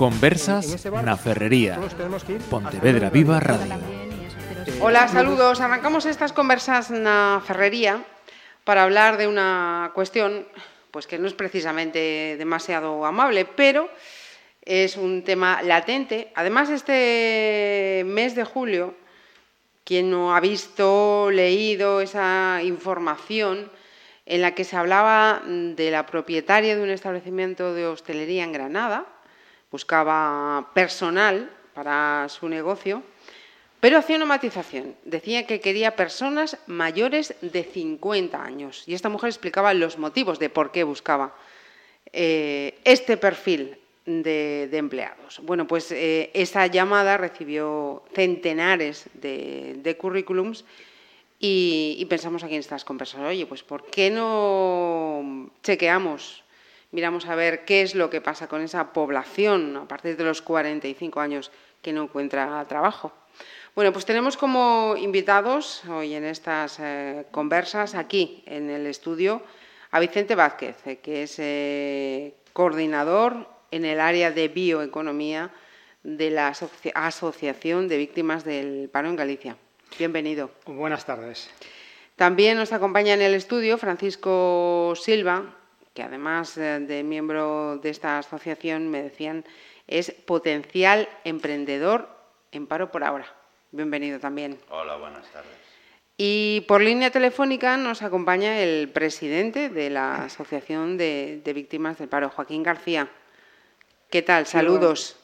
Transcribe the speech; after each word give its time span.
Conversas 0.00 0.64
na 1.04 1.12
Ferrería. 1.12 1.76
Pontevedra 2.48 3.12
Viva 3.12 3.36
Radio. 3.36 3.76
Hola, 4.80 5.04
saludos. 5.12 5.60
Arrancamos 5.60 6.08
estas 6.08 6.32
conversas 6.32 6.88
na 6.88 7.44
Ferrería 7.44 8.00
para 8.64 8.88
hablar 8.88 9.20
de 9.20 9.28
una 9.28 9.92
cuestión 9.92 10.48
pues 10.88 11.04
que 11.04 11.20
no 11.20 11.28
es 11.28 11.36
precisamente 11.36 12.40
demasiado 12.40 13.04
amable, 13.04 13.44
pero 13.44 13.92
es 14.64 14.96
un 14.96 15.20
tema 15.20 15.60
latente. 15.60 16.32
Además, 16.32 16.72
este 16.72 18.00
mes 18.08 18.32
de 18.32 18.48
julio, 18.48 18.96
quien 19.84 20.08
no 20.08 20.32
ha 20.34 20.40
visto, 20.40 21.28
leído 21.28 22.00
esa 22.00 22.64
información 22.64 23.68
en 24.24 24.40
la 24.40 24.56
que 24.56 24.64
se 24.64 24.80
hablaba 24.80 25.42
de 25.44 25.90
la 25.90 26.06
propietaria 26.06 26.74
de 26.74 26.80
un 26.80 26.88
establecimiento 26.88 27.74
de 27.74 27.84
hostelería 27.84 28.44
en 28.44 28.52
Granada, 28.56 29.19
buscaba 29.70 30.70
personal 30.74 31.50
para 31.74 32.28
su 32.28 32.48
negocio, 32.48 33.02
pero 33.80 33.98
hacía 33.98 34.16
una 34.16 34.26
matización. 34.26 34.94
Decía 35.04 35.46
que 35.46 35.60
quería 35.60 35.96
personas 35.96 36.58
mayores 36.66 37.34
de 37.40 37.64
50 37.64 38.42
años. 38.42 38.84
Y 38.86 38.94
esta 38.94 39.08
mujer 39.08 39.28
explicaba 39.28 39.72
los 39.72 39.98
motivos 39.98 40.38
de 40.38 40.50
por 40.50 40.70
qué 40.70 40.84
buscaba 40.84 41.34
eh, 42.12 42.78
este 42.84 43.16
perfil 43.16 43.78
de, 44.04 44.68
empleados. 44.72 45.40
Bueno, 45.42 45.66
pues 45.66 45.92
eh, 45.92 46.30
esa 46.34 46.66
llamada 46.66 47.16
recibió 47.16 48.02
centenares 48.14 49.08
de, 49.14 49.96
currículums 49.98 50.64
y, 51.38 52.04
pensamos 52.10 52.44
aquí 52.44 52.54
en 52.54 52.60
estas 52.60 52.84
conversaciones, 52.84 53.30
oye, 53.30 53.46
pues 53.46 53.62
¿por 53.62 53.86
qué 53.86 54.10
no 54.10 55.50
chequeamos 55.62 56.44
miramos 56.92 57.26
a 57.26 57.34
ver 57.34 57.64
qué 57.64 57.82
es 57.82 57.94
lo 57.94 58.10
que 58.10 58.20
pasa 58.20 58.48
con 58.48 58.62
esa 58.62 58.92
población 58.92 59.76
a 59.76 59.88
partir 59.88 60.16
de 60.16 60.24
los 60.24 60.42
45 60.42 61.20
años 61.20 61.50
que 61.82 61.92
no 61.92 62.02
encuentra 62.02 62.64
trabajo. 62.68 63.12
Bueno, 63.74 63.92
pues 63.92 64.04
tenemos 64.04 64.36
como 64.36 64.96
invitados 64.98 65.82
hoy 65.88 66.14
en 66.14 66.24
estas 66.24 66.78
eh, 66.80 67.26
conversas 67.30 67.94
aquí 67.94 68.42
en 68.46 68.68
el 68.68 68.86
estudio 68.86 69.42
a 69.92 70.00
Vicente 70.00 70.34
Vázquez, 70.34 70.76
eh, 70.86 70.98
que 70.98 71.22
es 71.22 71.36
eh, 71.38 72.34
coordinador 72.52 73.48
en 73.70 73.84
el 73.84 74.00
área 74.00 74.32
de 74.32 74.48
bioeconomía 74.48 75.50
de 76.02 76.30
la 76.30 76.52
Asociación 76.94 77.88
de 77.88 77.96
Víctimas 77.96 78.44
del 78.44 78.88
Paro 78.90 79.08
en 79.08 79.16
Galicia. 79.16 79.56
Bienvenido. 79.98 80.50
Buenas 80.66 81.04
tardes. 81.04 81.50
También 82.16 82.58
nos 82.58 82.72
acompaña 82.72 83.14
en 83.14 83.22
el 83.22 83.34
estudio 83.34 83.78
Francisco 83.78 84.94
Silva, 84.96 85.59
que 85.94 86.02
además 86.02 86.54
de 86.54 87.02
miembro 87.04 87.78
de 87.78 87.90
esta 87.90 88.18
asociación, 88.18 88.88
me 88.88 89.02
decían, 89.02 89.44
es 89.86 90.12
potencial 90.12 91.08
emprendedor 91.24 92.08
en 92.52 92.66
paro 92.66 92.90
por 92.90 93.04
ahora. 93.04 93.26
Bienvenido 93.72 94.18
también. 94.18 94.58
Hola, 94.68 94.96
buenas 94.96 95.26
tardes. 95.30 95.50
Y 96.16 96.62
por 96.68 96.82
línea 96.82 97.10
telefónica 97.10 97.78
nos 97.78 98.02
acompaña 98.02 98.60
el 98.60 98.90
presidente 98.90 99.70
de 99.70 99.88
la 99.88 100.24
Asociación 100.24 100.98
de, 100.98 101.40
Víctimas 101.54 101.98
del 101.98 102.08
Paro, 102.08 102.28
Joaquín 102.28 102.62
García. 102.62 103.08
¿Qué 104.10 104.20
tal? 104.20 104.44
Saludos. 104.44 105.16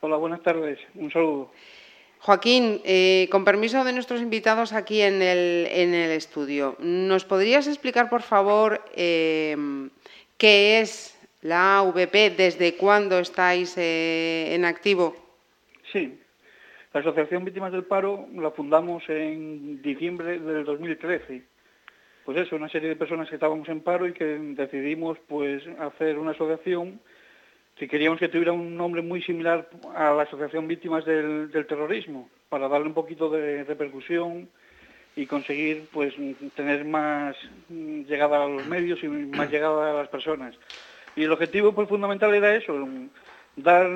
Hola, 0.00 0.16
buenas 0.16 0.42
tardes. 0.42 0.80
Un 0.96 1.12
saludo. 1.12 1.52
Joaquín, 2.20 2.82
eh, 2.84 3.28
con 3.30 3.46
permiso 3.46 3.82
de 3.82 3.94
nuestros 3.94 4.20
invitados 4.20 4.74
aquí 4.74 5.00
en 5.00 5.22
el, 5.22 5.66
en 5.70 5.94
el 5.94 6.10
estudio, 6.10 6.76
¿nos 6.78 7.24
podrías 7.24 7.66
explicar, 7.66 8.10
por 8.10 8.20
favor, 8.20 8.82
eh, 8.94 9.56
qué 10.36 10.80
es 10.80 11.18
la 11.40 11.78
AVP, 11.78 12.30
desde 12.36 12.76
cuándo 12.76 13.18
estáis 13.18 13.74
eh, 13.78 14.54
en 14.54 14.66
activo? 14.66 15.16
Sí, 15.90 16.20
la 16.92 17.00
Asociación 17.00 17.46
Víctimas 17.46 17.72
del 17.72 17.84
Paro 17.84 18.26
la 18.34 18.50
fundamos 18.50 19.02
en 19.08 19.80
diciembre 19.80 20.38
del 20.38 20.64
2013. 20.64 21.42
Pues 22.26 22.36
eso, 22.36 22.54
una 22.54 22.68
serie 22.68 22.90
de 22.90 22.96
personas 22.96 23.30
que 23.30 23.36
estábamos 23.36 23.66
en 23.70 23.80
paro 23.80 24.06
y 24.06 24.12
que 24.12 24.24
decidimos 24.24 25.18
pues 25.26 25.62
hacer 25.78 26.18
una 26.18 26.32
asociación 26.32 27.00
que 27.80 27.88
queríamos 27.88 28.18
que 28.18 28.28
tuviera 28.28 28.52
un 28.52 28.76
nombre 28.76 29.00
muy 29.00 29.22
similar 29.22 29.66
a 29.96 30.12
la 30.12 30.24
Asociación 30.24 30.68
Víctimas 30.68 31.02
del, 31.06 31.50
Terrorismo, 31.66 32.28
para 32.50 32.68
darle 32.68 32.88
un 32.88 32.92
poquito 32.92 33.30
de 33.30 33.64
repercusión 33.64 34.50
y 35.16 35.24
conseguir 35.24 35.86
pues 35.90 36.12
tener 36.54 36.84
más 36.84 37.34
llegada 37.70 38.44
a 38.44 38.48
los 38.48 38.66
medios 38.66 39.02
y 39.02 39.08
más 39.08 39.50
llegada 39.50 39.92
a 39.92 39.94
las 39.94 40.08
personas. 40.08 40.54
Y 41.16 41.22
el 41.22 41.32
objetivo 41.32 41.72
pues 41.72 41.88
fundamental 41.88 42.34
era 42.34 42.54
eso, 42.54 42.86
dar 43.56 43.86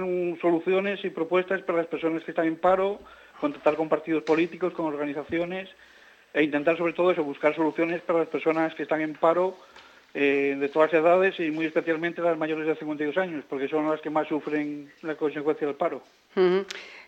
soluciones 0.40 1.04
y 1.04 1.10
propuestas 1.10 1.60
para 1.60 1.76
las 1.76 1.86
personas 1.86 2.24
que 2.24 2.30
están 2.30 2.46
en 2.46 2.56
paro, 2.56 3.00
contactar 3.38 3.76
con 3.76 3.90
partidos 3.90 4.22
políticos, 4.22 4.72
con 4.72 4.86
organizaciones 4.86 5.68
e 6.32 6.42
intentar 6.42 6.78
sobre 6.78 6.94
todo 6.94 7.10
eso, 7.10 7.22
buscar 7.22 7.54
soluciones 7.54 8.00
para 8.00 8.20
las 8.20 8.28
personas 8.28 8.74
que 8.74 8.84
están 8.84 9.02
en 9.02 9.12
paro 9.12 9.58
eh, 10.16 10.56
de 10.56 10.68
todas 10.68 10.92
las 10.92 11.02
edades 11.02 11.40
y 11.40 11.50
muy 11.50 11.66
especialmente 11.66 12.22
las 12.22 12.38
mayores 12.38 12.68
de 12.68 12.76
52 12.76 13.16
años, 13.18 13.44
porque 13.48 13.66
son 13.66 13.90
las 13.90 14.00
que 14.00 14.10
más 14.10 14.28
sufren 14.28 14.88
la 15.02 15.16
consecuencia 15.16 15.66
del 15.66 15.74
paro. 15.74 16.04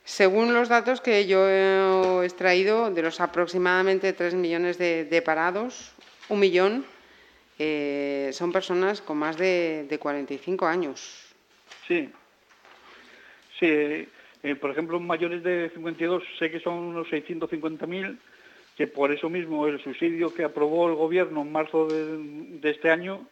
Según 0.03 0.53
los 0.53 0.69
datos 0.69 1.01
que 1.01 1.25
yo 1.27 1.49
he 1.49 2.25
extraído, 2.25 2.91
de 2.91 3.03
los 3.03 3.21
aproximadamente 3.21 4.13
3 4.13 4.35
millones 4.35 4.77
de, 4.79 5.23
parados, 5.25 5.95
un 6.29 6.41
millón 6.41 6.85
eh, 7.61 8.31
son 8.33 8.51
personas 8.51 9.01
con 9.01 9.19
más 9.19 9.37
de, 9.37 9.97
45 10.01 10.67
años. 10.67 11.33
Sí, 11.87 12.11
sí. 13.61 14.09
Eh, 14.43 14.55
por 14.61 14.73
ejemplo, 14.73 14.99
mayores 14.99 15.45
de 15.45 15.71
52 15.75 16.25
sé 16.41 16.51
que 16.51 16.59
son 16.59 16.75
unos 16.75 17.07
650.000 17.09 18.19
que 18.77 18.87
por 18.87 19.11
eso 19.11 19.31
mismo 19.31 19.67
el 19.67 19.83
subsidio 19.83 20.33
que 20.33 20.45
aprobó 20.45 20.89
el 20.89 20.95
Gobierno 20.95 21.43
en 21.43 21.51
marzo 21.51 21.87
de, 21.89 22.71
este 22.71 22.91
año 22.91 23.27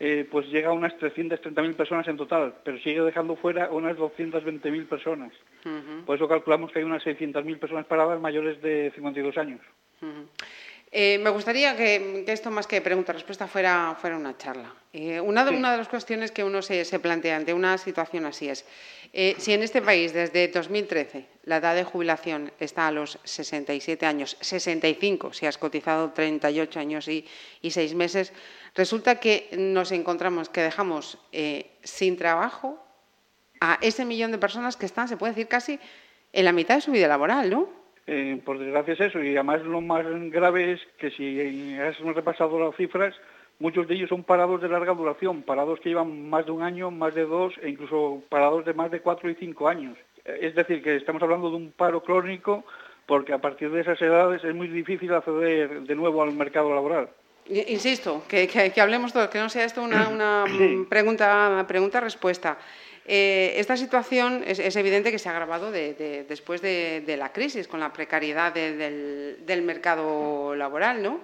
eh, 0.00 0.26
pues 0.30 0.46
llega 0.48 0.70
a 0.70 0.72
unas 0.72 0.94
330.000 0.94 1.74
personas 1.74 2.08
en 2.08 2.16
total, 2.16 2.54
pero 2.64 2.78
sigue 2.78 3.00
dejando 3.02 3.36
fuera 3.36 3.70
unas 3.70 3.96
220.000 3.96 4.86
personas. 4.86 5.32
Por 6.06 6.16
eso 6.16 6.26
calculamos 6.26 6.72
que 6.72 6.80
hay 6.80 6.84
unas 6.84 7.04
600.000 7.04 7.58
personas 7.58 7.86
paradas 7.86 8.20
mayores 8.20 8.60
de 8.62 8.90
52 8.94 9.36
años. 9.36 9.60
Eh, 10.92 11.18
me 11.18 11.30
gustaría 11.30 11.76
que, 11.76 12.24
esto 12.26 12.50
más 12.50 12.66
que 12.66 12.80
pregunta-respuesta 12.80 13.46
fuera, 13.46 13.96
fuera 14.00 14.16
una 14.16 14.36
charla. 14.36 14.74
Eh, 14.92 15.20
una, 15.20 15.44
de, 15.44 15.56
una 15.56 15.70
de 15.70 15.78
las 15.78 15.88
cuestiones 15.88 16.32
que 16.32 16.42
uno 16.42 16.62
se, 16.62 16.98
plantea 16.98 17.36
ante 17.36 17.54
una 17.54 17.78
situación 17.78 18.26
así 18.26 18.48
es, 18.48 18.66
eh, 19.12 19.34
si 19.38 19.52
en 19.52 19.62
este 19.62 19.82
país 19.82 20.12
desde 20.12 20.48
2013 20.48 21.26
la 21.44 21.56
edad 21.56 21.74
de 21.74 21.84
jubilación 21.84 22.52
está 22.60 22.86
a 22.86 22.92
los 22.92 23.18
67 23.24 24.06
años, 24.06 24.36
65 24.40 25.32
si 25.32 25.46
has 25.46 25.58
cotizado 25.58 26.12
38 26.12 26.80
años 26.80 27.08
y, 27.08 27.26
y 27.60 27.70
6 27.70 27.94
meses, 27.94 28.32
resulta 28.74 29.20
que 29.20 29.48
nos 29.56 29.92
encontramos 29.92 30.48
que 30.48 30.62
dejamos 30.62 31.18
sin 31.82 32.16
trabajo 32.16 32.78
a 33.60 33.78
ese 33.82 34.04
millón 34.04 34.32
de 34.32 34.38
personas 34.38 34.76
que 34.76 34.86
están, 34.86 35.08
se 35.08 35.16
puede 35.16 35.32
decir, 35.32 35.48
casi 35.48 35.78
en 36.32 36.44
la 36.44 36.52
mitad 36.52 36.76
de 36.76 36.80
su 36.80 36.92
vida 36.92 37.08
laboral, 37.08 37.50
¿no? 37.50 37.68
Eh, 38.06 38.40
por 38.44 38.58
desgracia 38.58 38.94
es 38.94 39.00
eso, 39.00 39.22
y 39.22 39.36
además 39.36 39.62
lo 39.62 39.80
más 39.80 40.04
grave 40.30 40.72
es 40.72 40.80
que 40.98 41.10
si 41.10 41.78
has 41.78 41.98
repasado 41.98 42.58
las 42.58 42.74
cifras, 42.76 43.14
muchos 43.60 43.86
de 43.86 43.94
ellos 43.94 44.08
son 44.08 44.24
parados 44.24 44.60
de 44.60 44.68
larga 44.68 44.92
duración, 44.94 45.42
parados 45.42 45.78
que 45.78 45.90
llevan 45.90 46.28
más 46.28 46.46
de 46.46 46.52
un 46.52 46.62
año, 46.62 46.90
más 46.90 47.14
de 47.14 47.24
dos, 47.24 47.54
e 47.62 47.68
incluso 47.68 48.22
parados 48.28 48.64
de 48.64 48.74
más 48.74 48.90
de 48.90 49.00
cuatro 49.00 49.30
y 49.30 49.36
cinco 49.36 49.68
años. 49.68 49.96
Es 50.24 50.54
decir, 50.54 50.82
que 50.82 50.96
estamos 50.96 51.22
hablando 51.22 51.50
de 51.50 51.56
un 51.56 51.72
paro 51.72 52.02
crónico 52.02 52.64
porque 53.06 53.32
a 53.32 53.38
partir 53.38 53.70
de 53.70 53.80
esas 53.80 54.00
edades 54.02 54.44
es 54.44 54.54
muy 54.54 54.68
difícil 54.68 55.12
acceder 55.12 55.82
de 55.82 55.94
nuevo 55.94 56.22
al 56.22 56.32
mercado 56.32 56.74
laboral. 56.74 57.08
Insisto, 57.46 58.22
que, 58.28 58.72
hablemos 58.80 59.12
todos, 59.12 59.28
que 59.28 59.38
no 59.38 59.48
sea 59.48 59.64
esto 59.64 59.82
una, 59.82 60.08
una 60.08 60.44
pregunta-respuesta. 60.88 61.66
pregunta 61.66 62.00
respuesta 62.00 62.58
eh, 63.06 63.54
esta 63.58 63.76
situación 63.76 64.44
es, 64.46 64.76
evidente 64.76 65.10
que 65.10 65.18
se 65.18 65.28
ha 65.28 65.32
agravado 65.32 65.72
después 65.72 66.62
de, 66.62 67.16
la 67.18 67.32
crisis, 67.32 67.66
con 67.66 67.80
la 67.80 67.92
precariedad 67.92 68.52
del, 68.54 69.62
mercado 69.62 70.54
laboral, 70.54 71.02
¿no? 71.02 71.20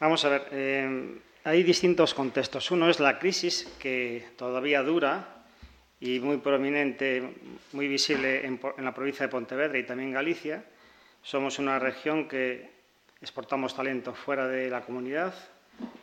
Vamos 0.00 0.24
a 0.24 0.28
ver, 0.30 0.48
eh, 0.52 1.18
hay 1.48 1.62
distintos 1.62 2.12
contextos. 2.12 2.70
Uno 2.70 2.90
es 2.90 3.00
la 3.00 3.18
crisis 3.18 3.66
que 3.78 4.28
todavía 4.36 4.82
dura 4.82 5.44
y 5.98 6.20
muy 6.20 6.36
prominente, 6.36 7.22
muy 7.72 7.88
visible 7.88 8.44
en, 8.44 8.60
en 8.76 8.84
la 8.84 8.92
provincia 8.92 9.24
de 9.24 9.32
Pontevedra 9.32 9.78
y 9.78 9.84
también 9.84 10.12
Galicia. 10.12 10.62
Somos 11.22 11.58
una 11.58 11.78
región 11.78 12.28
que 12.28 12.68
exportamos 13.22 13.74
talento 13.74 14.12
fuera 14.12 14.46
de 14.46 14.68
la 14.68 14.82
comunidad, 14.82 15.34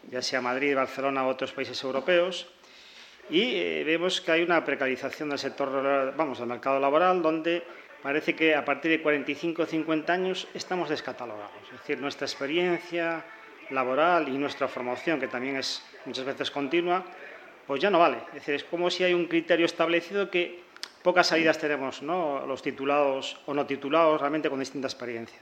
ya 0.10 0.24
sea 0.24 0.42
Madrid, 0.42 0.76
Barcelona 0.76 1.24
u 1.24 1.30
otros 1.30 1.54
países 1.54 1.82
europeos 1.84 2.48
y 3.30 3.56
eh, 3.56 3.84
vemos 3.86 4.22
que 4.22 4.32
hay 4.32 4.42
una 4.42 4.66
precarización 4.66 5.30
del 5.30 5.38
sector, 5.40 6.14
vamos, 6.18 6.40
del 6.40 6.48
mercado 6.48 6.80
laboral, 6.80 7.22
donde 7.22 7.64
parece 8.02 8.36
que 8.36 8.56
a 8.56 8.66
partir 8.66 8.90
de 8.92 9.02
45 9.02 9.62
o 9.62 9.66
50 9.66 10.12
años 10.12 10.48
estamos 10.56 10.90
descatalogados. 10.90 11.54
Es 11.72 11.80
decir, 11.82 12.02
nuestra 12.02 12.26
experiencia 12.26 13.24
laboral 13.70 14.28
y 14.30 14.38
nuestra 14.38 14.68
formación, 14.68 15.20
que 15.20 15.28
también 15.28 15.58
es 15.58 15.82
muchas 16.06 16.26
veces 16.26 16.52
continua, 16.52 17.04
pues 17.66 17.82
ya 17.82 17.90
no 17.90 18.00
vale. 18.00 18.18
Es 18.30 18.36
decir, 18.36 18.56
es 18.56 18.64
como 18.64 18.90
si 18.90 19.04
hay 19.04 19.14
un 19.14 19.26
criterio 19.26 19.66
establecido 19.66 20.30
que 20.30 20.64
pocas 21.02 21.28
salidas 21.28 21.58
tenemos, 21.58 22.02
¿no? 22.02 22.46
Los 22.46 22.62
titulados 22.62 23.40
o 23.46 23.54
no 23.54 23.66
titulados, 23.66 24.20
realmente 24.20 24.50
con 24.50 24.60
distinta 24.60 24.88
experiencia. 24.88 25.38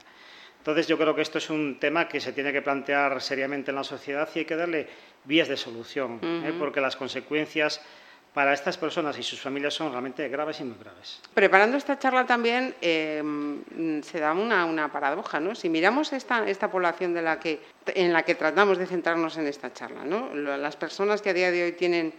Entonces, 0.58 0.86
yo 0.86 0.96
creo 0.96 1.14
que 1.14 1.22
esto 1.22 1.38
es 1.38 1.50
un 1.50 1.78
tema 1.78 2.08
que 2.08 2.20
se 2.20 2.32
tiene 2.32 2.50
que 2.50 2.62
plantear 2.62 3.20
seriamente 3.20 3.70
en 3.70 3.76
la 3.76 3.84
sociedad 3.84 4.28
y 4.34 4.40
hay 4.40 4.44
que 4.46 4.56
darle 4.56 4.88
vías 5.24 5.48
de 5.48 5.56
solución, 5.58 6.20
¿eh? 6.22 6.54
porque 6.58 6.80
las 6.80 6.96
consecuencias 6.96 7.82
para 8.34 8.52
estas 8.52 8.76
personas 8.76 9.16
y 9.16 9.22
sus 9.22 9.40
familias 9.40 9.74
son 9.74 9.92
realmente 9.92 10.28
graves 10.28 10.58
y 10.58 10.64
muy 10.64 10.76
graves. 10.76 11.20
Preparando 11.32 11.76
esta 11.76 11.96
charla 12.00 12.26
también 12.26 12.74
em, 12.80 14.02
se 14.02 14.18
da 14.18 14.32
una, 14.32 14.90
paradoja, 14.92 15.38
¿no? 15.38 15.54
Si 15.54 15.68
miramos 15.68 16.12
esta, 16.12 16.46
esta 16.48 16.68
población 16.68 17.14
de 17.14 17.22
la 17.22 17.38
que, 17.38 17.60
en 17.86 18.12
la 18.12 18.24
que 18.24 18.34
tratamos 18.34 18.76
de 18.76 18.86
centrarnos 18.86 19.36
en 19.36 19.46
esta 19.46 19.72
charla, 19.72 20.04
¿no? 20.04 20.34
Las 20.34 20.74
personas 20.74 21.22
que 21.22 21.30
a 21.30 21.32
día 21.32 21.52
de 21.52 21.62
hoy 21.62 21.72
tienen 21.72 22.12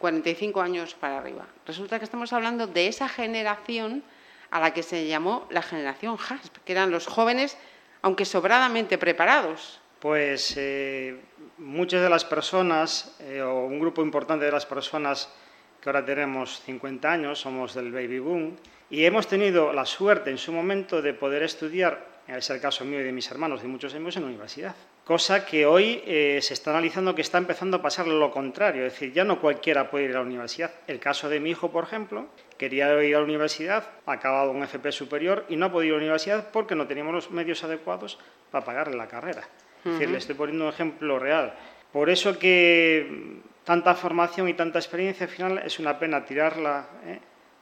45 0.00 0.60
eh, 0.60 0.64
años 0.64 0.94
para 0.94 1.18
arriba, 1.18 1.46
resulta 1.64 1.98
que 2.00 2.04
estamos 2.04 2.32
hablando 2.32 2.66
de 2.66 2.88
esa 2.88 3.08
generación 3.08 4.02
a 4.50 4.58
la 4.58 4.74
que 4.74 4.82
se 4.82 5.06
llamó 5.06 5.46
la 5.50 5.62
generación 5.62 6.16
HASP, 6.16 6.56
que 6.64 6.72
eran 6.72 6.90
los 6.90 7.06
jóvenes, 7.06 7.56
aunque 8.02 8.24
sobradamente 8.24 8.98
preparados, 8.98 9.80
pues 10.00 10.54
eh, 10.56 11.16
muchas 11.58 12.02
de 12.02 12.08
las 12.08 12.24
personas, 12.24 13.16
eh, 13.20 13.42
o 13.42 13.64
un 13.64 13.80
grupo 13.80 14.02
importante 14.02 14.44
de 14.44 14.52
las 14.52 14.66
personas 14.66 15.32
que 15.80 15.88
ahora 15.88 16.04
tenemos 16.04 16.60
50 16.62 17.10
años, 17.10 17.40
somos 17.40 17.74
del 17.74 17.92
baby 17.92 18.18
boom, 18.18 18.56
y 18.90 19.04
hemos 19.04 19.26
tenido 19.26 19.72
la 19.72 19.84
suerte 19.84 20.30
en 20.30 20.38
su 20.38 20.52
momento 20.52 21.02
de 21.02 21.14
poder 21.14 21.42
estudiar, 21.42 22.06
es 22.26 22.50
el 22.50 22.60
caso 22.60 22.84
mío 22.84 23.00
y 23.00 23.04
de 23.04 23.12
mis 23.12 23.30
hermanos, 23.30 23.62
y 23.64 23.66
muchos 23.66 23.94
amigos, 23.94 24.16
en 24.16 24.22
la 24.22 24.28
universidad. 24.28 24.74
Cosa 25.04 25.46
que 25.46 25.64
hoy 25.64 26.02
eh, 26.06 26.38
se 26.42 26.52
está 26.52 26.70
analizando 26.70 27.14
que 27.14 27.22
está 27.22 27.38
empezando 27.38 27.78
a 27.78 27.82
pasar 27.82 28.06
lo 28.06 28.30
contrario, 28.30 28.84
es 28.84 28.92
decir, 28.92 29.12
ya 29.12 29.24
no 29.24 29.40
cualquiera 29.40 29.90
puede 29.90 30.04
ir 30.04 30.10
a 30.10 30.14
la 30.14 30.20
universidad. 30.20 30.70
El 30.86 31.00
caso 31.00 31.30
de 31.30 31.40
mi 31.40 31.50
hijo, 31.50 31.70
por 31.70 31.84
ejemplo, 31.84 32.26
quería 32.58 33.02
ir 33.02 33.16
a 33.16 33.18
la 33.18 33.24
universidad, 33.24 33.88
ha 34.04 34.12
acabado 34.12 34.50
un 34.50 34.62
FP 34.62 34.92
superior 34.92 35.46
y 35.48 35.56
no 35.56 35.66
ha 35.66 35.72
podido 35.72 35.94
ir 35.94 35.94
a 35.94 35.96
la 35.96 36.04
universidad 36.04 36.50
porque 36.52 36.74
no 36.74 36.86
teníamos 36.86 37.14
los 37.14 37.30
medios 37.30 37.64
adecuados 37.64 38.18
para 38.50 38.66
pagarle 38.66 38.98
la 38.98 39.08
carrera. 39.08 39.48
Es 39.88 39.98
decir, 39.98 40.10
le 40.10 40.18
estoy 40.18 40.34
poniendo 40.34 40.64
un 40.64 40.70
ejemplo 40.70 41.18
real. 41.18 41.54
Por 41.92 42.10
eso 42.10 42.38
que 42.38 43.40
tanta 43.64 43.94
formación 43.94 44.48
y 44.48 44.54
tanta 44.54 44.78
experiencia, 44.78 45.26
al 45.26 45.32
final 45.32 45.58
es 45.64 45.78
una 45.78 45.98
pena 45.98 46.24
tirarla 46.24 46.86
¿eh? 47.06 47.18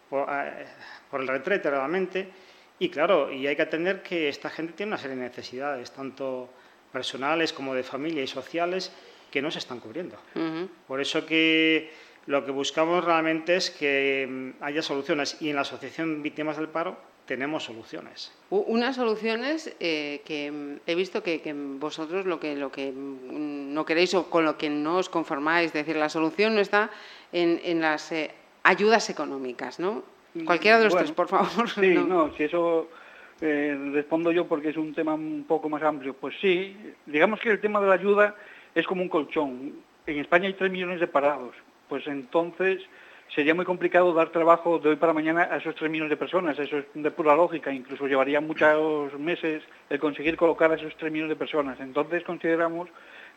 por, 0.09 1.21
el 1.21 1.29
retrete 1.29 1.71
realmente. 1.71 2.29
Y 2.79 2.89
claro, 2.91 3.33
y 3.33 3.47
hay 3.47 3.57
que 3.57 3.63
atender 3.63 4.03
que 4.03 4.29
esta 4.29 4.51
gente 4.51 4.75
tiene 4.75 4.91
una 4.91 4.99
serie 4.99 5.17
de 5.17 5.23
necesidades, 5.23 5.91
tanto 5.93 6.51
personales 6.93 7.53
como 7.53 7.75
de 7.75 7.83
familia 7.83 8.23
y 8.23 8.27
sociales, 8.27 8.93
que 9.31 9.41
no 9.41 9.51
se 9.51 9.59
están 9.59 9.81
cubriendo. 9.81 10.17
Por 10.87 11.01
eso 11.01 11.25
que 11.25 11.91
lo 12.27 12.45
que 12.45 12.51
buscamos 12.51 13.05
realmente 13.05 13.57
es 13.57 13.71
que 13.71 14.53
haya 14.61 14.83
soluciones. 14.83 15.39
Y 15.41 15.51
en 15.51 15.57
la 15.57 15.63
Asociación 15.63 16.23
Víctimas 16.23 16.57
del 16.57 16.69
Paro 16.69 16.97
tenemos 17.27 17.65
soluciones. 17.65 18.33
Unas 18.51 18.97
soluciones 18.97 19.75
eh, 19.81 20.23
que 20.25 20.79
he 20.87 20.95
visto 20.95 21.23
que, 21.23 21.41
vosotros 21.79 22.25
lo 22.25 22.41
que, 22.41 22.57
lo 22.57 22.71
que 22.71 22.93
no 22.95 23.85
queréis 23.85 24.15
o 24.15 24.31
con 24.31 24.45
lo 24.45 24.57
que 24.57 24.71
no 24.71 24.97
os 24.97 25.09
conformáis, 25.09 25.67
es 25.67 25.73
decir, 25.73 25.97
la 25.97 26.09
solución 26.09 26.55
no 26.55 26.61
está 26.61 26.91
en, 27.33 27.81
las 27.81 28.13
eh, 28.13 28.31
ayudas 28.63 29.11
económicas, 29.11 29.79
¿no? 29.79 30.03
Cualquiera 30.45 30.79
de 30.79 30.85
los 30.85 30.97
tres, 30.97 31.13
por 31.13 31.29
favor. 31.29 31.69
Sí, 31.71 31.95
no, 31.95 32.35
si 32.37 32.45
eso 32.45 32.89
eh, 33.41 33.77
respondo 33.93 34.33
yo 34.33 34.47
porque 34.47 34.69
es 34.69 34.77
un 34.77 34.95
tema 34.95 35.15
un 35.15 35.45
poco 35.47 35.69
más 35.69 35.83
amplio. 35.83 36.15
Pues 36.15 36.35
sí, 36.41 36.77
digamos 37.07 37.41
que 37.41 37.51
el 37.51 37.61
tema 37.61 37.81
de 37.81 37.89
la 37.89 37.95
ayuda 37.95 38.35
es 38.75 38.87
como 38.87 39.03
un 39.03 39.09
colchón. 39.09 39.73
En 40.07 40.19
España 40.19 40.47
hay 40.47 40.55
tres 40.55 40.71
millones 40.71 41.01
de 41.01 41.07
parados. 41.07 41.55
Pues 41.89 42.07
entonces 42.07 42.83
sería 43.35 43.55
muy 43.55 43.65
complicado 43.65 44.13
dar 44.15 44.31
trabajo 44.31 44.79
de 44.79 44.91
hoy 44.91 44.97
para 44.97 45.13
mañana 45.13 45.49
a 45.51 45.57
esos 45.57 45.75
tres 45.75 45.91
millones 45.91 46.11
de 46.11 46.17
personas. 46.17 46.59
Eso 46.59 46.79
es 46.79 46.85
de 46.95 47.11
pura 47.11 47.35
lógica. 47.35 47.73
Incluso 47.73 48.07
llevaría 48.07 48.41
muchos 48.41 49.19
meses 49.19 49.63
el 49.91 49.99
conseguir 49.99 50.37
colocar 50.37 50.71
a 50.71 50.77
esos 50.77 50.97
tres 50.97 51.13
millones 51.13 51.31
de 51.31 51.37
personas. 51.37 51.79
Entonces 51.81 52.23
consideramos 52.25 52.89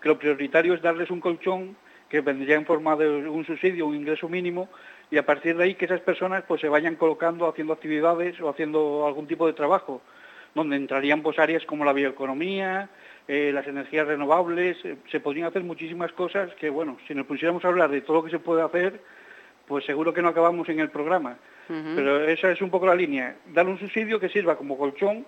que 0.02 0.10
lo 0.10 0.18
prioritario 0.18 0.74
es 0.74 0.82
darles 0.82 1.10
un 1.10 1.20
colchón 1.20 1.76
que 2.10 2.22
vendría 2.22 2.56
en 2.56 2.66
forma 2.66 2.96
de 2.96 3.08
un 3.08 3.46
subsidio, 3.46 3.86
un 3.86 3.96
ingreso 3.96 4.28
mínimo, 4.28 4.68
y 5.12 5.18
a 5.18 5.26
partir 5.26 5.56
de 5.56 5.64
ahí 5.64 5.76
que 5.76 5.86
esas 5.86 6.02
personas 6.02 6.44
pues 6.48 6.62
se 6.62 6.70
vayan 6.70 6.96
colocando 6.96 7.48
haciendo 7.48 7.74
actividades 7.74 8.40
o 8.42 8.50
haciendo 8.50 9.06
algún 9.06 9.28
tipo 9.28 9.46
de 9.46 9.54
trabajo, 9.54 10.02
donde 10.56 10.76
entrarían 10.76 11.22
pues 11.22 11.38
áreas 11.38 11.66
como 11.66 11.86
la 11.86 11.94
bioeconomía, 11.94 12.90
eh, 13.28 13.52
las 13.54 13.68
energías 13.68 14.08
renovables, 14.08 14.78
eh, 14.84 14.98
se 15.12 15.20
podrían 15.20 15.48
hacer 15.48 15.64
muchísimas 15.64 16.12
cosas 16.14 16.54
que, 16.56 16.70
bueno, 16.72 16.98
si 17.08 17.14
nos 17.14 17.28
pusiéramos 17.28 17.64
a 17.64 17.68
hablar 17.68 17.92
de 17.92 18.02
todo 18.02 18.18
lo 18.18 18.24
que 18.24 18.32
se 18.32 18.40
puede 18.40 18.64
hacer, 18.64 19.00
pues 19.70 19.86
seguro 19.86 20.14
que 20.14 20.22
no 20.24 20.30
acabamos 20.30 20.68
en 20.68 20.80
el 20.80 20.90
programa. 20.90 21.38
Pero 21.68 22.24
esa 22.24 22.52
es 22.52 22.64
un 22.64 22.72
poco 22.72 22.88
la 22.88 22.96
línea. 22.96 23.36
Dar 23.54 23.68
un 23.68 23.78
subsidio 23.78 24.20
que 24.20 24.28
sirva 24.28 24.58
como 24.58 24.76
colchón, 24.76 25.24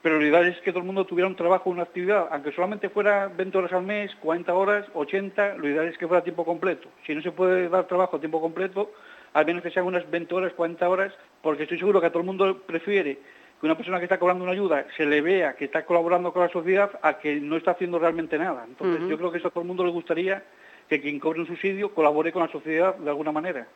pero 0.00 0.20
lo 0.20 0.24
ideal 0.24 0.46
es 0.46 0.56
que 0.60 0.70
todo 0.70 0.78
el 0.78 0.86
mundo 0.86 1.04
tuviera 1.04 1.26
un 1.26 1.34
trabajo, 1.34 1.68
una 1.68 1.82
actividad, 1.82 2.28
aunque 2.30 2.52
solamente 2.52 2.88
fuera 2.88 3.26
20 3.26 3.58
horas 3.58 3.72
al 3.72 3.82
mes, 3.82 4.14
40 4.22 4.54
horas, 4.54 4.86
80, 4.94 5.56
lo 5.56 5.68
ideal 5.68 5.88
es 5.88 5.98
que 5.98 6.06
fuera 6.06 6.20
a 6.20 6.24
tiempo 6.24 6.44
completo. 6.44 6.88
Si 7.04 7.12
no 7.12 7.20
se 7.20 7.32
puede 7.32 7.68
dar 7.68 7.88
trabajo 7.88 8.16
a 8.16 8.20
tiempo 8.20 8.40
completo, 8.40 8.92
al 9.34 9.44
menos 9.44 9.64
que 9.64 9.72
sean 9.72 9.84
unas 9.84 10.08
20 10.08 10.32
horas, 10.32 10.52
40 10.52 10.88
horas, 10.88 11.12
porque 11.42 11.64
estoy 11.64 11.80
seguro 11.80 12.00
que 12.00 12.06
a 12.06 12.10
todo 12.10 12.20
el 12.20 12.26
mundo 12.26 12.62
prefiere 12.64 13.18
que 13.60 13.66
una 13.66 13.76
persona 13.76 13.98
que 13.98 14.04
está 14.04 14.20
cobrando 14.20 14.44
una 14.44 14.52
ayuda 14.52 14.86
se 14.96 15.04
le 15.04 15.20
vea 15.20 15.54
que 15.54 15.64
está 15.64 15.84
colaborando 15.84 16.32
con 16.32 16.42
la 16.42 16.48
sociedad 16.48 16.92
a 17.02 17.18
que 17.18 17.40
no 17.40 17.56
está 17.56 17.72
haciendo 17.72 17.98
realmente 17.98 18.38
nada. 18.38 18.64
Entonces 18.66 19.08
yo 19.08 19.18
creo 19.18 19.32
que 19.32 19.38
eso 19.38 19.48
a 19.48 19.50
todo 19.50 19.62
el 19.62 19.68
mundo 19.68 19.84
le 19.84 19.90
gustaría 19.90 20.44
que 20.90 21.00
quien 21.00 21.20
cobre 21.20 21.40
un 21.40 21.46
subsidio 21.46 21.94
colabore 21.94 22.32
con 22.32 22.42
la 22.42 22.50
sociedad 22.50 22.96
de 22.96 23.08
alguna 23.08 23.30
manera. 23.30 23.66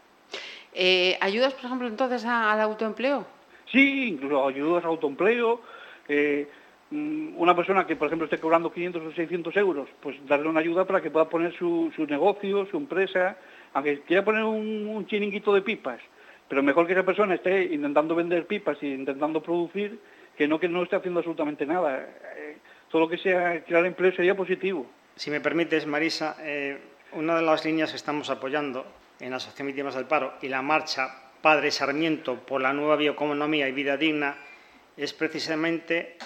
Eh, 0.74 1.16
¿Ayudas, 1.20 1.54
por 1.54 1.66
ejemplo, 1.66 1.86
entonces 1.86 2.24
al 2.24 2.60
autoempleo? 2.60 3.24
Sí, 3.70 4.08
incluso 4.08 4.46
ayudas 4.48 4.82
al 4.82 4.90
autoempleo. 4.90 5.60
Eh, 6.08 6.48
mm, 6.90 7.38
una 7.38 7.54
persona 7.54 7.86
que, 7.86 7.94
por 7.94 8.08
ejemplo, 8.08 8.24
esté 8.24 8.38
cobrando 8.38 8.72
500 8.72 9.02
o 9.02 9.12
600 9.12 9.56
euros, 9.56 9.88
pues 10.02 10.16
darle 10.26 10.48
una 10.48 10.58
ayuda 10.58 10.84
para 10.84 11.00
que 11.00 11.12
pueda 11.12 11.28
poner 11.28 11.56
su, 11.56 11.92
negocio, 12.08 12.66
su 12.66 12.76
empresa, 12.76 13.36
aunque 13.74 14.00
quiera 14.00 14.24
poner 14.24 14.42
un, 14.42 15.06
chiringuito 15.06 15.54
de 15.54 15.62
pipas, 15.62 16.00
pero 16.48 16.64
mejor 16.64 16.88
que 16.88 16.94
esa 16.94 17.04
persona 17.04 17.36
esté 17.36 17.72
intentando 17.72 18.16
vender 18.16 18.48
pipas 18.48 18.76
y 18.82 18.92
intentando 18.92 19.40
producir, 19.40 20.00
que 20.36 20.48
no 20.48 20.58
que 20.58 20.68
no 20.68 20.82
esté 20.82 20.96
haciendo 20.96 21.20
absolutamente 21.20 21.64
nada. 21.64 22.08
Eh, 22.36 22.56
todo 22.90 23.02
lo 23.02 23.08
que 23.08 23.18
sea 23.18 23.62
crear 23.62 23.86
empleo 23.86 24.10
sería 24.10 24.34
positivo. 24.34 24.84
Si 25.14 25.30
me 25.30 25.40
permites, 25.40 25.86
Marisa, 25.86 26.36
una 27.14 27.36
de 27.36 27.42
las 27.42 27.64
líneas 27.64 27.90
que 27.90 27.96
estamos 27.96 28.28
apoyando 28.30 28.86
en 29.20 29.30
la 29.30 29.36
Asociación 29.36 29.68
Víctimas 29.68 29.94
del 29.94 30.06
Paro 30.06 30.34
y 30.42 30.48
la 30.48 30.62
marcha 30.62 31.30
Padre 31.40 31.70
Sarmiento 31.70 32.36
por 32.44 32.60
la 32.60 32.72
nueva 32.72 32.96
bioeconomía 32.96 33.68
y 33.68 33.72
vida 33.72 33.96
digna 33.96 34.36
es 34.96 35.12
precisamente 35.12 36.16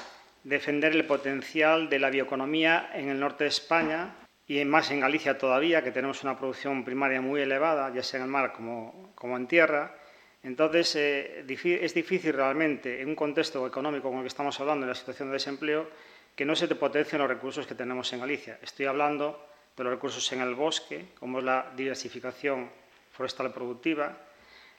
defender 0.44 0.92
el 0.92 1.04
potencial 1.04 1.88
de 1.90 1.98
la 1.98 2.10
bioeconomía 2.10 2.90
en 2.94 3.08
el 3.08 3.20
norte 3.20 3.44
de 3.44 3.50
España 3.50 4.14
y 4.46 4.64
más 4.64 4.90
en 4.90 5.00
Galicia 5.00 5.36
todavía, 5.36 5.82
que 5.82 5.90
tenemos 5.90 6.22
una 6.22 6.38
producción 6.38 6.84
primaria 6.84 7.20
muy 7.20 7.42
elevada, 7.42 7.92
ya 7.92 8.02
sea 8.02 8.20
en 8.20 8.24
el 8.24 8.30
mar 8.30 8.52
como, 8.52 9.36
en 9.36 9.46
tierra. 9.46 9.94
Entonces, 10.42 10.96
eh, 10.96 11.44
es 11.82 11.94
difícil 11.94 12.32
realmente, 12.32 13.02
en 13.02 13.08
un 13.08 13.14
contexto 13.14 13.66
económico 13.66 14.04
como 14.04 14.20
el 14.20 14.24
que 14.24 14.28
estamos 14.28 14.58
hablando, 14.60 14.84
en 14.84 14.90
la 14.90 14.94
situación 14.94 15.28
de 15.28 15.34
desempleo, 15.34 15.90
que 16.34 16.46
no 16.46 16.56
se 16.56 16.66
te 16.66 16.76
potencien 16.76 17.20
los 17.20 17.28
recursos 17.28 17.66
que 17.66 17.74
tenemos 17.74 18.10
en 18.14 18.20
Galicia. 18.20 18.58
Estoy 18.62 18.86
hablando 18.86 19.48
de 19.78 19.84
los 19.84 19.92
recursos 19.92 20.32
en 20.32 20.40
el 20.40 20.54
bosque, 20.54 21.06
como 21.18 21.38
es 21.38 21.44
la 21.44 21.70
diversificación 21.76 22.68
forestal 23.12 23.52
productiva, 23.52 24.16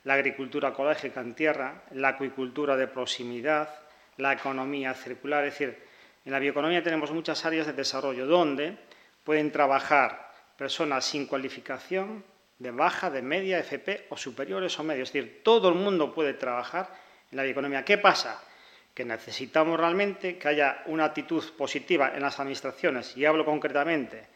la 0.04 0.14
agricultura 0.14 0.68
ecológica 0.68 1.20
en 1.20 1.34
tierra, 1.34 1.82
la 1.92 2.08
acuicultura 2.08 2.76
de 2.76 2.86
proximidad, 2.86 3.68
la 4.18 4.32
economía 4.32 4.94
circular. 4.94 5.44
Es 5.44 5.54
decir, 5.54 5.78
en 6.24 6.32
la 6.32 6.38
bioeconomía 6.38 6.82
tenemos 6.82 7.10
muchas 7.12 7.44
áreas 7.44 7.66
de 7.66 7.72
desarrollo 7.72 8.26
donde 8.26 8.76
pueden 9.24 9.50
trabajar 9.50 10.32
personas 10.56 11.04
sin 11.04 11.26
cualificación, 11.26 12.22
de 12.58 12.70
baja, 12.70 13.08
de 13.08 13.22
media, 13.22 13.58
FP 13.58 14.06
o 14.10 14.16
superiores 14.18 14.78
o 14.78 14.84
medios. 14.84 15.08
Es 15.08 15.14
decir, 15.14 15.40
todo 15.42 15.70
el 15.70 15.76
mundo 15.76 16.12
puede 16.12 16.34
trabajar 16.34 16.90
en 17.30 17.38
la 17.38 17.42
bioeconomía. 17.42 17.86
¿Qué 17.86 17.96
pasa? 17.96 18.42
Que 18.92 19.06
necesitamos 19.06 19.80
realmente 19.80 20.36
que 20.36 20.48
haya 20.48 20.82
una 20.86 21.06
actitud 21.06 21.42
positiva 21.56 22.12
en 22.14 22.20
las 22.20 22.38
administraciones, 22.38 23.16
y 23.16 23.24
hablo 23.24 23.46
concretamente 23.46 24.28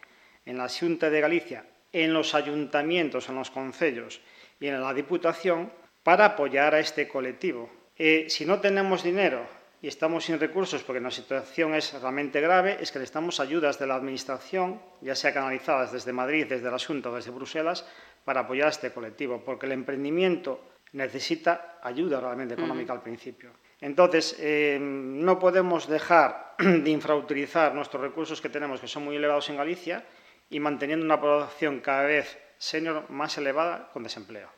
en 0.47 0.59
la 0.59 0.69
Xunta 0.69 1.11
de 1.11 1.21
Galicia, 1.21 1.65
en 1.93 2.13
los 2.13 2.35
ayuntamientos, 2.35 3.29
en 3.29 3.37
los 3.37 3.51
concellos 3.51 4.21
y 4.61 4.67
en 4.67 4.81
la 4.81 4.93
Diputación 4.93 5.71
para 6.03 6.37
apoyar 6.37 6.75
a 6.75 6.81
este 6.81 7.09
colectivo. 7.09 7.71
Eh, 7.97 8.27
si 8.29 8.45
no 8.45 8.61
tenemos 8.61 9.03
dinero 9.03 9.47
y 9.81 9.89
estamos 9.89 10.25
sin 10.25 10.41
recursos 10.41 10.83
porque 10.83 11.01
la 11.01 11.11
situación 11.11 11.75
es 11.75 11.93
realmente 12.01 12.41
grave, 12.41 12.79
es 12.81 12.91
que 12.91 12.99
necesitamos 12.99 13.41
ayudas 13.41 13.79
de 13.79 13.87
la 13.87 13.95
Administración, 13.97 14.81
ya 15.01 15.15
sea 15.15 15.33
canalizadas 15.33 15.93
desde 15.93 16.13
Madrid, 16.13 16.47
desde 16.49 16.71
la 16.71 16.79
Junta 16.79 17.11
o 17.11 17.17
desde 17.17 17.31
Bruselas, 17.31 17.87
para 18.25 18.41
apoyar 18.41 18.69
a 18.69 18.71
este 18.71 18.93
colectivo, 18.93 19.43
porque 19.45 19.67
el 19.67 19.73
emprendimiento 19.73 20.61
necesita 20.93 21.79
ayuda 21.83 22.21
realmente 22.21 22.55
económica 22.55 22.93
al 22.93 23.03
principio. 23.03 23.51
Entonces, 23.81 24.37
eh, 24.39 24.79
no 24.81 25.39
podemos 25.39 25.87
dejar 25.89 26.55
de 26.59 26.91
infrautilizar 26.91 27.75
nuestros 27.75 28.03
recursos 28.03 28.41
que 28.41 28.49
tenemos, 28.49 28.81
que 28.81 28.89
son 28.89 29.05
muy 29.05 29.17
elevados 29.17 29.51
en 29.51 29.57
Galicia, 29.57 30.05
y 30.51 30.61
manteniendo 30.61 31.05
una 31.05 31.21
población 31.21 31.81
cada 31.81 32.05
vez 32.05 32.39
senior 32.59 33.11
más 33.11 33.37
elevada 33.39 33.91
con 33.93 34.03
desempleo. 34.03 34.49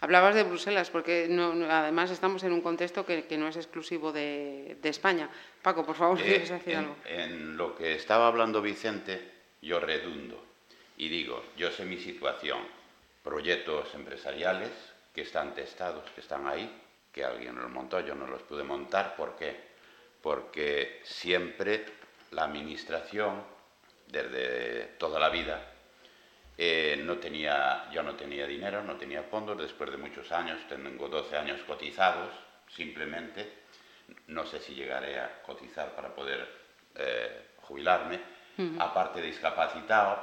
Hablabas 0.00 0.34
de 0.34 0.42
Bruselas, 0.42 0.90
porque 0.90 1.28
no, 1.30 1.52
además 1.70 2.10
estamos 2.10 2.42
en 2.42 2.52
un 2.52 2.60
contexto 2.60 3.06
que, 3.06 3.26
que 3.26 3.38
no 3.38 3.46
es 3.46 3.56
exclusivo 3.56 4.12
de, 4.12 4.76
de, 4.82 4.88
España. 4.88 5.30
Paco, 5.62 5.86
por 5.86 5.94
favor, 5.94 6.18
eh, 6.18 6.24
¿quieres 6.24 6.50
decir 6.50 6.72
en, 6.72 6.78
algo? 6.78 6.96
En 7.04 7.56
lo 7.56 7.76
que 7.76 7.94
estaba 7.94 8.26
hablando 8.26 8.60
Vicente, 8.60 9.30
yo 9.60 9.78
redundo 9.78 10.42
y 10.96 11.08
digo, 11.08 11.44
yo 11.56 11.70
sé 11.70 11.84
mi 11.84 11.98
situación, 11.98 12.60
proyectos 13.22 13.94
empresariales 13.94 14.70
que 15.14 15.22
están 15.22 15.54
testados, 15.54 16.10
que 16.10 16.20
están 16.20 16.46
ahí, 16.46 16.70
que 17.12 17.24
alguien 17.24 17.56
los 17.56 17.70
montó, 17.70 18.00
yo 18.00 18.14
no 18.14 18.26
los 18.26 18.42
pude 18.42 18.64
montar, 18.64 19.14
¿por 19.16 19.36
qué? 19.36 19.56
Porque 20.20 21.00
siempre 21.04 21.84
la 22.30 22.44
administración, 22.44 23.42
desde 24.12 24.94
toda 24.98 25.18
la 25.18 25.30
vida, 25.30 25.58
eh, 26.58 27.00
no 27.02 27.16
tenía, 27.16 27.90
yo 27.90 28.02
no 28.02 28.14
tenía 28.14 28.46
dinero, 28.46 28.82
no 28.82 28.96
tenía 28.96 29.22
fondos, 29.22 29.56
después 29.56 29.90
de 29.90 29.96
muchos 29.96 30.30
años, 30.30 30.60
tengo 30.68 31.08
12 31.08 31.36
años 31.36 31.62
cotizados, 31.66 32.28
simplemente, 32.68 33.50
no 34.26 34.44
sé 34.44 34.60
si 34.60 34.74
llegaré 34.74 35.18
a 35.18 35.42
cotizar 35.42 35.96
para 35.96 36.14
poder 36.14 36.46
eh, 36.94 37.46
jubilarme, 37.62 38.20
aparte 38.78 39.22
de 39.22 39.28
discapacitado, 39.28 40.22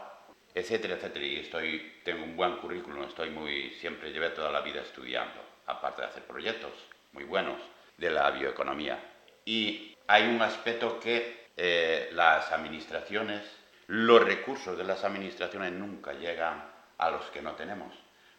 etcétera, 0.54 0.94
etcétera, 0.94 1.26
y 1.26 1.40
estoy, 1.40 2.00
tengo 2.04 2.24
un 2.24 2.36
buen 2.36 2.58
currículum, 2.58 3.04
estoy 3.06 3.32
muy, 3.32 3.72
siempre 3.72 4.12
llevé 4.12 4.30
toda 4.30 4.52
la 4.52 4.62
vida 4.62 4.82
estudiando, 4.82 5.42
aparte 5.66 6.04
de 6.04 6.08
hacer 6.10 6.24
proyectos 6.24 6.72
muy 7.12 7.24
buenos 7.24 7.60
de 7.98 8.12
la 8.12 8.30
bioeconomía. 8.30 9.00
Y 9.46 9.98
hay 10.08 10.28
un 10.28 10.42
aspecto 10.44 11.00
que 11.00 11.48
eh, 11.58 12.10
las 12.14 12.52
administraciones 12.52 13.59
los 13.90 14.24
recursos 14.24 14.78
de 14.78 14.84
las 14.84 15.04
administraciones 15.04 15.72
nunca 15.72 16.14
llegan 16.14 16.64
a 17.00 17.10
los 17.10 17.26
que 17.32 17.42
no 17.42 17.54
tenemos. 17.54 17.92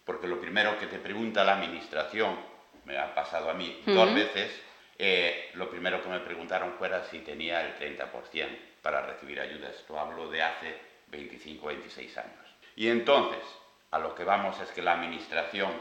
Porque 0.05 0.29
lo 0.29 0.41
primero 0.41 0.79
que 0.79 0.87
te 0.87 1.01
pregunta 1.01 1.43
la 1.43 1.55
administración, 1.55 2.39
me 2.85 2.97
ha 2.97 3.13
pasado 3.17 3.51
a 3.51 3.55
mí 3.55 3.83
dos 3.85 4.15
veces, 4.15 4.63
eh, 4.97 5.51
lo 5.55 5.69
primero 5.69 6.01
que 6.05 6.09
me 6.09 6.21
preguntaron 6.21 6.75
fuera 6.75 7.03
si 7.03 7.19
tenía 7.19 7.67
el 7.67 7.75
30% 7.75 8.47
para 8.81 9.05
recibir 9.05 9.41
ayudas. 9.41 9.75
Esto 9.75 9.99
hablo 9.99 10.31
de 10.31 10.41
hace 10.41 10.79
25 11.09 11.65
o 11.65 11.69
26 11.69 12.19
años. 12.19 12.47
Y 12.77 12.87
entonces, 12.89 13.43
a 13.91 13.99
lo 13.99 14.15
que 14.15 14.23
vamos 14.23 14.61
es 14.61 14.71
que 14.71 14.83
la 14.83 14.93
administración 14.93 15.73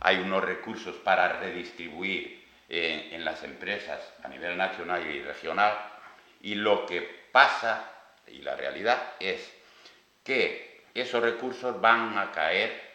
hay 0.00 0.20
unos 0.20 0.42
recursos 0.42 0.96
para 0.96 1.38
redistribuir 1.38 2.46
eh, 2.70 3.10
en 3.12 3.26
las 3.26 3.44
empresas 3.44 4.00
a 4.24 4.28
nivel 4.28 4.56
nacional 4.56 5.06
y 5.06 5.20
regional 5.20 5.76
y 6.40 6.54
lo 6.54 6.86
que 6.86 7.26
pasa 7.30 7.97
y 8.32 8.42
la 8.42 8.56
realidad 8.56 9.14
es 9.20 9.52
que 10.24 10.84
esos 10.94 11.22
recursos 11.22 11.80
van 11.80 12.18
a 12.18 12.32
caer 12.32 12.88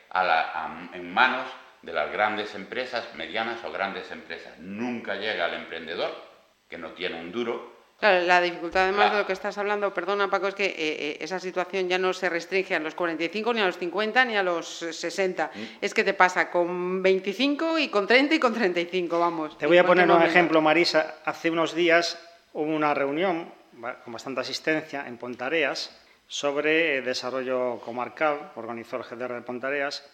en 0.94 1.14
manos 1.14 1.48
de 1.82 1.94
las 1.94 2.12
grandes 2.12 2.56
empresas, 2.56 3.08
medianas 3.16 3.64
o 3.64 3.72
grandes 3.72 4.10
empresas. 4.12 4.58
Nunca 4.60 5.16
llega 5.16 5.46
al 5.46 5.54
emprendedor, 5.56 6.12
que 6.70 6.78
no 6.78 6.92
tiene 6.92 7.20
un 7.20 7.32
duro. 7.32 7.74
Claro, 8.00 8.26
la 8.26 8.42
dificultad 8.42 8.84
además 8.84 9.12
de 9.12 9.20
lo 9.20 9.26
que 9.26 9.34
estás 9.34 9.58
hablando, 9.58 9.94
perdona 9.94 10.30
Paco, 10.30 10.48
es 10.48 10.56
que 10.56 10.66
eh, 10.66 10.74
eh, 10.78 11.18
esa 11.22 11.40
situación 11.40 11.88
ya 11.88 11.98
no 11.98 12.12
se 12.14 12.30
restringe 12.30 12.76
a 12.76 12.80
los 12.80 12.96
45, 12.96 13.54
ni 13.54 13.62
a 13.62 13.66
los 13.66 13.78
50, 13.78 14.26
ni 14.26 14.36
a 14.36 14.44
los 14.44 14.68
60. 14.68 15.52
Mm. 15.54 15.60
Es 15.80 15.94
que 15.94 16.04
te 16.04 16.14
pasa 16.14 16.50
con 16.50 17.02
25 17.02 17.80
y 17.80 17.90
con 17.90 18.08
30 18.08 18.36
y 18.36 18.40
con 18.40 18.54
35, 18.54 19.20
vamos. 19.20 19.58
Te 19.58 19.68
voy 19.68 19.78
a 19.78 19.86
poner 19.86 20.10
un 20.10 20.22
ejemplo, 20.22 20.62
Marisa. 20.62 21.16
Hace 21.24 21.50
unos 21.50 21.74
días 21.74 22.20
hubo 22.54 22.76
una 22.76 22.94
reunión 22.94 23.54
con 24.04 24.14
bastante 24.14 24.42
asistencia 24.42 25.08
en 25.08 25.18
Pontareas 25.18 26.00
sobre 26.28 27.02
desarrollo 27.02 27.80
comarcal, 27.80 28.52
organizó 28.56 28.98
el 28.98 29.04
GDR 29.04 29.34
de 29.34 29.42
Pontareas, 29.42 30.10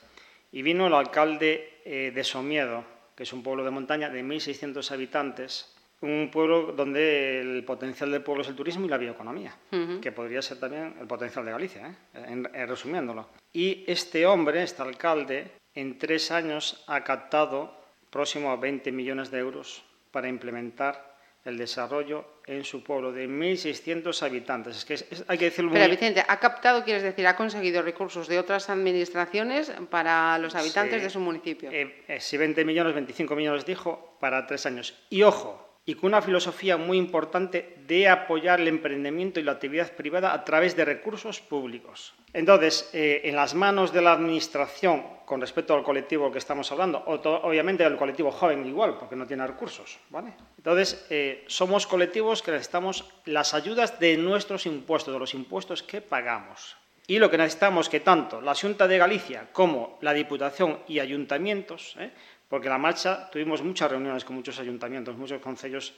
y 0.51 0.61
vino 0.61 0.87
el 0.87 0.93
alcalde 0.93 1.81
eh, 1.85 2.11
de 2.13 2.23
Somiedo, 2.23 2.83
que 3.15 3.23
es 3.23 3.33
un 3.33 3.43
pueblo 3.43 3.63
de 3.63 3.71
montaña 3.71 4.09
de 4.09 4.23
1.600 4.23 4.91
habitantes, 4.91 5.75
un 6.01 6.29
pueblo 6.31 6.71
donde 6.71 7.41
el 7.41 7.63
potencial 7.65 8.11
del 8.11 8.23
pueblo 8.23 8.41
es 8.41 8.49
el 8.49 8.55
turismo 8.55 8.85
y 8.85 8.89
la 8.89 8.97
bioeconomía, 8.97 9.55
que 10.01 10.11
podría 10.11 10.41
ser 10.41 10.59
también 10.59 10.95
el 10.99 11.07
potencial 11.07 11.43
de 11.43 11.51
Galicia, 11.51 11.93
¿eh? 12.13 12.65
resumiéndolo. 12.65 13.27
Y 13.51 13.83
este 13.85 14.25
hombre, 14.25 14.63
este 14.63 14.81
alcalde, 14.81 15.51
en 15.75 15.97
tres 15.97 16.31
años 16.31 16.83
ha 16.87 17.03
captado 17.03 17.75
próximo 18.09 18.51
a 18.51 18.55
20 18.55 18.91
millones 18.91 19.29
de 19.29 19.39
euros 19.39 19.83
para 20.11 20.29
implementar 20.29 21.08
el 21.45 21.57
desarrollo 21.57 22.25
en 22.45 22.63
su 22.63 22.83
pueblo 22.83 23.11
de 23.11 23.29
1.600 23.29 24.23
habitantes. 24.23 24.77
Es 24.77 24.85
que 24.85 25.23
hay 25.27 25.37
que 25.37 25.45
decirlo 25.45 25.71
Pero 25.71 25.89
Vicente, 25.89 26.23
¿ha 26.27 26.39
captado, 26.39 26.83
quieres 26.83 27.03
decir, 27.03 27.25
ha 27.27 27.35
conseguido 27.35 27.81
recursos 27.81 28.27
de 28.27 28.39
otras 28.39 28.69
administraciones 28.69 29.71
para 29.89 30.37
los 30.37 30.55
habitantes 30.55 31.01
de 31.01 31.09
su 31.09 31.19
municipio? 31.19 31.69
Eh, 31.71 32.03
eh, 32.07 32.19
sí, 32.19 32.37
20 32.37 32.65
millones, 32.65 32.93
25 32.93 33.35
millones 33.35 33.65
dijo, 33.65 34.17
para 34.19 34.45
tres 34.47 34.65
años. 34.65 34.95
Y 35.09 35.23
ojo, 35.23 35.68
y 35.89 35.95
con 35.95 36.09
una 36.09 36.21
filosofía 36.21 36.77
muy 36.77 36.99
importante 36.99 37.77
de 37.87 38.07
apoyar 38.07 38.61
el 38.61 38.67
emprendimiento 38.67 39.39
y 39.39 39.43
la 39.43 39.53
actividad 39.53 39.91
privada 39.93 40.35
a 40.35 40.45
través 40.45 40.75
de 40.75 40.85
recursos 40.85 41.39
públicos. 41.39 42.13
Entonces, 42.31 42.91
eh, 42.93 43.21
en 43.23 43.35
las 43.35 43.55
manos 43.55 43.91
de 43.91 44.03
la 44.03 44.11
Administración, 44.11 45.03
con 45.25 45.41
respecto 45.41 45.73
al 45.73 45.81
colectivo 45.81 46.31
que 46.31 46.37
estamos 46.37 46.71
hablando, 46.71 47.03
obviamente 47.07 47.83
el 47.83 47.97
colectivo 47.97 48.29
joven 48.29 48.67
igual, 48.67 48.99
porque 48.99 49.15
no 49.15 49.25
tiene 49.25 49.47
recursos, 49.47 49.97
¿vale? 50.11 50.31
Entonces, 50.57 51.07
eh, 51.09 51.43
somos 51.47 51.87
colectivos 51.87 52.43
que 52.43 52.51
necesitamos 52.51 53.05
las 53.25 53.55
ayudas 53.55 53.99
de 53.99 54.15
nuestros 54.15 54.67
impuestos, 54.67 55.11
de 55.11 55.19
los 55.19 55.33
impuestos 55.33 55.81
que 55.81 56.01
pagamos. 56.01 56.77
Y 57.07 57.17
lo 57.17 57.31
que 57.31 57.39
necesitamos 57.39 57.87
es 57.87 57.89
que 57.89 57.99
tanto 58.01 58.39
la 58.41 58.53
Junta 58.53 58.87
de 58.87 58.99
Galicia 58.99 59.47
como 59.51 59.97
la 60.01 60.13
Diputación 60.13 60.77
y 60.87 60.99
ayuntamientos 60.99 61.95
eh, 61.97 62.11
porque 62.49 62.67
la 62.67 62.77
marcha 62.77 63.29
tuvimos 63.31 63.61
muchas 63.61 63.89
reuniones 63.91 64.25
con 64.25 64.35
muchos 64.35 64.59
ayuntamientos, 64.59 65.15
muchos 65.15 65.39
concellos 65.39 65.93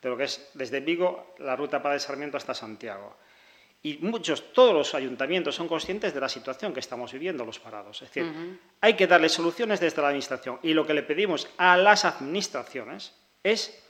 de 0.00 0.08
lo 0.08 0.16
que 0.16 0.24
es 0.24 0.50
desde 0.54 0.80
Vigo 0.80 1.34
la 1.38 1.56
ruta 1.56 1.82
para 1.82 1.94
el 1.94 2.00
Sarmiento 2.00 2.36
hasta 2.36 2.54
Santiago. 2.54 3.16
Y 3.82 3.98
muchos, 3.98 4.52
todos 4.52 4.72
los 4.72 4.94
ayuntamientos 4.94 5.54
son 5.54 5.68
conscientes 5.68 6.14
de 6.14 6.20
la 6.20 6.28
situación 6.28 6.72
que 6.72 6.80
estamos 6.80 7.12
viviendo 7.12 7.44
los 7.44 7.58
parados. 7.58 8.02
Es 8.02 8.08
decir, 8.08 8.58
hay 8.80 8.94
que 8.94 9.06
darle 9.06 9.28
soluciones 9.28 9.78
desde 9.78 10.00
la 10.00 10.08
Administración. 10.08 10.58
Y 10.62 10.74
lo 10.74 10.86
que 10.86 10.94
le 10.94 11.02
pedimos 11.02 11.48
a 11.56 11.76
las 11.76 12.04
administraciones 12.04 13.14
es 13.44 13.80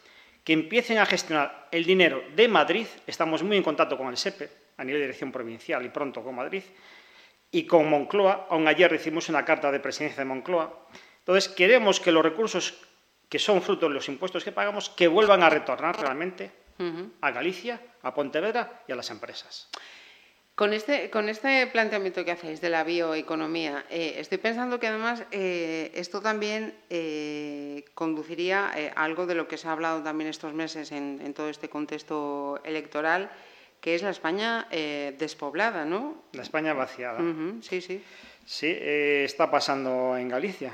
que 0.44 0.52
empiecen 0.52 0.98
a 0.98 1.06
gestionar 1.06 1.68
el 1.70 1.84
dinero 1.84 2.22
de 2.34 2.48
Madrid. 2.48 2.86
Estamos 3.06 3.42
muy 3.42 3.56
en 3.56 3.62
contacto 3.62 3.96
con 3.96 4.08
el 4.08 4.16
SEPE 4.16 4.50
a 4.76 4.84
nivel 4.84 5.00
de 5.00 5.06
dirección 5.06 5.32
provincial 5.32 5.84
y 5.84 5.88
pronto 5.88 6.22
con 6.22 6.34
Madrid. 6.34 6.62
Y 7.50 7.64
con 7.64 7.88
Moncloa, 7.88 8.48
aún 8.50 8.68
ayer 8.68 8.90
recibimos 8.90 9.28
una 9.28 9.44
carta 9.44 9.72
de 9.72 9.80
presidencia 9.80 10.22
de 10.22 10.28
Moncloa 10.28 10.88
entonces, 11.26 11.48
queremos 11.52 11.98
que 11.98 12.12
los 12.12 12.22
recursos 12.22 12.74
que 13.28 13.40
son 13.40 13.60
fruto 13.60 13.88
de 13.88 13.94
los 13.94 14.08
impuestos 14.08 14.44
que 14.44 14.52
pagamos, 14.52 14.90
que 14.90 15.08
vuelvan 15.08 15.42
a 15.42 15.50
retornar 15.50 15.98
realmente 15.98 16.52
a 17.20 17.30
Galicia, 17.32 17.80
a 18.02 18.14
Pontevedra 18.14 18.84
y 18.86 18.92
a 18.92 18.94
las 18.94 19.10
empresas. 19.10 19.68
Con 20.54 20.72
este, 20.72 21.10
con 21.10 21.28
este 21.28 21.66
planteamiento 21.66 22.24
que 22.24 22.30
hacéis 22.30 22.60
de 22.60 22.70
la 22.70 22.84
bioeconomía, 22.84 23.84
eh, 23.90 24.14
estoy 24.18 24.38
pensando 24.38 24.78
que 24.78 24.86
además 24.86 25.24
eh, 25.32 25.90
esto 25.94 26.22
también 26.22 26.78
eh, 26.90 27.84
conduciría 27.94 28.70
a 28.94 29.04
algo 29.04 29.26
de 29.26 29.34
lo 29.34 29.48
que 29.48 29.58
se 29.58 29.66
ha 29.66 29.72
hablado 29.72 30.04
también 30.04 30.30
estos 30.30 30.54
meses 30.54 30.92
en, 30.92 31.20
en 31.24 31.34
todo 31.34 31.48
este 31.48 31.68
contexto 31.68 32.60
electoral, 32.62 33.32
que 33.80 33.96
es 33.96 34.02
la 34.02 34.10
España 34.10 34.68
despoblada, 34.70 35.84
¿no? 35.84 36.22
La 36.32 36.42
España 36.42 36.72
vaciada. 36.72 37.18
sí, 37.62 37.80
sí. 37.80 38.02
Sí, 38.48 38.68
eh, 38.68 39.24
está 39.24 39.50
pasando 39.50 40.16
en 40.16 40.28
Galicia. 40.28 40.72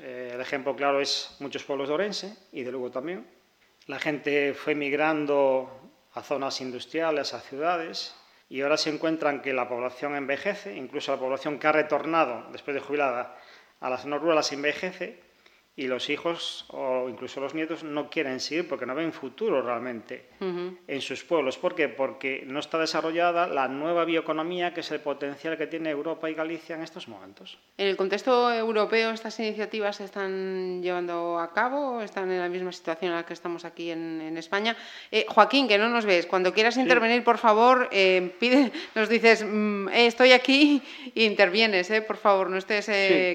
Eh, 0.00 0.30
el 0.32 0.40
ejemplo 0.40 0.74
claro 0.74 1.02
es 1.02 1.36
muchos 1.38 1.62
pueblos 1.64 1.88
de 1.88 1.94
Orense 1.94 2.34
y 2.50 2.62
de 2.62 2.72
Lugo 2.72 2.90
también. 2.90 3.26
La 3.88 3.98
gente 3.98 4.54
fue 4.54 4.74
migrando 4.74 5.70
a 6.14 6.22
zonas 6.22 6.62
industriales, 6.62 7.34
a 7.34 7.40
ciudades, 7.40 8.14
y 8.48 8.62
ahora 8.62 8.78
se 8.78 8.88
encuentran 8.88 9.42
que 9.42 9.52
la 9.52 9.68
población 9.68 10.16
envejece, 10.16 10.74
incluso 10.74 11.12
la 11.12 11.20
población 11.20 11.58
que 11.58 11.66
ha 11.66 11.72
retornado 11.72 12.50
después 12.52 12.74
de 12.74 12.80
jubilada 12.80 13.36
a 13.80 13.90
las 13.90 14.06
zonas 14.06 14.52
envejece, 14.52 15.20
y 15.76 15.86
los 15.86 16.10
hijos 16.10 16.66
o 16.68 17.08
incluso 17.08 17.40
los 17.40 17.54
nietos 17.54 17.84
no 17.84 18.10
quieren 18.10 18.40
seguir 18.40 18.68
porque 18.68 18.86
no 18.86 18.94
ven 18.94 19.12
futuro 19.12 19.62
realmente 19.62 20.26
en 20.40 21.00
sus 21.00 21.24
pueblos. 21.24 21.58
¿Por 21.58 21.74
qué? 21.74 21.88
Porque 21.88 22.44
no 22.46 22.58
está 22.58 22.78
desarrollada 22.78 23.46
la 23.46 23.68
nueva 23.68 24.04
bioeconomía 24.04 24.74
que 24.74 24.80
es 24.80 24.90
el 24.90 25.00
potencial 25.00 25.56
que 25.56 25.66
tiene 25.66 25.90
Europa 25.90 26.28
y 26.28 26.34
Galicia 26.34 26.76
en 26.76 26.82
estos 26.82 27.08
momentos. 27.08 27.58
¿En 27.78 27.86
el 27.86 27.96
contexto 27.96 28.52
europeo 28.52 29.10
estas 29.10 29.38
iniciativas 29.40 29.96
se 29.96 30.04
están 30.04 30.82
llevando 30.82 31.38
a 31.38 31.52
cabo 31.52 31.98
o 31.98 32.00
están 32.02 32.30
en 32.30 32.40
la 32.40 32.48
misma 32.48 32.72
situación 32.72 33.12
en 33.12 33.16
la 33.16 33.24
que 33.24 33.32
estamos 33.32 33.64
aquí 33.64 33.90
en, 33.90 34.36
España? 34.36 34.76
Eh, 35.10 35.24
Joaquín, 35.28 35.68
que 35.68 35.78
no 35.78 35.88
nos 35.88 36.04
ves, 36.04 36.26
cuando 36.26 36.52
quieras 36.52 36.76
intervenir, 36.76 37.24
por 37.24 37.38
favor, 37.38 37.88
eh, 37.90 38.34
pide, 38.38 38.72
nos 38.94 39.08
dices, 39.08 39.44
mm, 39.44 39.88
eh, 39.88 40.06
estoy 40.06 40.32
aquí 40.32 40.82
e 41.14 41.24
intervienes, 41.30 41.90
por 42.06 42.16
favor, 42.16 42.50
no 42.50 42.56
estés 42.58 42.86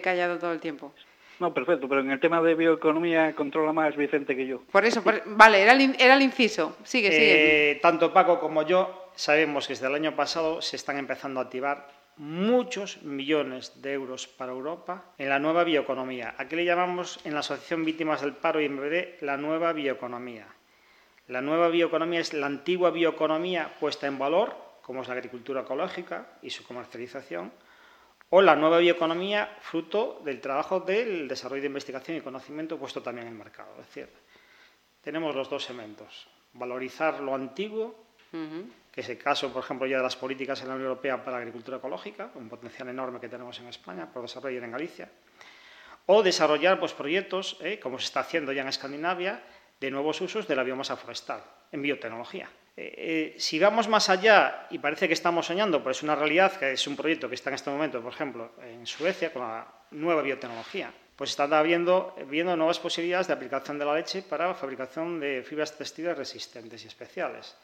callado 0.02 0.38
todo 0.38 0.52
el 0.52 0.60
tiempo. 0.60 0.94
No, 1.40 1.54
perfecto, 1.54 1.88
pero 1.90 2.02
en 2.02 2.12
el 2.12 2.20
tema 2.20 2.42
de 2.42 2.56
bioeconomía 2.56 3.34
controla 3.36 3.74
más 3.74 3.96
Vicente 3.96 4.36
que 4.36 4.48
yo. 4.48 4.62
Por 4.72 4.86
eso, 4.86 5.04
vale, 5.26 5.62
era 5.62 5.74
el, 5.74 5.96
era 6.00 6.16
el 6.16 6.22
inciso. 6.22 6.78
Sigue, 6.84 7.12
sigue. 7.12 7.72
Eh, 7.72 7.76
tanto 7.82 8.14
Paco 8.14 8.40
como 8.40 8.64
yo 8.64 9.12
sabemos 9.16 9.68
que 9.68 9.74
desde 9.74 9.88
el 9.88 9.96
año 9.96 10.16
pasado 10.16 10.62
se 10.62 10.76
están 10.76 10.98
empezando 10.98 11.40
a 11.40 11.44
activar 11.44 11.88
muchos 12.18 13.02
millones 13.04 13.82
de 13.82 13.94
euros 13.94 14.28
para 14.28 14.54
Europa 14.54 15.12
en 15.18 15.30
la 15.30 15.40
nueva 15.40 15.64
bioeconomía. 15.64 16.36
Aquí 16.38 16.56
le 16.56 16.66
llamamos 16.66 17.20
en 17.26 17.34
la 17.34 17.40
Asociación 17.40 17.84
Víctimas 17.84 18.22
del 18.22 18.34
Paro 18.34 18.62
y 18.62 18.70
MBD 18.70 19.22
la 19.22 19.38
nueva 19.38 19.74
bioeconomía. 19.74 20.48
La 21.28 21.42
nueva 21.42 21.68
bioeconomía 21.70 22.20
es 22.20 22.34
la 22.34 22.46
antigua 22.46 22.92
bioeconomía 22.92 23.74
puesta 23.80 24.08
en 24.08 24.20
valor, 24.20 24.56
como 24.82 25.02
es 25.02 25.08
la 25.08 25.16
agricultura 25.16 25.62
ecológica 25.62 26.28
y 26.42 26.52
su 26.52 26.64
comercialización, 26.64 27.52
o 28.30 28.42
la 28.42 28.56
nueva 28.56 28.80
bioeconomía 28.80 29.58
fruto 29.62 30.22
del 30.24 30.42
trabajo 30.42 30.80
del 30.80 31.28
desarrollo 31.28 31.62
de 31.62 31.68
investigación 31.68 32.18
y 32.18 32.22
conocimiento 32.22 32.78
puesto 32.78 33.02
también 33.02 33.28
en 33.28 33.34
el 33.34 33.40
mercado. 33.40 33.72
Es 33.80 33.88
decir, 33.88 34.10
tenemos 35.02 35.36
los 35.36 35.50
dos 35.50 35.70
elementos, 35.70 36.28
valorizar 36.54 37.20
lo 37.20 37.36
antiguo 37.36 38.06
que 38.92 39.02
es 39.02 39.10
el 39.10 39.18
caso, 39.18 39.52
por 39.52 39.64
ejemplo, 39.64 39.88
ya 39.88 39.98
de 39.98 40.04
las 40.04 40.16
políticas 40.16 40.62
en 40.62 40.70
la 40.70 40.76
Unión 40.76 40.90
Europea 40.90 41.18
para 41.24 41.38
la 41.38 41.38
agricultura 41.40 41.78
ecológica, 41.78 42.32
un 42.36 42.50
potencial 42.50 42.88
enorme 42.90 43.20
que 43.20 43.30
tenemos 43.30 43.60
en 43.60 43.68
España 43.68 44.12
por 44.12 44.22
desarrollar 44.22 44.64
en 44.64 44.72
Galicia, 44.72 45.10
o 46.06 46.24
desarrollar 46.24 46.80
pues, 46.80 46.94
proyectos, 46.94 47.58
eh, 47.62 47.80
como 47.80 48.00
se 48.00 48.06
está 48.06 48.22
haciendo 48.22 48.52
ya 48.52 48.62
en 48.62 48.70
Escandinavia, 48.70 49.44
de 49.80 49.92
nuevos 49.92 50.22
usos 50.22 50.48
de 50.48 50.56
la 50.56 50.64
biomasa 50.64 50.96
forestal 50.96 51.44
en 51.72 51.82
biotecnología. 51.82 52.50
Eh, 52.78 53.34
eh, 53.36 53.36
si 53.38 53.58
vamos 53.58 53.88
más 53.88 54.10
allá, 54.10 54.68
y 54.70 54.80
parece 54.80 55.08
que 55.08 55.14
estamos 55.14 55.46
soñando, 55.46 55.80
pero 55.80 55.92
es 55.92 56.04
una 56.04 56.16
realidad, 56.16 56.54
que 56.58 56.74
es 56.74 56.88
un 56.88 56.96
proyecto 56.96 57.30
que 57.30 57.36
está 57.36 57.50
en 57.50 57.56
este 57.56 57.70
momento, 57.70 58.02
por 58.02 58.12
ejemplo, 58.12 58.52
en 58.62 58.86
Suecia, 58.86 59.32
con 59.32 59.44
la 59.44 59.66
nueva 59.92 60.22
biotecnología, 60.22 60.92
pues 61.16 61.30
están 61.30 61.52
viendo, 61.64 62.16
viendo 62.28 62.56
nuevas 62.58 62.80
posibilidades 62.80 63.28
de 63.28 63.34
aplicación 63.34 63.80
de 63.80 63.86
la 63.86 63.96
leche 63.96 64.22
para 64.22 64.54
fabricación 64.54 65.20
de 65.20 65.44
fibras 65.44 65.78
textiles 65.78 66.18
resistentes 66.18 66.84
y 66.84 66.88
especiales. 66.88 67.56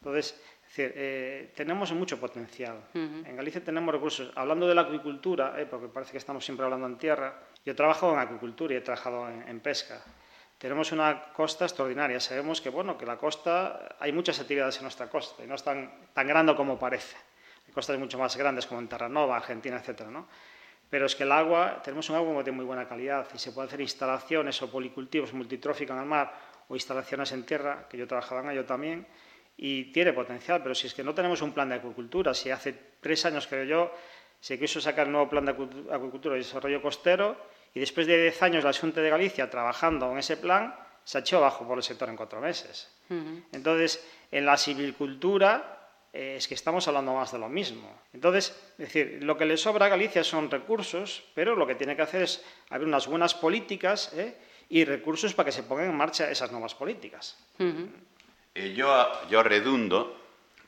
Entonces, 0.00 0.40
es 0.70 0.76
decir, 0.76 0.92
eh, 0.96 1.52
tenemos 1.54 1.92
mucho 1.92 2.18
potencial. 2.18 2.80
En 2.94 3.36
Galicia 3.36 3.62
tenemos 3.62 3.92
recursos. 3.92 4.32
Hablando 4.34 4.66
de 4.66 4.74
la 4.74 4.82
acuicultura, 4.82 5.60
eh, 5.60 5.66
porque 5.66 5.88
parece 5.88 6.12
que 6.12 6.18
estamos 6.18 6.44
siempre 6.44 6.64
hablando 6.64 6.86
en 6.86 6.96
tierra, 6.96 7.34
yo 7.64 7.72
he 7.72 7.74
trabajado 7.74 8.14
en 8.14 8.20
acuicultura 8.20 8.72
y 8.72 8.76
he 8.76 8.80
trabajado 8.80 9.28
en, 9.28 9.60
pesca. 9.60 10.00
Tenemos 10.60 10.92
una 10.92 11.32
costa 11.32 11.64
extraordinaria. 11.64 12.20
Sabemos 12.20 12.60
que, 12.60 12.68
bueno, 12.68 12.98
que 12.98 13.06
la 13.06 13.16
costa, 13.16 13.96
hay 13.98 14.12
muchas 14.12 14.38
actividades 14.40 14.76
en 14.76 14.82
nuestra 14.82 15.08
costa 15.08 15.42
y 15.42 15.46
no 15.46 15.54
es 15.54 15.62
tan, 15.64 15.90
tan 16.12 16.28
grande 16.28 16.54
como 16.54 16.78
parece. 16.78 17.16
Hay 17.66 17.72
costas 17.72 17.98
mucho 17.98 18.18
más 18.18 18.36
grandes 18.36 18.66
como 18.66 18.78
en 18.78 18.86
Terranova, 18.86 19.38
Argentina, 19.38 19.82
etc. 19.82 20.02
¿no? 20.10 20.28
Pero 20.90 21.06
es 21.06 21.16
que 21.16 21.22
el 21.22 21.32
agua, 21.32 21.80
tenemos 21.82 22.10
un 22.10 22.16
agua 22.16 22.42
de 22.42 22.52
muy 22.52 22.66
buena 22.66 22.86
calidad 22.86 23.26
y 23.34 23.38
se 23.38 23.52
puede 23.52 23.68
hacer 23.68 23.80
instalaciones 23.80 24.60
o 24.60 24.70
policultivos 24.70 25.32
multitróficos 25.32 25.96
en 25.96 26.02
el 26.02 26.06
mar 26.06 26.30
o 26.68 26.74
instalaciones 26.74 27.32
en 27.32 27.46
tierra, 27.46 27.86
que 27.88 27.96
yo 27.96 28.06
trabajaba 28.06 28.42
en 28.42 28.50
ello 28.50 28.66
también, 28.66 29.06
y 29.56 29.84
tiene 29.92 30.12
potencial, 30.12 30.62
pero 30.62 30.74
si 30.74 30.88
es 30.88 30.94
que 30.94 31.02
no 31.02 31.14
tenemos 31.14 31.40
un 31.40 31.52
plan 31.52 31.70
de 31.70 31.76
acuicultura, 31.76 32.34
si 32.34 32.50
hace 32.50 32.74
tres 33.00 33.24
años, 33.24 33.46
creo 33.46 33.64
yo, 33.64 33.94
se 34.40 34.58
quiso 34.58 34.78
sacar 34.78 35.06
el 35.06 35.12
nuevo 35.12 35.30
plan 35.30 35.46
de 35.46 35.52
acuicultura 35.90 36.36
y 36.36 36.40
desarrollo 36.40 36.82
costero 36.82 37.36
y 37.74 37.80
después 37.80 38.06
de 38.06 38.20
diez 38.20 38.42
años 38.42 38.64
la 38.64 38.72
Junta 38.72 39.00
de 39.00 39.10
Galicia 39.10 39.50
trabajando 39.50 40.10
en 40.12 40.18
ese 40.18 40.36
plan, 40.36 40.74
se 41.04 41.18
echó 41.18 41.38
abajo 41.38 41.66
por 41.66 41.78
el 41.78 41.82
sector 41.82 42.08
en 42.08 42.16
cuatro 42.16 42.40
meses. 42.40 42.88
Entonces, 43.52 44.06
en 44.30 44.46
la 44.46 44.56
silvicultura 44.56 45.80
eh, 46.12 46.36
es 46.36 46.46
que 46.46 46.54
estamos 46.54 46.86
hablando 46.86 47.14
más 47.14 47.32
de 47.32 47.38
lo 47.38 47.48
mismo. 47.48 48.02
Entonces, 48.12 48.50
es 48.72 48.78
decir, 48.78 49.18
lo 49.22 49.36
que 49.36 49.44
le 49.44 49.56
sobra 49.56 49.86
a 49.86 49.88
Galicia 49.88 50.22
son 50.22 50.50
recursos, 50.50 51.24
pero 51.34 51.56
lo 51.56 51.66
que 51.66 51.74
tiene 51.74 51.96
que 51.96 52.02
hacer 52.02 52.22
es 52.22 52.44
haber 52.68 52.86
unas 52.86 53.06
buenas 53.06 53.34
políticas 53.34 54.12
¿eh? 54.14 54.36
y 54.68 54.84
recursos 54.84 55.34
para 55.34 55.46
que 55.46 55.52
se 55.52 55.64
pongan 55.64 55.90
en 55.90 55.96
marcha 55.96 56.30
esas 56.30 56.52
nuevas 56.52 56.74
políticas. 56.74 57.36
Eh, 58.54 58.74
yo, 58.74 59.26
yo 59.28 59.42
redundo, 59.42 60.16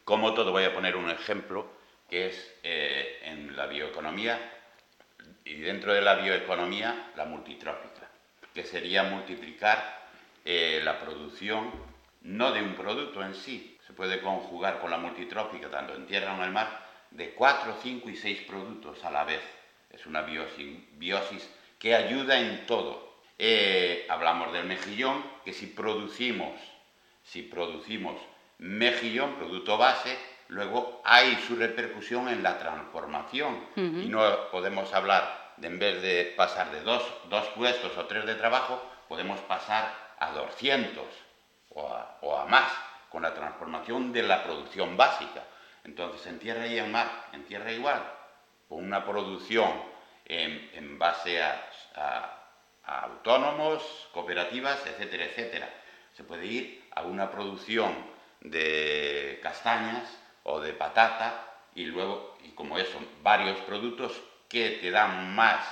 como 0.05 0.35
todo, 0.35 0.51
voy 0.51 0.65
a 0.65 0.75
poner 0.75 0.97
un 0.97 1.11
ejemplo, 1.11 1.67
que 2.09 2.29
es 2.29 2.55
eh, 2.63 3.21
en 3.25 3.57
la 3.57 3.67
bioeconomía, 3.67 4.62
y 5.44 5.55
dentro 5.55 5.92
de 5.92 6.02
la 6.02 6.14
bioeconomía, 6.14 7.12
la 7.16 7.24
multitrópica, 7.24 8.09
que 8.55 8.64
sería 8.64 9.02
multiplicar 9.05 10.02
eh, 10.44 10.81
la 10.85 11.00
producción, 11.00 11.70
no 12.22 12.52
de 12.52 12.62
un 12.62 12.74
producto 12.74 13.22
en 13.22 13.35
sí, 13.35 13.78
se 13.87 13.92
puede 13.92 14.20
conjugar 14.20 14.81
con 14.81 14.90
la 14.90 14.98
multitrópica, 14.98 15.70
tanto 15.70 15.94
en 15.94 16.07
tierra 16.07 16.31
como 16.31 16.42
en 16.42 16.48
el 16.48 16.55
mar, 16.55 16.87
de 17.11 17.31
cuatro, 17.31 17.76
cinco 17.83 18.09
y 18.09 18.16
seis 18.16 18.40
productos 18.42 19.05
a 19.05 19.11
la 19.11 19.24
vez. 19.24 19.42
Es 19.90 20.07
una 20.07 20.22
biosis, 20.22 20.78
biosis 20.98 21.48
que 21.78 21.94
ayuda 21.94 22.38
en 22.38 22.64
todo. 22.66 23.12
hablamos 24.09 24.52
del 24.52 24.66
mejillón, 24.66 25.24
que 25.44 25.52
si 25.52 25.66
producimos 25.66 26.55
si 27.24 27.42
producimos 27.42 28.20
mejillón, 28.59 29.37
producto 29.37 29.78
base, 29.78 30.16
luego 30.53 31.01
hay 31.05 31.37
su 31.47 31.57
repercusión 31.57 32.29
en 32.29 32.43
la 32.43 32.59
transformación. 32.59 33.67
Y 33.77 34.09
no 34.09 34.51
podemos 34.51 34.93
hablar, 34.93 35.55
de 35.57 35.67
en 35.67 35.79
vez 35.79 36.03
de 36.03 36.35
pasar 36.37 36.71
de 36.71 36.81
dos, 36.83 37.03
puestos 37.57 37.97
o 37.97 38.07
tres 38.07 38.27
de 38.27 38.35
trabajo, 38.35 38.83
podemos 39.09 39.41
pasar 39.41 39.93
a 40.19 40.31
200 40.33 41.05
o 41.71 42.38
a, 42.38 42.47
más 42.47 42.71
con 43.09 43.23
la 43.23 43.35
transformación 43.35 44.12
de 44.12 44.23
la 44.23 44.45
producción 44.45 44.97
básica. 44.97 45.43
Entonces, 45.85 46.27
en 46.27 46.38
tierra 46.38 46.67
y 46.67 46.79
en 46.79 46.93
mar, 46.93 47.09
en 47.33 47.45
tierra 47.45 47.73
igual, 47.73 48.03
con 48.69 48.85
una 48.85 49.05
producción 49.05 49.71
en, 50.27 50.99
base 50.99 51.43
a, 51.43 51.69
a 52.85 53.01
autónomos, 53.01 53.83
cooperativas, 54.12 54.87
etcétera, 54.87 55.25
etcétera. 55.25 55.69
Se 56.12 56.25
puede 56.25 56.47
ir 56.47 56.85
a 56.95 57.03
una 57.03 57.31
producción 57.31 57.93
de 58.41 59.41
castañas 59.43 60.22
o 60.44 60.61
de 60.61 60.72
patata 60.72 61.46
y 61.74 61.87
luego, 61.87 62.37
y 62.44 62.50
como 62.50 62.78
eso, 62.78 62.98
varios 63.22 63.59
productos 63.61 64.12
que 64.48 64.78
te 64.81 64.90
dan 64.90 65.35
más 65.35 65.64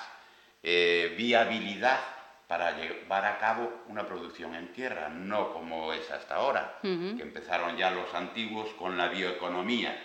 eh, 0.63 1.15
viabilidad 1.17 2.01
para 2.47 2.73
llevar 2.77 3.25
a 3.27 3.39
cabo 3.39 3.85
una 3.87 4.07
producción 4.07 4.55
en 4.55 4.73
tierra, 4.73 5.09
no 5.09 5.53
como 5.53 5.93
es 5.93 6.11
hasta 6.11 6.35
ahora, 6.37 6.79
que 6.83 7.23
empezaron 7.23 7.77
ya 7.77 7.93
los 7.93 8.13
antiguos 8.13 8.69
con 8.71 8.99
la 8.99 9.07
bioeconomía, 9.07 9.97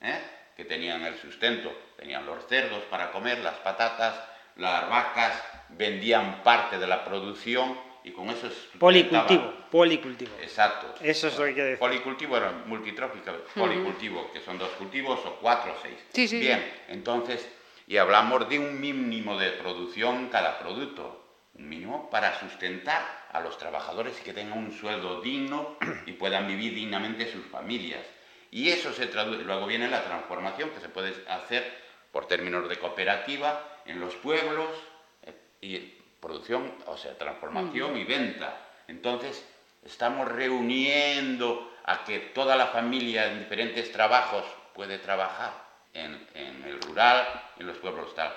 ¿eh? 0.00 0.22
que 0.56 0.64
tenían 0.64 1.02
el 1.02 1.16
sustento, 1.18 1.72
tenían 1.96 2.24
los 2.24 2.46
cerdos 2.46 2.84
para 2.84 3.10
comer, 3.10 3.38
las 3.38 3.56
patatas, 3.56 4.14
las 4.56 4.88
vacas, 4.88 5.42
vendían 5.70 6.42
parte 6.44 6.78
de 6.78 6.86
la 6.86 7.04
producción 7.04 7.76
y 8.04 8.12
con 8.12 8.30
eso 8.30 8.46
es... 8.46 8.54
Policultivo, 8.78 9.52
policultivo. 9.70 10.30
Exacto. 10.40 10.94
Eso 11.02 11.28
es 11.28 11.34
lo 11.34 11.44
que 11.44 11.48
hay 11.48 11.54
que 11.54 11.62
decir. 11.62 11.78
Policultivo 11.78 12.36
era 12.36 12.52
multitrófico, 12.66 13.32
policultivo, 13.54 14.30
que 14.32 14.40
son 14.40 14.58
dos 14.58 14.70
cultivos 14.70 15.20
o 15.26 15.36
cuatro 15.36 15.72
o 15.72 15.82
seis. 15.82 15.98
Sí, 16.12 16.28
sí. 16.28 16.38
Bien, 16.38 16.64
entonces, 16.88 17.48
y 17.86 17.96
hablamos 17.96 18.48
de 18.48 18.58
un 18.58 18.80
mínimo 18.80 19.38
de 19.38 19.50
producción 19.52 20.28
cada 20.28 20.58
producto, 20.58 21.24
un 21.54 21.68
mínimo 21.68 22.08
para 22.10 22.38
sustentar 22.38 23.26
a 23.32 23.40
los 23.40 23.58
trabajadores 23.58 24.18
y 24.20 24.24
que 24.24 24.32
tengan 24.32 24.58
un 24.58 24.72
sueldo 24.72 25.20
digno 25.20 25.76
y 26.06 26.12
puedan 26.12 26.46
vivir 26.46 26.74
dignamente 26.74 27.30
sus 27.30 27.44
familias. 27.46 28.04
Y 28.50 28.70
eso 28.70 28.92
se 28.92 29.06
traduce, 29.06 29.42
luego 29.42 29.66
viene 29.66 29.88
la 29.88 30.04
transformación 30.04 30.70
que 30.70 30.80
se 30.80 30.88
puede 30.88 31.12
hacer 31.28 31.88
por 32.12 32.26
términos 32.26 32.68
de 32.68 32.78
cooperativa 32.78 33.82
en 33.84 34.00
los 34.00 34.14
pueblos 34.16 34.70
eh, 35.22 35.34
y 35.60 35.97
producción, 36.20 36.72
o 36.86 36.96
sea, 36.96 37.16
transformación 37.16 37.96
y 37.96 38.04
venta. 38.04 38.56
Entonces, 38.88 39.44
estamos 39.84 40.28
reuniendo 40.28 41.72
a 41.84 42.04
que 42.04 42.18
toda 42.18 42.56
la 42.56 42.66
familia 42.66 43.32
en 43.32 43.40
diferentes 43.40 43.90
trabajos 43.92 44.44
puede 44.74 44.98
trabajar 44.98 45.52
en, 45.94 46.18
el 46.64 46.80
rural, 46.82 47.26
en 47.58 47.66
los 47.66 47.78
pueblos 47.78 48.14
tal. 48.14 48.32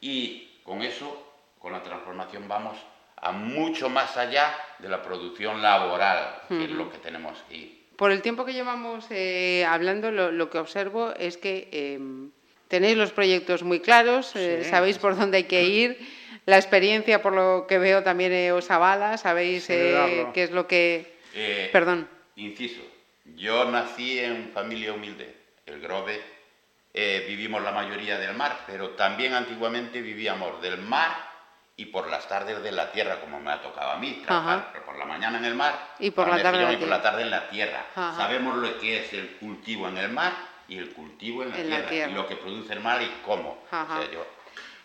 Y 0.00 0.60
con 0.62 0.82
eso, 0.82 1.32
con 1.58 1.72
la 1.72 1.82
transformación, 1.82 2.48
vamos 2.48 2.76
a 3.16 3.32
mucho 3.32 3.88
más 3.88 4.16
allá 4.16 4.54
de 4.78 4.88
la 4.88 5.02
producción 5.02 5.62
laboral, 5.62 6.42
que 6.48 6.64
es 6.64 6.70
lo 6.70 6.90
que 6.90 6.98
tenemos 6.98 7.38
aquí. 7.46 7.82
Por 7.96 8.12
el 8.12 8.20
tiempo 8.20 8.44
que 8.44 8.52
llevamos 8.52 9.06
eh, 9.10 9.64
hablando, 9.64 10.10
lo, 10.10 10.50
que 10.50 10.58
observo 10.58 11.14
es 11.18 11.38
que 11.38 11.68
em, 11.72 12.30
tenéis 12.68 12.96
los 12.98 13.12
proyectos 13.12 13.62
muy 13.62 13.80
claros, 13.80 14.36
eh, 14.36 14.64
sabéis 14.64 14.98
por 14.98 15.16
dónde 15.16 15.38
hay 15.38 15.44
que 15.44 15.62
ir 15.64 16.15
la 16.46 16.56
experiencia, 16.56 17.20
por 17.22 17.32
lo 17.32 17.66
que 17.68 17.78
veo, 17.78 18.02
también 18.02 18.32
eh, 18.32 18.52
os 18.52 18.70
avala, 18.70 19.18
sabéis 19.18 19.68
eh, 19.68 20.26
qué 20.32 20.44
es 20.44 20.52
lo 20.52 20.66
que... 20.66 21.18
Eh, 21.34 21.68
Perdón. 21.72 22.08
Inciso, 22.36 22.82
yo 23.34 23.64
nací 23.66 24.20
en 24.20 24.50
familia 24.54 24.92
humilde, 24.92 25.34
el 25.66 25.80
Grove, 25.80 26.22
vivimos 27.26 27.62
la 27.62 27.72
mayoría 27.72 28.18
del 28.18 28.34
mar, 28.34 28.60
pero 28.66 28.90
también 28.90 29.34
antiguamente 29.34 30.00
vivíamos 30.00 30.62
del 30.62 30.78
mar 30.78 31.10
y 31.76 31.86
por 31.86 32.08
las 32.08 32.26
tardes 32.26 32.62
de 32.62 32.72
la 32.72 32.90
tierra, 32.90 33.20
como 33.20 33.38
me 33.38 33.50
ha 33.50 33.60
tocado 33.60 33.90
a 33.90 33.98
mí, 33.98 34.22
trabajar 34.24 34.72
por 34.86 34.96
la 34.96 35.04
mañana 35.04 35.38
en 35.38 35.44
el 35.44 35.54
mar 35.54 35.94
y 35.98 36.10
por, 36.10 36.28
la 36.28 36.42
tarde, 36.42 36.72
y 36.72 36.76
por 36.76 36.88
la 36.88 37.02
tarde 37.02 37.22
en 37.22 37.30
la 37.30 37.48
tierra. 37.50 37.86
Sabemos 37.94 38.56
lo 38.56 38.78
que 38.78 39.04
es 39.04 39.12
el 39.12 39.36
cultivo 39.36 39.88
en 39.88 39.98
el 39.98 40.10
mar 40.10 40.32
y 40.68 40.78
el 40.78 40.92
cultivo 40.92 41.42
en 41.42 41.50
la, 41.68 41.86
tierra, 41.86 42.10
y 42.10 42.14
lo 42.14 42.26
que 42.26 42.36
produce 42.36 42.72
el 42.72 42.80
mar 42.80 43.02
y 43.02 43.10
cómo. 43.24 43.58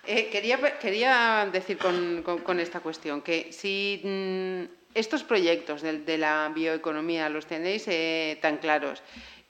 Eh, 0.07 0.29
quería, 0.31 0.57
quería, 0.79 1.47
decir 1.51 1.77
con, 1.77 2.59
esta 2.59 2.79
cuestión 2.79 3.21
que 3.21 3.51
si 3.51 4.01
mm, 4.03 4.63
estos 4.95 5.23
proyectos 5.23 5.81
de, 5.81 6.17
la 6.17 6.51
bioeconomía 6.53 7.29
los 7.29 7.45
tenéis 7.45 7.87
eh, 7.87 8.39
tan 8.41 8.57
claros, 8.57 9.03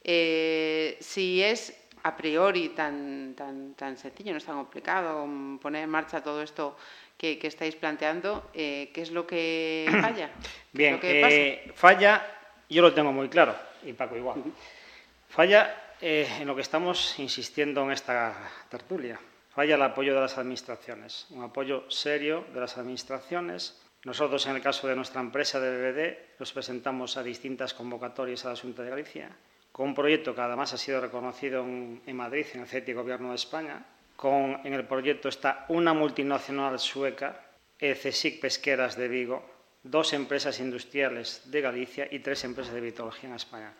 eh, 0.04 0.98
si 1.00 1.42
es 1.42 1.78
a 2.04 2.18
priori 2.18 2.70
tan, 2.70 3.34
tan, 3.36 3.76
tan 3.76 3.96
sencillo, 3.98 4.32
no 4.34 4.40
es 4.40 4.46
tan 4.46 4.58
complicado 4.58 5.26
poner 5.62 5.84
en 5.84 5.90
marcha 5.90 6.22
todo 6.22 6.42
esto 6.42 6.76
que, 7.18 7.40
estáis 7.44 7.76
planteando, 7.76 8.50
¿qué 8.52 8.92
es 8.94 9.12
lo 9.12 9.26
que 9.26 9.88
falla? 10.02 10.32
Bien, 10.74 11.00
eh, 11.04 11.72
falla, 11.76 12.26
yo 12.68 12.82
lo 12.82 12.94
tengo 12.94 13.14
muy 13.14 13.30
claro, 13.30 13.56
y 13.86 13.94
Paco 13.94 14.18
igual. 14.18 14.44
Falla 15.30 15.96
en 16.02 16.48
lo 16.48 16.56
que 16.56 16.62
estamos 16.62 17.20
insistiendo 17.20 17.84
en 17.84 17.92
esta 17.92 18.36
tertulia. 18.70 19.20
Falla 19.54 19.76
el 19.76 19.82
apoyo 19.82 20.16
de 20.16 20.22
las 20.22 20.38
administraciones, 20.38 21.28
un 21.32 21.44
apoyo 21.44 21.84
serio 21.90 22.46
de 22.54 22.60
las 22.62 22.78
administraciones. 22.78 23.82
Nosotros, 24.06 24.46
en 24.48 24.56
el 24.56 24.62
caso 24.62 24.88
de 24.88 24.96
nuestra 24.96 25.20
empresa 25.20 25.60
de 25.60 25.76
BBD, 25.76 26.40
nos 26.40 26.54
presentamos 26.54 27.18
a 27.18 27.24
distintas 27.24 27.74
convocatorias 27.74 28.46
a 28.46 28.50
la 28.50 28.56
Junta 28.56 28.82
de 28.82 28.90
Galicia, 28.90 29.30
con 29.72 29.90
un 29.90 29.96
proyecto 29.96 30.34
que 30.34 30.42
además 30.42 30.74
ha 30.74 30.78
sido 30.78 31.02
reconocido 31.02 31.64
en, 31.64 32.16
Madrid, 32.16 32.46
en 32.54 32.62
el 32.62 32.68
CETI 32.68 32.94
Gobierno 32.94 33.30
de 33.30 33.36
España, 33.36 33.86
en 34.24 34.74
el 34.74 34.86
proyecto 34.86 35.30
está 35.30 35.66
una 35.70 35.94
multinacional 35.94 36.80
sueca, 36.80 37.42
ECSIC 37.80 38.40
Pesqueras 38.40 38.96
de 38.96 39.08
Vigo, 39.08 39.44
dos 39.82 40.14
empresas 40.14 40.60
industriales 40.60 41.50
de 41.50 41.62
Galicia 41.62 42.08
y 42.10 42.20
tres 42.20 42.44
empresas 42.44 42.74
de 42.74 42.82
vitología 42.82 43.30
en 43.30 43.36
España. 43.36 43.74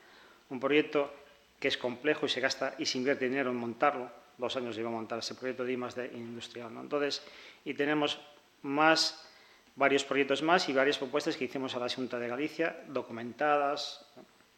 Un 0.50 0.60
proyecto 0.60 1.14
que 1.60 1.68
es 1.68 1.78
complejo 1.78 2.26
y 2.26 2.30
se 2.30 2.42
gasta 2.42 2.74
y 2.80 2.88
se 2.88 2.98
invierte 2.98 3.30
dinero 3.30 3.52
en 3.52 3.58
montarlo. 3.58 4.10
Dos 4.42 4.58
años 4.58 4.76
lleva 4.76 4.90
a 4.90 4.92
montar 4.92 5.20
ese 5.20 5.36
proyecto 5.36 5.64
de 5.64 5.74
I+, 5.74 5.78
de 5.78 6.12
industrial. 6.18 6.72
Entonces, 6.76 7.22
y 7.64 7.76
tenemos 7.76 8.20
más, 8.64 9.30
varios 9.76 10.04
proyectos 10.04 10.42
más 10.42 10.68
y 10.68 10.74
varias 10.74 10.98
propuestas 10.98 11.38
que 11.38 11.44
hicimos 11.44 11.76
a 11.76 11.80
la 11.80 11.88
Junta 11.88 12.18
de 12.18 12.28
Galicia, 12.28 12.76
documentadas. 12.88 14.04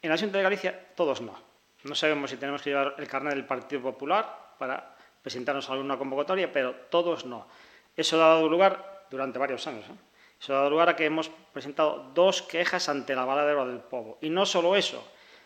En 0.02 0.10
la 0.10 0.18
Junta 0.18 0.38
de 0.38 0.44
Galicia, 0.44 0.96
todos 0.96 1.20
no. 1.20 1.38
No 1.84 1.96
sabemos 1.96 2.30
si 2.30 2.38
tenemos 2.38 2.62
que 2.62 2.70
llevar 2.70 2.96
el 2.98 3.10
carnet 3.10 3.34
del 3.34 3.46
Partido 3.46 3.82
Popular 3.82 4.56
para 4.58 4.96
presentarnos 5.22 5.70
a 5.70 5.74
alguna 5.74 5.98
convocatoria, 5.98 6.50
pero 6.50 6.74
todos 6.90 7.26
no. 7.26 7.46
Eso 7.98 8.16
ha 8.24 8.30
dado 8.30 8.48
lugar 8.48 9.06
durante 9.12 9.38
varios 9.38 9.68
años. 9.68 9.84
¿eh? 9.90 9.96
Eso 10.40 10.54
ha 10.54 10.60
dado 10.60 10.70
lugar 10.70 10.88
a 10.88 10.96
que 10.96 11.04
hemos 11.04 11.30
presentado 11.52 12.10
dos 12.14 12.42
quejas 12.42 12.88
ante 12.88 13.16
la 13.16 13.26
Valadero 13.26 13.68
del 13.68 13.80
Povo. 13.80 14.18
Y 14.22 14.30
no 14.30 14.46
solo 14.46 14.78
eso, 14.78 15.06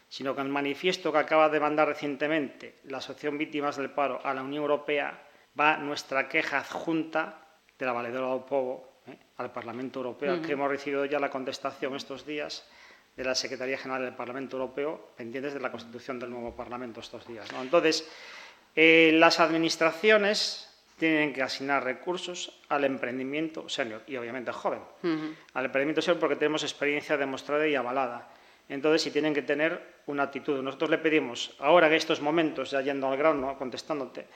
sino 0.09 0.35
que 0.35 0.41
el 0.41 0.49
manifiesto 0.49 1.11
que 1.11 1.17
acaba 1.17 1.49
de 1.49 1.59
mandar 1.59 1.87
recientemente 1.87 2.79
la 2.85 2.97
Asociación 2.97 3.37
Víctimas 3.37 3.77
del 3.77 3.91
Paro 3.91 4.19
a 4.23 4.33
la 4.33 4.41
Unión 4.41 4.61
Europea 4.63 5.27
va 5.59 5.77
nuestra 5.77 6.29
queja 6.29 6.59
adjunta 6.59 7.41
de 7.77 7.85
la 7.85 7.91
Valedora 7.93 8.31
del 8.33 8.43
Povo 8.43 9.01
¿eh? 9.07 9.17
al 9.37 9.51
Parlamento 9.51 9.99
Europeo, 9.99 10.41
que 10.41 10.53
hemos 10.53 10.69
recibido 10.69 11.05
ya 11.05 11.19
la 11.19 11.29
contestación 11.29 11.95
estos 11.95 12.25
días 12.25 12.67
de 13.15 13.23
la 13.23 13.35
Secretaría 13.35 13.77
General 13.77 14.03
del 14.03 14.13
Parlamento 14.13 14.57
Europeo, 14.57 15.11
pendientes 15.17 15.53
de 15.53 15.59
la 15.59 15.71
constitución 15.71 16.19
del 16.19 16.29
nuevo 16.29 16.55
Parlamento 16.55 16.99
estos 16.99 17.27
días. 17.27 17.49
Entonces, 17.59 18.07
eh, 18.75 19.11
las 19.15 19.39
administraciones 19.39 20.69
tienen 20.97 21.33
que 21.33 21.43
asignar 21.43 21.83
recursos 21.83 22.59
al 22.69 22.83
emprendimiento 22.83 23.69
senior 23.69 24.03
y 24.07 24.17
obviamente 24.17 24.51
joven. 24.51 24.81
Al 25.53 25.65
emprendimiento 25.65 26.01
senior 26.01 26.19
porque 26.19 26.35
tenemos 26.35 26.63
experiencia 26.63 27.17
demostrada 27.17 27.67
y 27.67 27.75
avalada. 27.75 28.29
Entonces, 28.69 29.01
si 29.01 29.11
tienen 29.11 29.33
que 29.33 29.41
tener 29.41 29.97
una 30.07 30.23
actitud. 30.23 30.61
Nosotros 30.61 30.89
le 30.89 30.97
pedimos, 30.97 31.55
ahora 31.59 31.87
en 31.87 31.93
estos 31.93 32.21
momentos, 32.21 32.71
ya 32.71 32.81
yendo 32.81 33.07
al 33.07 33.17
grano, 33.17 33.57
contestándote, 33.57 34.27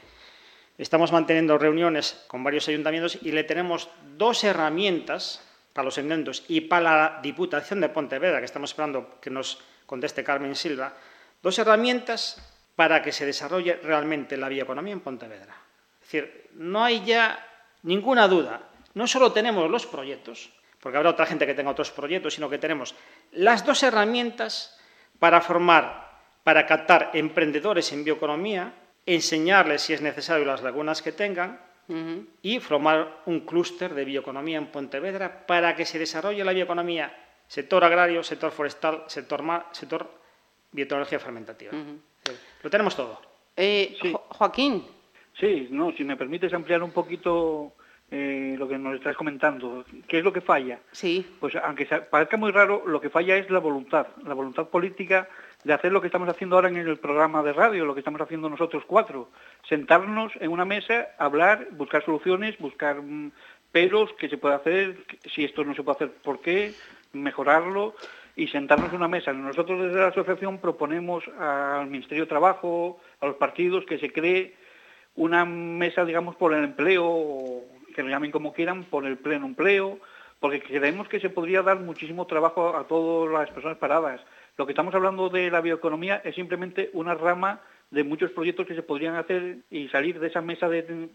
estamos 0.78 1.12
manteniendo 1.12 1.58
reuniones 1.58 2.24
con 2.28 2.44
varios 2.44 2.68
ayuntamientos 2.68 3.18
y 3.22 3.32
le 3.32 3.44
tenemos 3.44 3.90
dos 4.18 4.44
herramientas 4.44 5.42
para 5.74 5.86
los 5.86 5.98
intentos 5.98 6.44
y 6.48 6.62
para 6.62 6.84
la 6.84 7.20
Diputación 7.22 7.82
de 7.82 7.90
Pontevedra, 7.90 8.40
que 8.40 8.46
estamos 8.46 8.72
esperando 8.72 9.20
que 9.22 9.30
nos 9.30 9.62
conteste 9.86 10.24
Carmen 10.24 10.56
Silva, 10.56 10.94
dos 11.42 11.58
herramientas 11.60 12.42
para 12.76 13.02
que 13.02 13.12
se 13.12 13.26
desarrolle 13.26 13.76
realmente 13.76 14.38
la 14.38 14.50
bioeconomía 14.50 14.94
en 14.94 15.02
Pontevedra. 15.02 15.56
Es 16.02 16.12
decir, 16.12 16.50
no 16.54 16.84
hay 16.84 17.04
ya 17.06 17.48
ninguna 17.84 18.28
duda. 18.28 18.62
No 18.94 19.08
solo 19.08 19.32
tenemos 19.32 19.70
los 19.70 19.86
proyectos, 19.86 20.50
porque 20.82 20.98
habrá 20.98 21.12
otra 21.12 21.26
gente 21.26 21.46
que 21.46 21.54
tenga 21.54 21.72
otros 21.72 21.92
proyectos, 21.92 22.34
sino 22.34 22.50
que 22.50 22.58
tenemos 22.58 22.96
las 23.32 23.66
dos 23.66 23.84
herramientas 23.84 24.78
para 25.20 25.40
formar, 25.40 26.20
para 26.44 26.66
captar 26.66 27.12
emprendedores 27.14 27.94
en 27.94 28.04
bioeconomía, 28.04 28.74
enseñarles, 29.06 29.84
si 29.84 29.94
es 29.94 30.02
necesario, 30.02 30.44
las 30.44 30.64
lagunas 30.64 31.02
que 31.02 31.12
tengan 31.12 31.60
y 32.42 32.60
formar 32.60 33.22
un 33.26 33.42
clúster 33.42 33.94
de 33.94 34.06
bioeconomía 34.06 34.58
en 34.58 34.68
Pontevedra 34.68 35.46
para 35.46 35.76
que 35.76 35.86
se 35.86 36.00
desarrolle 36.00 36.44
la 36.44 36.54
bioeconomía, 36.54 37.14
sector 37.48 37.84
agrario, 37.84 38.24
sector 38.24 38.52
forestal, 38.52 39.04
sector 39.08 39.42
mar, 39.42 39.68
sector 39.72 40.10
biotecnología 40.72 41.20
fermentativa. 41.20 41.74
Lo 42.64 42.70
tenemos 42.70 42.96
todo. 42.96 43.20
Eh, 43.58 43.98
Joaquín. 44.30 44.88
Sí, 45.38 45.68
no, 45.70 45.92
si 45.92 46.06
me 46.06 46.16
permites 46.16 46.54
ampliar 46.54 46.82
un 46.82 46.92
poquito 46.92 47.74
eh, 48.12 48.56
lo 48.58 48.68
que 48.68 48.78
nos 48.78 48.96
estás 48.96 49.16
comentando. 49.16 49.86
¿Qué 50.06 50.20
es 50.20 50.24
lo 50.24 50.34
que 50.34 50.42
falla? 50.42 50.80
Sí. 50.92 51.26
Pues 51.40 51.56
aunque 51.56 51.86
parezca 51.86 52.36
muy 52.36 52.52
raro, 52.52 52.84
lo 52.86 53.00
que 53.00 53.10
falla 53.10 53.38
es 53.38 53.50
la 53.50 53.60
voluntad, 53.60 54.08
la 54.26 54.34
voluntad 54.34 54.68
política 54.68 55.30
de 55.64 55.74
hacer 55.74 55.94
lo 55.94 56.02
que 56.02 56.08
estamos 56.08 56.28
haciendo 56.28 56.56
ahora 56.56 56.68
en 56.68 56.76
el 56.76 56.98
programa 56.98 57.42
de 57.42 57.54
radio, 57.54 57.86
lo 57.86 57.94
que 57.94 58.02
estamos 58.02 58.20
haciendo 58.20 58.50
nosotros 58.50 58.84
cuatro. 58.86 59.30
Sentarnos 59.68 60.34
en 60.42 60.52
una 60.52 60.66
mesa, 60.66 61.08
hablar, 61.18 61.68
buscar 61.72 62.04
soluciones, 62.04 62.58
buscar 62.58 63.02
mm, 63.02 63.32
peros, 63.72 64.12
que 64.20 64.28
se 64.28 64.38
puede 64.38 64.56
hacer, 64.56 64.98
si 65.34 65.46
esto 65.46 65.64
no 65.64 65.74
se 65.74 65.84
puede 65.84 65.96
hacer, 65.96 66.12
¿por 66.22 66.42
qué? 66.42 66.74
Mejorarlo 67.14 67.96
y 68.36 68.48
sentarnos 68.48 68.90
en 68.90 68.98
una 68.98 69.08
mesa. 69.08 69.32
Nosotros 69.32 69.82
desde 69.84 70.00
la 70.00 70.08
asociación 70.08 70.58
proponemos 70.58 71.24
al 71.40 71.88
Ministerio 71.88 72.26
de 72.26 72.30
Trabajo, 72.30 73.00
a 73.22 73.28
los 73.28 73.36
partidos, 73.36 73.86
que 73.86 74.00
se 74.00 74.12
cree 74.12 74.56
una 75.16 75.46
mesa, 75.46 76.06
digamos, 76.06 76.36
por 76.36 76.54
el 76.54 76.64
empleo, 76.64 77.64
que 77.92 78.04
lo 78.04 78.10
llamen 78.10 78.32
como 78.32 78.54
quieran, 78.54 78.84
por 78.86 79.06
el 79.06 79.18
pleno 79.18 79.46
empleo, 79.46 80.00
porque 80.40 80.62
creemos 80.62 81.08
que 81.08 81.20
se 81.20 81.30
podría 81.30 81.62
dar 81.62 81.80
muchísimo 81.80 82.26
trabajo 82.26 82.76
a 82.76 82.88
todas 82.88 83.32
las 83.32 83.50
personas 83.52 83.78
paradas. 83.78 84.22
Lo 84.58 84.66
que 84.66 84.72
estamos 84.74 84.94
hablando 84.94 85.30
de 85.30 85.50
la 85.52 85.62
bioeconomía 85.62 86.22
es 86.24 86.36
simplemente 86.36 86.90
una 86.94 87.14
rama 87.14 87.62
de 87.92 88.04
muchos 88.04 88.32
proyectos 88.32 88.66
que 88.66 88.76
se 88.76 88.84
podrían 88.84 89.16
hacer 89.16 89.58
y 89.70 89.88
salir 89.90 90.20
de 90.20 90.28
esa 90.28 90.42
mesa 90.42 90.70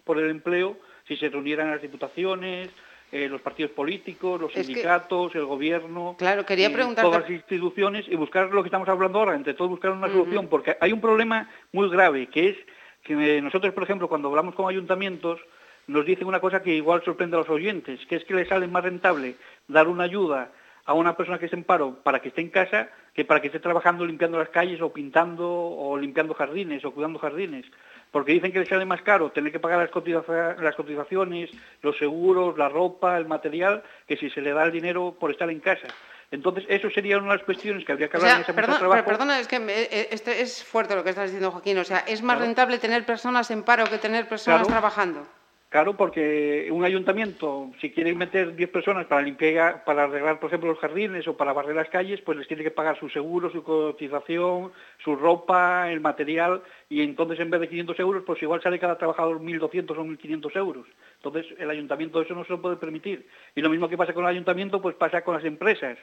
por 0.04 0.18
el 0.18 0.30
empleo 0.30 0.76
si 1.08 1.16
se 1.16 1.28
reunieran 1.28 1.70
las 1.70 1.82
diputaciones, 1.82 2.68
eh, 3.12 3.28
los 3.28 3.40
partidos 3.40 3.70
políticos, 3.70 4.40
los 4.40 4.52
sindicatos, 4.52 5.34
el 5.34 5.44
gobierno, 5.44 6.16
claro, 6.18 6.44
quería 6.44 6.72
todas 6.94 7.22
las 7.22 7.30
instituciones 7.30 8.04
y 8.08 8.16
buscar 8.16 8.52
lo 8.52 8.62
que 8.62 8.66
estamos 8.66 8.88
hablando 8.88 9.20
ahora, 9.20 9.36
entre 9.36 9.54
todos 9.54 9.70
buscar 9.70 9.92
una 9.92 10.08
solución, 10.08 10.48
porque 10.48 10.76
hay 10.80 10.92
un 10.92 11.00
problema 11.00 11.48
muy 11.72 11.88
grave, 11.88 12.26
que 12.26 12.48
es 12.48 12.56
que 13.04 13.40
nosotros, 13.40 13.72
por 13.72 13.84
ejemplo, 13.84 14.08
cuando 14.08 14.28
hablamos 14.28 14.56
con 14.56 14.68
ayuntamientos, 14.68 15.40
nos 15.86 16.04
dicen 16.04 16.26
una 16.26 16.40
cosa 16.40 16.62
que 16.62 16.74
igual 16.74 17.02
sorprende 17.04 17.36
a 17.36 17.40
los 17.40 17.48
oyentes, 17.48 18.00
que 18.06 18.16
es 18.16 18.24
que 18.24 18.34
les 18.34 18.48
sale 18.48 18.66
más 18.66 18.84
rentable 18.84 19.36
dar 19.68 19.88
una 19.88 20.04
ayuda 20.04 20.50
a 20.84 20.94
una 20.94 21.16
persona 21.16 21.38
que 21.38 21.46
esté 21.46 21.56
en 21.56 21.64
paro 21.64 21.96
para 22.02 22.20
que 22.20 22.28
esté 22.28 22.40
en 22.40 22.50
casa 22.50 22.88
que 23.12 23.24
para 23.24 23.40
que 23.40 23.48
esté 23.48 23.58
trabajando 23.58 24.06
limpiando 24.06 24.38
las 24.38 24.50
calles 24.50 24.80
o 24.80 24.92
pintando 24.92 25.48
o 25.48 25.96
limpiando 25.98 26.34
jardines 26.34 26.84
o 26.84 26.92
cuidando 26.92 27.18
jardines 27.18 27.66
porque 28.10 28.32
dicen 28.32 28.52
que 28.52 28.60
les 28.60 28.68
sale 28.68 28.84
más 28.84 29.02
caro 29.02 29.30
tener 29.30 29.52
que 29.52 29.60
pagar 29.60 29.78
las, 29.78 30.74
cotizaciones, 30.74 31.50
los 31.82 31.98
seguros, 31.98 32.56
la 32.56 32.68
ropa, 32.68 33.18
el 33.18 33.26
material, 33.26 33.82
que 34.06 34.16
si 34.16 34.30
se 34.30 34.40
le 34.40 34.52
da 34.52 34.64
el 34.64 34.72
dinero 34.72 35.14
por 35.18 35.30
estar 35.30 35.50
en 35.50 35.60
casa. 35.60 35.88
Entonces, 36.30 36.64
eso 36.68 36.88
sería 36.90 37.18
una 37.18 37.32
de 37.32 37.36
las 37.36 37.44
cuestiones 37.44 37.84
que 37.84 37.92
habría 37.92 38.08
que 38.08 38.16
hablar 38.16 38.36
en 38.36 38.42
ese 38.42 38.54
perdón, 38.54 38.78
trabajo. 38.78 39.04
Perdona, 39.04 39.38
es 39.38 39.46
que 39.46 39.56
eh, 39.56 40.08
este 40.10 40.40
es 40.40 40.64
fuerte 40.64 40.96
lo 40.96 41.04
que 41.04 41.10
estás 41.10 41.26
diciendo, 41.26 41.52
Joaquín. 41.52 41.78
O 41.78 41.84
sea, 41.84 41.98
¿es 41.98 42.22
más 42.22 42.38
rentable 42.38 42.78
tener 42.78 43.04
personas 43.04 43.50
en 43.50 43.62
paro 43.62 43.84
que 43.84 43.98
tener 43.98 44.26
personas 44.28 44.66
trabajando? 44.66 45.26
Claro, 45.68 45.96
porque 45.96 46.68
un 46.70 46.84
ayuntamiento, 46.84 47.72
si 47.80 47.90
quiere 47.90 48.14
meter 48.14 48.54
10 48.54 48.70
personas 48.70 49.06
para 49.06 49.20
limpiar, 49.22 49.84
para 49.84 50.04
arreglar, 50.04 50.38
por 50.38 50.48
ejemplo, 50.48 50.70
los 50.70 50.78
jardines 50.78 51.26
o 51.26 51.36
para 51.36 51.52
barrer 51.52 51.74
las 51.74 51.88
calles, 51.88 52.20
pues 52.22 52.38
les 52.38 52.46
tiene 52.46 52.62
que 52.62 52.70
pagar 52.70 52.98
su 52.98 53.08
seguro, 53.08 53.50
su 53.50 53.64
cotización, 53.64 54.72
su 55.02 55.16
ropa, 55.16 55.90
el 55.90 56.00
material, 56.00 56.62
y 56.88 57.02
entonces 57.02 57.40
en 57.40 57.50
vez 57.50 57.60
de 57.60 57.68
500 57.68 57.98
euros, 57.98 58.22
pues 58.24 58.40
igual 58.42 58.62
sale 58.62 58.78
cada 58.78 58.96
trabajador 58.96 59.40
1.200 59.40 59.90
o 59.98 60.04
1.500 60.04 60.56
euros. 60.56 60.86
Entonces 61.16 61.46
el 61.58 61.68
ayuntamiento 61.68 62.22
eso 62.22 62.34
no 62.34 62.44
se 62.44 62.52
lo 62.52 62.62
puede 62.62 62.76
permitir. 62.76 63.26
Y 63.56 63.60
lo 63.60 63.68
mismo 63.68 63.88
que 63.88 63.98
pasa 63.98 64.14
con 64.14 64.24
el 64.24 64.30
ayuntamiento, 64.30 64.80
pues 64.80 64.94
pasa 64.94 65.22
con 65.22 65.34
las 65.34 65.44
empresas. 65.44 65.98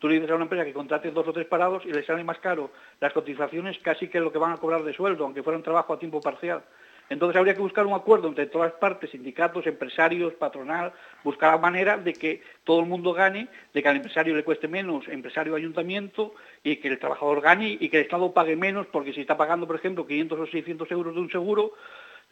Tú 0.00 0.08
le 0.08 0.14
dices 0.14 0.30
a 0.30 0.34
una 0.34 0.44
empresa 0.44 0.64
que 0.64 0.72
contrate 0.72 1.12
dos 1.12 1.26
o 1.28 1.32
tres 1.32 1.46
parados 1.46 1.84
y 1.86 1.92
le 1.92 2.04
sale 2.04 2.24
más 2.24 2.40
caro 2.40 2.72
las 3.00 3.12
cotizaciones 3.12 3.78
casi 3.78 4.08
que 4.08 4.18
lo 4.18 4.32
que 4.32 4.38
van 4.38 4.52
a 4.52 4.56
cobrar 4.56 4.82
de 4.82 4.92
sueldo, 4.92 5.24
aunque 5.24 5.44
fuera 5.44 5.56
un 5.56 5.62
trabajo 5.62 5.92
a 5.92 5.98
tiempo 6.00 6.20
parcial. 6.20 6.64
Entonces 7.10 7.36
habría 7.36 7.54
que 7.54 7.60
buscar 7.60 7.86
un 7.86 7.92
acuerdo 7.92 8.28
entre 8.28 8.46
todas 8.46 8.70
las 8.70 8.80
partes, 8.80 9.10
sindicatos, 9.10 9.66
empresarios, 9.66 10.32
patronal, 10.34 10.92
buscar 11.22 11.52
la 11.52 11.58
manera 11.58 11.98
de 11.98 12.14
que 12.14 12.42
todo 12.64 12.80
el 12.80 12.86
mundo 12.86 13.12
gane, 13.12 13.48
de 13.74 13.82
que 13.82 13.88
al 13.88 13.96
empresario 13.96 14.34
le 14.34 14.42
cueste 14.42 14.68
menos, 14.68 15.06
empresario 15.08 15.54
ayuntamiento, 15.54 16.34
y 16.62 16.76
que 16.76 16.88
el 16.88 16.98
trabajador 16.98 17.42
gane 17.42 17.76
y 17.78 17.88
que 17.88 17.98
el 17.98 18.04
Estado 18.04 18.32
pague 18.32 18.56
menos, 18.56 18.86
porque 18.86 19.12
si 19.12 19.20
está 19.20 19.36
pagando, 19.36 19.66
por 19.66 19.76
ejemplo, 19.76 20.06
500 20.06 20.40
o 20.40 20.46
600 20.46 20.90
euros 20.92 21.14
de 21.14 21.20
un 21.20 21.30
seguro, 21.30 21.72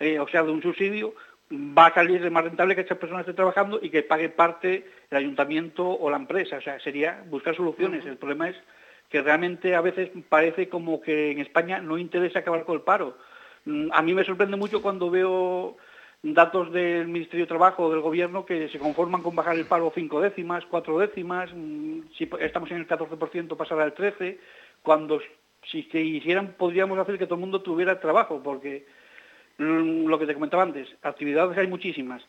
eh, 0.01 0.19
o 0.19 0.27
sea, 0.29 0.43
de 0.43 0.51
un 0.51 0.63
subsidio, 0.63 1.15
va 1.53 1.87
a 1.87 1.95
salir 1.95 2.31
más 2.31 2.45
rentable 2.45 2.75
que 2.75 2.81
esa 2.81 2.95
persona 2.95 3.21
esté 3.21 3.35
trabajando 3.35 3.79
y 3.83 3.91
que 3.91 4.03
pague 4.03 4.31
parte 4.31 4.87
el 5.11 5.19
ayuntamiento 5.19 5.87
o 5.87 6.11
la 6.11 6.17
empresa. 6.17 6.57
O 6.57 6.63
sea, 6.63 6.81
sería 6.81 7.23
buscar 7.29 7.55
soluciones. 7.55 8.07
El 8.07 8.17
problema 8.17 8.49
es 8.49 8.57
que 9.11 9.21
realmente 9.21 9.75
a 9.75 9.83
veces 9.83 10.11
parece 10.31 10.71
como 10.71 11.03
que 11.03 11.31
en 11.31 11.41
España 11.41 11.81
no 11.81 11.99
interesa 11.99 12.39
acabar 12.39 12.65
con 12.65 12.77
el 12.77 12.81
paro 12.81 13.19
a 13.93 14.03
mí 14.03 14.15
me 14.15 14.25
sorprende 14.25 14.57
mucho 14.57 14.83
cuando 14.83 15.11
veo 15.11 15.77
datos 16.23 16.73
del 16.73 17.09
Ministerio 17.09 17.45
de 17.45 17.49
Trabajo 17.49 17.85
o 17.85 17.91
del 17.91 18.01
Gobierno 18.01 18.47
que 18.47 18.69
se 18.69 18.79
conforman 18.79 19.23
con 19.23 19.35
bajar 19.35 19.57
el 19.57 19.67
paro 19.67 19.93
cinco 19.95 20.21
décimas, 20.21 20.65
cuatro 20.67 20.99
décimas, 20.99 21.51
mm, 21.53 22.01
si 22.17 22.29
estamos 22.41 22.71
en 22.71 22.79
el 22.79 22.87
14% 22.87 23.57
pasar 23.57 23.81
al 23.81 23.95
13%, 23.95 24.39
cuando 24.83 25.21
si 25.71 25.83
se 25.85 26.01
hicieran 26.01 26.55
podríamos 26.57 26.99
hacer 26.99 27.19
que 27.19 27.27
todo 27.27 27.37
el 27.37 27.41
mundo 27.41 27.63
tuviera 27.63 28.01
trabajo, 28.01 28.41
porque 28.43 28.87
mm, 29.59 30.07
lo 30.07 30.19
que 30.19 30.27
te 30.27 30.35
comentaba 30.35 30.63
antes, 30.63 30.89
actividades 31.03 31.59
hay 31.59 31.67
muchísimas, 31.67 32.23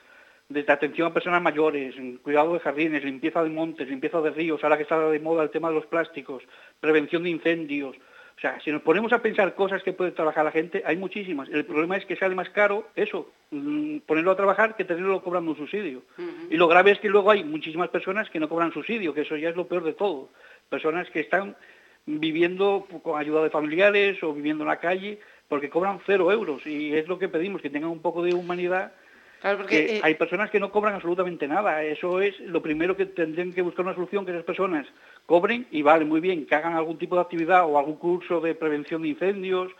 desde 0.50 0.74
atención 0.74 1.08
a 1.08 1.14
personas 1.14 1.42
mayores, 1.42 1.96
cuidado 2.22 2.54
de 2.54 2.60
jardines, 2.60 3.04
limpieza 3.04 3.44
de 3.44 3.50
montes, 3.50 3.88
limpieza 3.88 4.22
de 4.22 4.32
ríos, 4.32 4.64
ahora 4.64 4.78
que 4.78 4.84
está 4.84 5.00
de 5.10 5.20
moda 5.20 5.44
el 5.44 5.50
tema 5.52 5.70
de 5.70 5.76
los 5.76 5.86
plásticos, 5.86 6.44
prevención 6.80 7.24
de 7.24 7.30
incendios, 7.30 7.96
o 8.36 8.40
sea, 8.42 8.60
si 8.62 8.72
nos 8.72 8.82
ponemos 8.82 9.14
a 9.14 9.22
pensar 9.22 9.56
cosas 9.56 9.84
que 9.84 9.94
puede 9.94 10.12
trabajar 10.12 10.44
la 10.44 10.52
gente, 10.52 10.84
hay 10.86 10.98
muchísimas. 10.98 11.48
El 11.50 11.66
problema 11.66 11.98
es 11.98 12.06
que 12.06 12.16
sale 12.16 12.36
más 12.36 12.50
caro 12.50 12.88
eso, 12.96 13.32
mm, 13.52 14.00
ponerlo 14.00 14.32
a 14.32 14.36
trabajar 14.36 14.76
que 14.76 14.84
tenerlo 14.84 15.22
cobrando 15.24 15.52
un 15.52 15.58
subsidio. 15.58 16.02
Y 16.50 16.58
lo 16.58 16.68
grave 16.68 16.92
es 16.92 17.00
que 17.00 17.10
luego 17.10 17.32
hay 17.32 17.44
muchísimas 17.44 17.90
personas 17.90 18.30
que 18.30 18.40
no 18.40 18.50
cobran 18.50 18.74
subsidio, 18.74 19.14
que 19.14 19.22
eso 19.22 19.38
ya 19.38 19.50
es 19.50 19.56
lo 19.56 19.68
peor 19.68 19.84
de 19.84 19.94
todo. 19.94 20.30
Personas 20.70 21.10
que 21.10 21.22
están 21.22 21.56
viviendo 22.06 22.86
con 23.02 23.20
ayuda 23.20 23.44
de 23.44 23.50
familiares 23.50 24.22
o 24.24 24.34
viviendo 24.34 24.64
en 24.64 24.70
la 24.70 24.80
calle 24.80 25.20
porque 25.48 25.70
cobran 25.70 26.00
cero 26.06 26.32
euros. 26.32 26.66
Y 26.66 26.96
es 26.96 27.08
lo 27.08 27.20
que 27.20 27.30
pedimos, 27.30 27.62
que 27.62 27.70
tengan 27.70 27.92
un 27.92 28.02
poco 28.02 28.24
de 28.24 28.34
humanidad 28.34 28.94
porque, 29.58 29.98
eh, 29.98 30.02
hay 30.04 30.16
personas 30.16 30.50
que 30.50 30.60
no 30.60 30.72
cobran 30.72 30.96
absolutamente 30.96 31.48
nada. 31.48 31.84
Eso 31.84 32.22
es 32.22 32.40
lo 32.40 32.62
primero 32.62 32.96
que 32.96 33.06
tendrían 33.06 33.52
que 33.52 33.62
buscar 33.62 33.86
una 33.86 33.96
solución, 33.96 34.26
que 34.26 34.32
esas 34.32 34.46
personas 34.46 34.88
cobren 35.26 35.68
y 35.72 35.82
vale, 35.82 36.06
muy 36.06 36.22
bien, 36.22 36.46
que 36.46 36.56
hagan 36.56 36.76
algún 36.76 36.98
tipo 36.98 37.16
de 37.16 37.22
actividad 37.22 37.66
o 37.66 37.78
algún 37.78 37.98
curso 37.98 38.40
de 38.40 38.56
prevención 38.56 39.02
de 39.02 39.10
incendios, 39.10 39.72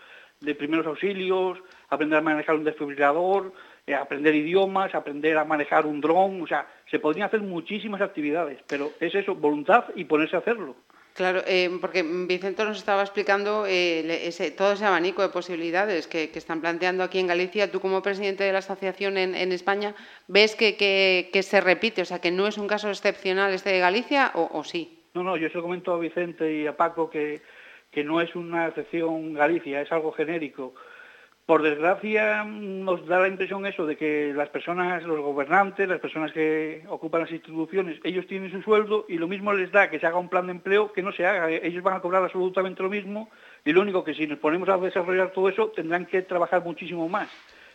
de 0.42 0.56
primeros 0.56 0.86
auxilios, 0.86 1.58
aprender 1.90 2.20
a 2.20 2.22
manejar 2.22 2.56
un 2.56 2.66
desfibrilador, 2.66 3.54
eh, 3.88 3.96
aprender 3.96 4.36
idiomas, 4.36 4.94
aprender 4.94 5.38
a 5.38 5.46
manejar 5.46 5.86
un 5.86 6.02
dron, 6.02 6.42
o 6.42 6.48
sea, 6.48 6.68
se 6.92 7.00
podrían 7.00 7.28
hacer 7.28 7.42
muchísimas 7.42 8.02
actividades, 8.02 8.60
pero 8.68 8.92
es 9.00 9.16
eso, 9.16 9.36
voluntad 9.36 9.86
y 9.96 10.04
ponerse 10.04 10.36
a 10.36 10.40
hacerlo. 10.40 10.76
Claro, 11.14 11.42
eh, 11.46 11.70
porque 11.80 12.02
Vicente 12.02 12.64
nos 12.64 12.78
estaba 12.78 13.04
explicando 13.04 13.66
eh, 13.68 14.54
todo 14.58 14.74
ese 14.74 14.86
abanico 14.86 15.22
de 15.22 15.30
posibilidades 15.30 16.08
que, 16.08 16.32
están 16.34 16.60
planteando 16.60 17.04
aquí 17.04 17.20
en 17.20 17.28
Galicia. 17.28 17.72
Tú, 17.72 17.80
como 17.80 18.02
presidente 18.02 18.44
de 18.44 18.52
la 18.52 18.60
asociación 18.60 19.18
en, 19.18 19.52
España, 19.52 19.94
¿ves 20.28 20.56
que, 20.56 21.30
se 21.44 21.62
repite? 21.62 22.02
O 22.02 22.06
sea, 22.06 22.20
que 22.20 22.32
no 22.32 22.48
es 22.48 22.58
un 22.58 22.68
caso 22.68 22.90
excepcional 22.90 23.54
este 23.54 23.70
de 23.70 23.80
Galicia 23.80 24.32
o, 24.34 24.64
sí? 24.64 25.00
No, 25.14 25.22
no, 25.22 25.38
yo 25.38 25.50
se 25.50 25.62
comento 25.62 25.94
a 25.94 26.00
Vicente 26.00 26.52
y 26.52 26.66
a 26.66 26.76
Paco 26.76 27.12
que 27.12 27.42
no 28.04 28.20
es 28.20 28.36
una 28.36 28.70
excepción 28.70 29.36
Galicia, 29.36 29.82
es 29.82 29.92
algo 29.92 30.12
genérico. 30.14 30.74
Por 31.46 31.62
desgracia, 31.62 32.46
nos 32.46 33.06
da 33.06 33.20
la 33.20 33.28
impresión 33.28 33.66
eso 33.66 33.86
de 33.86 33.98
que 33.98 34.32
las 34.34 34.48
personas, 34.48 35.04
los 35.04 35.20
gobernantes, 35.20 35.90
las 35.90 36.00
personas 36.00 36.32
que 36.32 36.84
ocupan 36.88 37.22
las 37.22 37.32
instituciones, 37.32 38.00
ellos 38.06 38.26
tienen 38.28 38.50
su 38.50 38.62
sueldo 38.62 39.06
y 39.10 39.18
lo 39.18 39.28
mismo 39.28 39.52
les 39.52 39.70
da 39.70 39.90
que 39.90 40.00
se 40.00 40.06
haga 40.06 40.18
un 40.18 40.30
plan 40.30 40.48
de 40.48 40.54
empleo 40.54 40.94
que 40.94 41.02
no 41.02 41.12
se 41.12 41.26
haga. 41.26 41.52
Ellos 41.52 41.84
van 41.84 41.98
a 41.98 42.02
cobrar 42.02 42.24
absolutamente 42.24 42.82
lo 42.82 42.90
mismo 42.90 43.30
y 43.66 43.74
lo 43.74 43.82
único 43.82 44.06
que 44.06 44.14
si 44.14 44.26
nos 44.26 44.40
ponemos 44.40 44.70
a 44.70 44.78
desarrollar 44.78 45.34
todo 45.34 45.50
eso 45.50 45.68
tendrán 45.68 46.06
que 46.06 46.22
trabajar 46.22 46.64
muchísimo 46.64 47.10
más. 47.10 47.30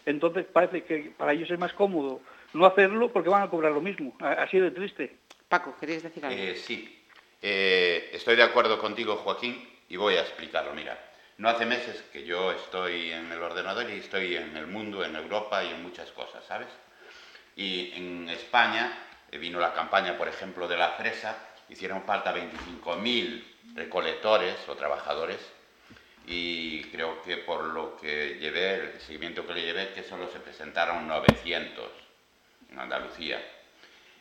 Entonces 0.06 0.46
parece 0.50 0.84
que 0.84 1.12
para 1.14 1.34
ellos 1.34 1.50
es 1.50 1.58
más 1.58 1.74
cómodo 1.74 2.22
no 2.54 2.64
hacerlo 2.64 3.12
porque 3.12 3.28
van 3.28 3.42
a 3.42 3.50
cobrar 3.50 3.72
lo 3.72 3.82
mismo. 3.82 4.16
Así 4.20 4.58
de 4.58 4.70
triste. 4.70 5.16
Paco, 5.46 5.74
¿queréis 5.78 6.02
decir 6.02 6.24
algo? 6.24 6.40
Eh, 6.40 6.56
sí, 6.56 6.98
eh, 7.42 8.10
estoy 8.12 8.36
de 8.36 8.42
acuerdo 8.42 8.78
contigo, 8.78 9.16
Joaquín, 9.16 9.62
y 9.90 9.96
voy 9.96 10.14
a 10.14 10.22
explicarlo. 10.22 10.74
Mira, 10.74 10.98
no 11.38 11.48
hace 11.48 11.66
meses 11.66 12.02
que 12.12 12.24
yo 12.24 12.50
estoy 12.52 13.12
en 13.12 13.30
el 13.30 13.40
ordenador 13.40 13.88
y 13.90 13.98
estoy 13.98 14.36
en 14.36 14.56
el 14.56 14.66
mundo, 14.66 15.04
en 15.04 15.14
Europa 15.14 15.62
y 15.64 15.68
en 15.68 15.82
muchas 15.82 16.10
cosas, 16.10 16.44
¿sabes? 16.44 16.68
Y 17.54 17.92
en 17.94 18.28
España 18.28 18.98
eh, 19.30 19.38
vino 19.38 19.60
la 19.60 19.72
campaña, 19.72 20.18
por 20.18 20.28
ejemplo, 20.28 20.66
de 20.66 20.76
la 20.76 20.90
fresa, 20.90 21.36
hicieron 21.68 22.02
falta 22.02 22.34
25.000 22.34 23.44
recolectores 23.74 24.56
o 24.68 24.74
trabajadores 24.74 25.38
y 26.26 26.82
creo 26.90 27.22
que 27.22 27.38
por 27.38 27.64
lo 27.64 27.96
que 27.96 28.36
llevé, 28.40 28.74
el 28.74 29.00
seguimiento 29.00 29.46
que 29.46 29.54
le 29.54 29.62
llevé, 29.62 29.92
que 29.94 30.02
solo 30.02 30.28
se 30.30 30.40
presentaron 30.40 31.06
900 31.06 31.90
en 32.70 32.78
Andalucía. 32.78 33.40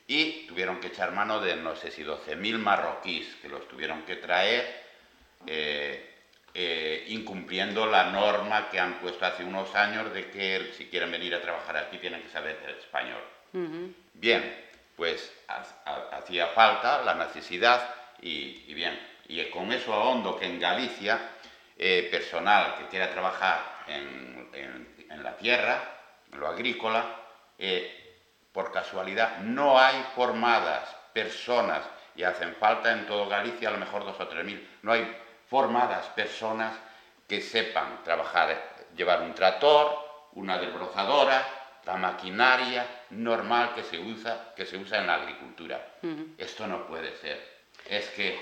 Y 0.07 0.45
tuvieron 0.47 0.79
que 0.79 0.87
echar 0.87 1.11
mano 1.11 1.41
de, 1.41 1.57
no 1.57 1.75
sé 1.75 1.91
si 1.91 2.03
12.000 2.03 2.59
marroquíes, 2.59 3.27
que 3.41 3.49
los 3.49 3.67
tuvieron 3.67 4.03
que 4.03 4.15
traer. 4.15 4.85
Eh, 5.45 6.16
eh, 6.53 7.05
incumpliendo 7.09 7.85
la 7.85 8.11
norma 8.11 8.69
que 8.69 8.79
han 8.79 8.99
puesto 8.99 9.25
hace 9.25 9.43
unos 9.43 9.73
años 9.75 10.11
de 10.13 10.31
que 10.31 10.71
si 10.75 10.85
quieren 10.85 11.11
venir 11.11 11.35
a 11.35 11.41
trabajar 11.41 11.77
aquí 11.77 11.97
tienen 11.97 12.21
que 12.21 12.29
saber 12.29 12.57
español. 12.79 13.21
Bien, 14.13 14.67
pues 14.95 15.31
hacía 16.11 16.47
falta 16.47 17.03
la 17.03 17.13
necesidad 17.13 17.93
y, 18.21 18.73
bien, 18.73 18.99
y 19.27 19.43
con 19.45 19.71
eso 19.71 19.93
ahondo 19.93 20.37
que 20.39 20.45
en 20.45 20.59
Galicia 20.59 21.19
eh, 21.77 22.07
personal 22.11 22.75
que 22.77 22.87
quiera 22.87 23.11
trabajar 23.11 23.83
en, 23.87 24.47
la 25.21 25.37
tierra, 25.37 25.81
en 26.31 26.39
lo 26.39 26.47
agrícola, 26.47 27.05
eh, 27.57 28.19
por 28.51 28.71
casualidad 28.71 29.39
no 29.39 29.79
hay 29.79 30.03
formadas 30.15 30.95
personas 31.13 31.81
y 32.15 32.23
hacen 32.23 32.55
falta 32.55 32.91
en 32.91 33.05
todo 33.05 33.29
Galicia 33.29 33.69
a 33.69 33.73
lo 33.73 33.77
mejor 33.77 34.03
dos 34.05 34.19
o 34.19 34.27
tres 34.27 34.43
mil, 34.43 34.67
no 34.81 34.93
hay 34.93 35.15
formadas 35.49 36.07
personas 36.07 36.73
que 37.27 37.41
sepan 37.41 38.03
trabajar, 38.03 38.87
llevar 38.95 39.21
un 39.21 39.33
tractor, 39.33 40.29
una 40.33 40.57
desbrozadora, 40.57 41.45
la 41.85 41.95
maquinaria 41.95 42.85
normal 43.11 43.73
que 43.73 43.83
se 43.83 43.99
usa, 43.99 44.53
que 44.55 44.65
se 44.65 44.77
usa 44.77 44.99
en 44.99 45.07
la 45.07 45.15
agricultura. 45.15 45.95
Esto 46.37 46.67
no 46.67 46.85
puede 46.85 47.15
ser. 47.17 47.57
Es 47.89 48.09
que 48.09 48.37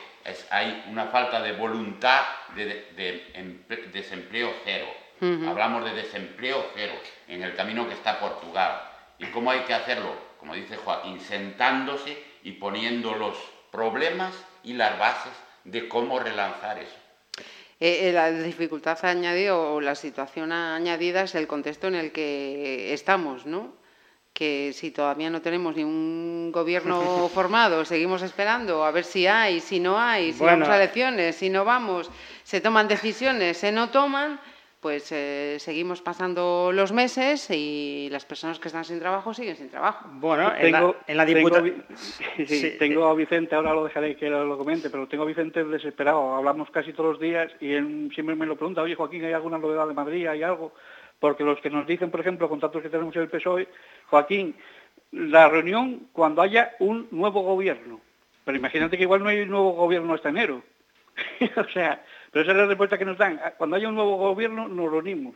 hay 0.49 0.85
una 0.89 1.05
falta 1.05 1.41
de 1.41 1.53
voluntad 1.53 2.23
de, 2.55 3.89
desempleo 3.93 4.53
cero. 4.63 4.87
Hablamos 5.47 5.85
de 5.85 5.93
desempleo 5.93 6.71
cero 6.73 6.93
en 7.27 7.43
el 7.43 7.55
camino 7.55 7.87
que 7.87 7.93
está 7.93 8.19
Portugal. 8.19 8.81
¿Y 9.19 9.27
cómo 9.27 9.51
hay 9.51 9.61
que 9.61 9.73
hacerlo? 9.73 10.13
Como 10.39 10.55
dice 10.55 10.77
Joaquín, 10.77 11.21
sentándose 11.21 12.21
y 12.43 12.53
poniendo 12.53 13.13
los 13.13 13.37
problemas 13.71 14.33
y 14.63 14.73
las 14.73 14.97
bases 14.99 15.33
de 15.65 15.89
cómo 15.89 16.19
relanzar 16.19 16.79
eso. 16.79 16.95
Eh, 17.79 18.07
eh, 18.07 18.11
la 18.13 18.31
dificultad 18.31 19.03
añadida 19.03 19.57
o 19.57 19.81
la 19.81 19.95
situación 19.95 20.53
añadida 20.53 21.23
es 21.23 21.35
el 21.35 21.45
contexto 21.45 21.87
en 21.87 21.95
el 21.95 22.11
que 22.13 22.93
estamos, 22.93 23.45
¿no? 23.45 23.73
Que 24.31 24.71
si 24.73 24.91
todavía 24.91 25.29
no 25.29 25.41
tenemos 25.41 25.75
ni 25.75 25.83
un 25.83 26.51
gobierno 26.53 27.29
formado, 27.33 27.83
seguimos 27.83 28.21
esperando 28.21 28.85
a 28.85 28.91
ver 28.91 29.03
si 29.03 29.27
hay, 29.27 29.59
si 29.59 29.81
no 29.81 29.99
hay, 29.99 30.31
si 30.31 30.43
vamos 30.43 30.69
a 30.69 30.77
elecciones, 30.77 31.35
si 31.35 31.49
no 31.49 31.65
vamos, 31.65 32.09
se 32.43 32.61
toman 32.61 32.87
decisiones, 32.87 33.57
se 33.57 33.73
no 33.73 33.89
toman 33.89 34.39
pues 34.85 35.11
eh, 35.11 35.55
seguimos 35.57 36.03
pasando 36.03 36.69
los 36.71 36.91
meses 36.91 37.49
y 37.49 38.07
las 38.11 38.23
personas 38.23 38.59
que 38.59 38.67
están 38.67 38.85
sin 38.85 38.99
trabajo 38.99 39.33
siguen 39.33 39.55
sin 39.55 39.67
trabajo. 39.67 40.07
Bueno, 40.11 40.53
tengo, 40.61 40.95
en 41.07 41.17
la, 41.17 41.25
Diputación... 41.25 41.83
Tengo, 42.77 43.07
a 43.07 43.15
Vicente, 43.15 43.55
ahora 43.55 43.73
lo 43.73 43.85
dejaré 43.85 44.15
que 44.15 44.29
lo 44.29 44.55
comente, 44.59 44.91
pero 44.91 45.07
tengo 45.07 45.23
a 45.23 45.25
Vicente 45.25 45.63
desesperado. 45.63 46.35
Hablamos 46.35 46.69
casi 46.69 46.93
todos 46.93 47.13
los 47.13 47.19
días 47.19 47.51
y 47.59 47.71
él 47.71 48.11
siempre 48.13 48.35
me 48.35 48.45
lo 48.45 48.57
pregunta, 48.57 48.83
oye 48.83 48.93
Joaquín, 48.93 49.25
¿hay 49.25 49.33
alguna 49.33 49.57
novedad 49.57 49.87
de 49.87 49.95
Madrid? 49.95 50.27
¿Hay 50.27 50.43
algo? 50.43 50.71
Porque 51.19 51.43
los 51.43 51.59
que 51.61 51.71
nos 51.71 51.87
dicen, 51.87 52.11
por 52.11 52.19
ejemplo, 52.19 52.47
contactos 52.47 52.83
que 52.83 52.89
tenemos 52.89 53.15
en 53.15 53.23
el 53.23 53.29
PSOE, 53.29 53.67
Joaquín, 54.11 54.53
la 55.13 55.49
reunión 55.49 56.09
cuando 56.13 56.43
haya 56.43 56.75
un 56.77 57.07
nuevo 57.09 57.41
gobierno. 57.41 58.01
Pero 58.43 58.55
imagínate 58.55 58.97
que 58.97 59.03
igual 59.05 59.23
no 59.23 59.29
hay 59.29 59.39
un 59.39 59.49
nuevo 59.49 59.71
gobierno 59.71 60.13
hasta 60.13 60.29
enero. 60.29 60.61
o 61.57 61.69
sea, 61.73 62.03
pero 62.35 62.43
esa 62.43 62.51
es 62.51 62.57
la 62.57 62.65
respuesta 62.65 62.97
que 62.97 63.05
nos 63.05 63.17
dan. 63.17 63.39
Cuando 63.57 63.77
haya 63.77 63.87
un 63.87 63.95
nuevo 63.95 64.17
gobierno, 64.17 64.67
nos 64.67 64.91
reunimos. 64.91 65.35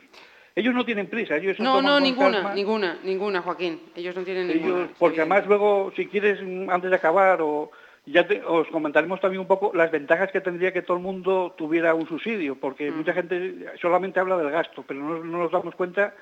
Ellos 0.53 0.75
no 0.75 0.83
tienen 0.83 1.07
prisa, 1.07 1.38
ellos 1.38 1.57
No, 1.57 1.81
no, 1.81 1.97
ninguna, 1.97 2.53
ninguna, 2.53 2.97
ninguna, 3.05 3.41
Joaquín. 3.41 3.79
Ellos 3.95 4.13
no 4.17 4.23
tienen 4.23 4.49
ninguna. 4.49 4.89
Porque 4.99 5.21
además 5.21 5.47
luego, 5.47 5.93
si 5.95 6.07
quieres, 6.07 6.41
antes 6.67 6.89
de 6.89 6.95
acabar, 6.97 7.41
o 7.41 7.71
ya 8.05 8.27
os 8.45 8.67
comentaremos 8.67 9.21
también 9.21 9.39
un 9.39 9.47
poco 9.47 9.71
las 9.73 9.89
ventajas 9.91 10.29
que 10.33 10.41
tendría 10.41 10.73
que 10.73 10.81
todo 10.81 10.97
el 10.97 11.03
mundo 11.03 11.55
tuviera 11.57 11.93
un 11.93 12.05
subsidio, 12.05 12.59
porque 12.59 12.91
mm. 12.91 12.97
mucha 12.97 13.13
gente 13.13 13.67
solamente 13.81 14.19
habla 14.19 14.38
del 14.38 14.51
gasto, 14.51 14.83
pero 14.85 14.99
no, 14.99 15.23
no 15.23 15.38
nos 15.38 15.53
damos 15.53 15.75
cuenta 15.75 16.13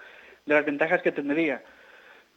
de 0.45 0.53
las 0.53 0.63
ventajas 0.63 1.01
que 1.01 1.11
tendría. 1.11 1.63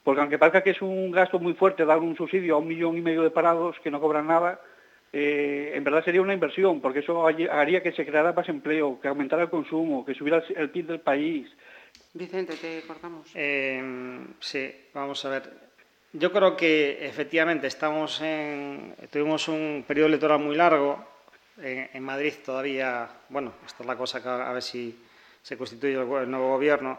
Porque 0.02 0.22
aunque 0.22 0.38
parezca 0.38 0.62
que 0.62 0.70
es 0.70 0.80
un 0.80 1.10
gasto 1.10 1.38
muy 1.38 1.52
fuerte 1.52 1.84
dar 1.84 1.98
un 1.98 2.16
subsidio 2.16 2.54
a 2.54 2.58
un 2.58 2.68
millón 2.68 2.96
y 2.96 3.02
medio 3.02 3.20
de 3.20 3.30
parados 3.30 3.78
que 3.80 3.90
no 3.90 4.00
cobran 4.00 4.28
nada, 4.28 4.62
eh, 5.12 5.72
en 5.74 5.82
verdad 5.82 6.04
sería 6.04 6.22
una 6.22 6.34
inversión, 6.34 6.80
porque 6.80 7.00
eso 7.00 7.26
haría 7.26 7.82
que 7.82 7.92
se 7.92 8.06
creara 8.06 8.32
más 8.32 8.48
empleo, 8.48 9.00
que 9.00 9.08
aumentara 9.08 9.42
el 9.42 9.50
consumo, 9.50 10.04
que 10.04 10.14
subiera 10.14 10.42
el 10.54 10.70
PIB 10.70 10.86
del 10.86 11.00
país. 11.00 11.48
Vicente, 12.14 12.54
te 12.56 12.82
cortamos. 12.86 13.28
Eh, 13.34 13.82
sí, 14.38 14.72
vamos 14.94 15.24
a 15.24 15.30
ver. 15.30 15.70
Yo 16.12 16.32
creo 16.32 16.56
que 16.56 17.06
efectivamente 17.06 17.68
estamos 17.68 18.20
en, 18.20 18.94
tuvimos 19.10 19.46
un 19.48 19.84
periodo 19.86 20.08
electoral 20.08 20.40
muy 20.40 20.56
largo. 20.56 21.04
En, 21.62 22.02
Madrid 22.02 22.32
todavía, 22.44 23.08
bueno, 23.28 23.52
esta 23.66 23.82
es 23.82 23.86
la 23.86 23.96
cosa 23.96 24.22
que 24.22 24.28
a 24.28 24.52
ver 24.52 24.62
si 24.62 24.98
se 25.42 25.56
constituye 25.56 25.94
el 25.94 26.30
nuevo 26.30 26.48
gobierno, 26.48 26.98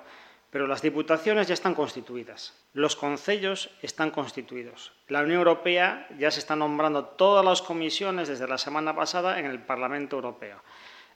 pero 0.51 0.67
las 0.67 0.81
diputaciones 0.81 1.47
ya 1.47 1.53
están 1.53 1.73
constituidas, 1.73 2.53
los 2.73 2.97
concellos 2.97 3.69
están 3.81 4.11
constituidos. 4.11 4.91
La 5.07 5.21
Unión 5.21 5.39
Europea 5.39 6.07
ya 6.19 6.29
se 6.29 6.39
está 6.39 6.57
nombrando 6.57 7.05
todas 7.05 7.43
las 7.43 7.61
comisiones 7.61 8.27
desde 8.27 8.47
la 8.49 8.57
semana 8.57 8.93
pasada 8.93 9.39
en 9.39 9.45
el 9.45 9.61
Parlamento 9.61 10.17
Europeo. 10.17 10.61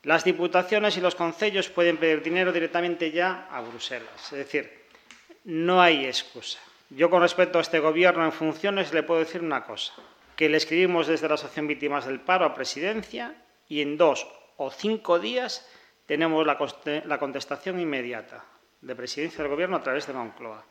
Las 0.04 0.24
diputaciones 0.24 0.96
y 0.96 1.02
los 1.02 1.16
concellos 1.16 1.70
pueden 1.70 1.98
pedir 1.98 2.24
dinero 2.24 2.54
directamente 2.54 3.12
ya 3.12 3.50
a 3.52 3.60
Bruselas. 3.60 4.32
Es 4.32 4.38
decir, 4.38 4.86
no 5.44 5.82
hay 5.82 6.06
excusa. 6.06 6.60
Yo 6.90 7.10
con 7.10 7.22
respecto 7.22 7.58
a 7.58 7.62
este 7.62 7.80
gobierno 7.80 8.24
en 8.24 8.32
funciones 8.32 8.94
le 8.94 9.04
puedo 9.04 9.20
decir 9.20 9.42
una 9.42 9.66
cosa, 9.66 9.94
que 10.38 10.48
le 10.48 10.58
escribimos 10.58 11.08
desde 11.08 11.28
la 11.28 11.34
Asociación 11.34 11.68
Víctimas 11.68 12.06
del 12.06 12.22
Paro 12.22 12.46
a 12.46 12.54
Presidencia 12.54 13.36
y 13.68 13.82
en 13.82 13.98
dos 13.98 14.26
o 14.56 14.72
cinco 14.72 15.20
días 15.20 15.68
tenemos 16.06 16.46
la 16.46 17.18
contestación 17.18 17.82
inmediata 17.82 18.46
de 18.86 18.96
presidencia 18.96 19.40
del 19.42 19.52
Gobierno 19.52 19.78
a 19.78 19.84
través 19.84 20.06
de 20.06 20.14
Moncloa. 20.14 20.64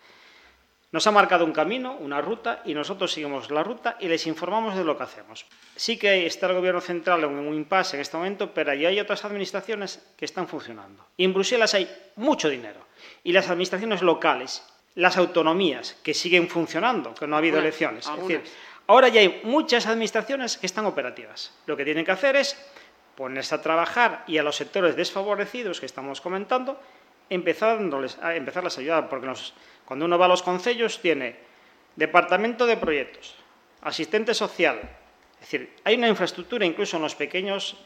Nos 0.92 1.06
ha 1.08 1.10
marcado 1.10 1.44
un 1.44 1.52
camino, 1.52 1.96
una 1.96 2.20
ruta, 2.20 2.62
y 2.64 2.72
nosotros 2.72 3.12
seguimos 3.12 3.50
la 3.50 3.64
ruta 3.64 3.96
y 3.98 4.06
les 4.06 4.28
informamos 4.28 4.76
de 4.76 4.84
lo 4.84 4.96
que 4.96 5.02
hacemos. 5.02 5.44
Sí 5.74 5.98
que 5.98 6.24
está 6.24 6.46
el 6.46 6.54
Gobierno 6.54 6.80
central 6.80 7.24
en 7.24 7.34
un 7.34 7.52
impasse 7.52 7.96
en 7.96 8.02
este 8.02 8.16
momento, 8.16 8.54
pero 8.54 8.70
ahí 8.70 8.86
hay 8.86 9.00
otras 9.00 9.24
administraciones 9.24 10.00
que 10.16 10.24
están 10.24 10.46
funcionando. 10.46 11.04
Y 11.16 11.24
en 11.24 11.34
Bruselas 11.34 11.74
hay 11.74 11.90
mucho 12.14 12.48
dinero. 12.48 12.86
Y 13.24 13.32
las 13.32 13.50
administraciones 13.50 14.02
locales, 14.02 14.62
las 14.94 15.16
autonomías, 15.16 15.96
que 16.04 16.14
siguen 16.14 16.48
funcionando, 16.48 17.12
que 17.12 17.26
no 17.26 17.34
ha 17.34 17.40
habido 17.40 17.58
elecciones. 17.58 18.06
Es 18.06 18.16
decir, 18.16 18.44
ahora 18.86 19.08
ya 19.08 19.20
hay 19.20 19.40
muchas 19.42 19.88
administraciones 19.88 20.56
que 20.56 20.66
están 20.66 20.86
operativas. 20.86 21.52
Lo 21.66 21.76
que 21.76 21.84
tienen 21.84 22.04
que 22.04 22.12
hacer 22.12 22.36
es 22.36 22.56
ponerse 23.16 23.56
a 23.56 23.62
trabajar 23.62 24.22
y 24.28 24.38
a 24.38 24.44
los 24.44 24.54
sectores 24.54 24.94
desfavorecidos 24.94 25.80
que 25.80 25.86
estamos 25.86 26.20
comentando, 26.20 26.78
empezar, 27.30 27.78
a 28.22 28.36
empezarles 28.36 28.78
a 28.78 28.80
ayudar, 28.80 29.08
porque 29.08 29.32
cuando 29.84 30.04
uno 30.04 30.18
va 30.18 30.26
a 30.26 30.28
los 30.28 30.42
concellos 30.42 31.00
tiene 31.00 31.36
departamento 31.96 32.66
de 32.66 32.76
proyectos, 32.76 33.34
asistente 33.82 34.34
social, 34.34 34.80
es 35.34 35.40
decir, 35.40 35.74
hay 35.84 35.96
una 35.96 36.08
infraestructura, 36.08 36.64
incluso 36.64 36.96
en 36.96 37.02
los 37.02 37.14
pequeños 37.14 37.76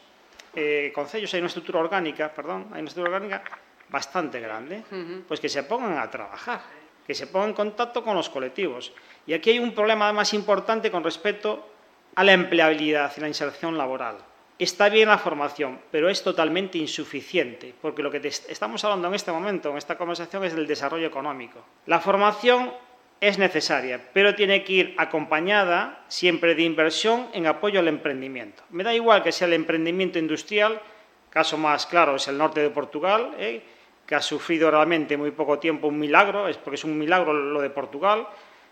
eh, 0.55 0.91
concellos 0.95 1.33
hay 1.33 1.39
una 1.41 1.47
estructura 1.47 1.79
orgánica, 1.79 2.33
perdón, 2.33 2.67
hay 2.71 2.79
una 2.79 2.87
estructura 2.87 3.17
orgánica 3.17 3.43
bastante 3.89 4.39
grande, 4.39 4.83
pues 5.27 5.39
que 5.39 5.49
se 5.49 5.63
pongan 5.63 5.97
a 5.97 6.09
trabajar, 6.09 6.61
que 7.05 7.13
se 7.13 7.27
pongan 7.27 7.49
en 7.49 7.55
contacto 7.55 8.03
con 8.03 8.15
los 8.15 8.29
colectivos. 8.29 8.93
Y 9.25 9.33
aquí 9.33 9.49
hay 9.51 9.59
un 9.59 9.73
problema 9.73 10.13
más 10.13 10.33
importante 10.33 10.91
con 10.91 11.03
respecto 11.03 11.67
a 12.15 12.23
la 12.23 12.33
empleabilidad 12.33 13.11
y 13.17 13.21
la 13.21 13.27
inserción 13.27 13.77
laboral. 13.77 14.17
Está 14.59 14.89
bien 14.89 15.07
la 15.07 15.17
formación, 15.17 15.79
pero 15.89 16.09
es 16.09 16.21
totalmente 16.21 16.77
insuficiente, 16.77 17.73
porque 17.81 18.03
lo 18.03 18.11
que 18.11 18.19
estamos 18.27 18.83
hablando 18.83 19.07
en 19.07 19.15
este 19.15 19.31
momento, 19.31 19.71
en 19.71 19.77
esta 19.77 19.97
conversación, 19.97 20.43
es 20.43 20.53
del 20.53 20.67
desarrollo 20.67 21.07
económico. 21.07 21.63
La 21.85 22.01
formación 22.01 22.73
es 23.21 23.37
necesaria, 23.37 24.01
pero 24.11 24.35
tiene 24.35 24.65
que 24.65 24.73
ir 24.73 24.95
acompañada 24.97 26.03
siempre 26.09 26.55
de 26.55 26.63
inversión 26.63 27.29
en 27.31 27.47
apoyo 27.47 27.79
al 27.79 27.87
emprendimiento. 27.87 28.61
Me 28.69 28.83
da 28.83 28.93
igual 28.93 29.23
que 29.23 29.31
sea 29.31 29.47
el 29.47 29.53
emprendimiento 29.53 30.19
industrial, 30.19 30.81
caso 31.29 31.57
más 31.57 31.85
claro 31.85 32.17
es 32.17 32.27
el 32.27 32.37
norte 32.37 32.59
de 32.59 32.69
Portugal, 32.69 33.35
¿eh? 33.37 33.63
que 34.05 34.15
ha 34.15 34.21
sufrido 34.21 34.69
realmente 34.69 35.15
muy 35.15 35.31
poco 35.31 35.57
tiempo 35.57 35.87
un 35.87 35.99
milagro, 35.99 36.49
es 36.49 36.57
porque 36.57 36.75
es 36.75 36.83
un 36.83 36.97
milagro 36.97 37.31
lo 37.31 37.61
de 37.61 37.69
Portugal, 37.69 38.27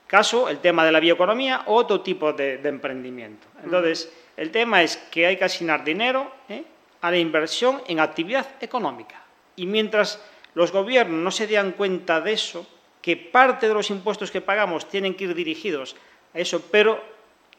caso 0.06 0.50
el 0.50 0.60
tema 0.60 0.84
de 0.84 0.92
la 0.92 1.00
bioeconomía 1.00 1.64
o 1.68 1.76
otro 1.76 2.02
tipo 2.02 2.34
de, 2.34 2.58
de 2.58 2.68
emprendimiento. 2.68 3.48
Entonces, 3.64 4.12
el 4.38 4.52
tema 4.52 4.84
es 4.84 4.98
que 4.98 5.26
hay 5.26 5.36
que 5.36 5.46
asignar 5.46 5.84
dinero 5.84 6.32
¿eh? 6.48 6.64
a 7.02 7.12
la 7.12 7.18
inversión 7.18 7.82
en 7.88 8.00
actividad 8.00 8.48
económica. 8.62 9.22
Y 9.56 9.66
mientras 9.66 10.22
los 10.54 10.72
gobiernos 10.72 11.20
no 11.20 11.32
se 11.32 11.48
den 11.48 11.72
cuenta 11.72 12.22
de 12.22 12.34
eso, 12.34 12.66
que 13.02 13.18
parte 13.18 13.68
de 13.68 13.74
los 13.74 13.90
impuestos 13.90 14.32
que 14.32 14.42
pagamos 14.42 14.88
tienen 14.88 15.16
que 15.16 15.26
ir 15.26 15.34
dirigidos 15.34 15.96
a 16.34 16.40
eso, 16.40 16.62
pero 16.72 17.04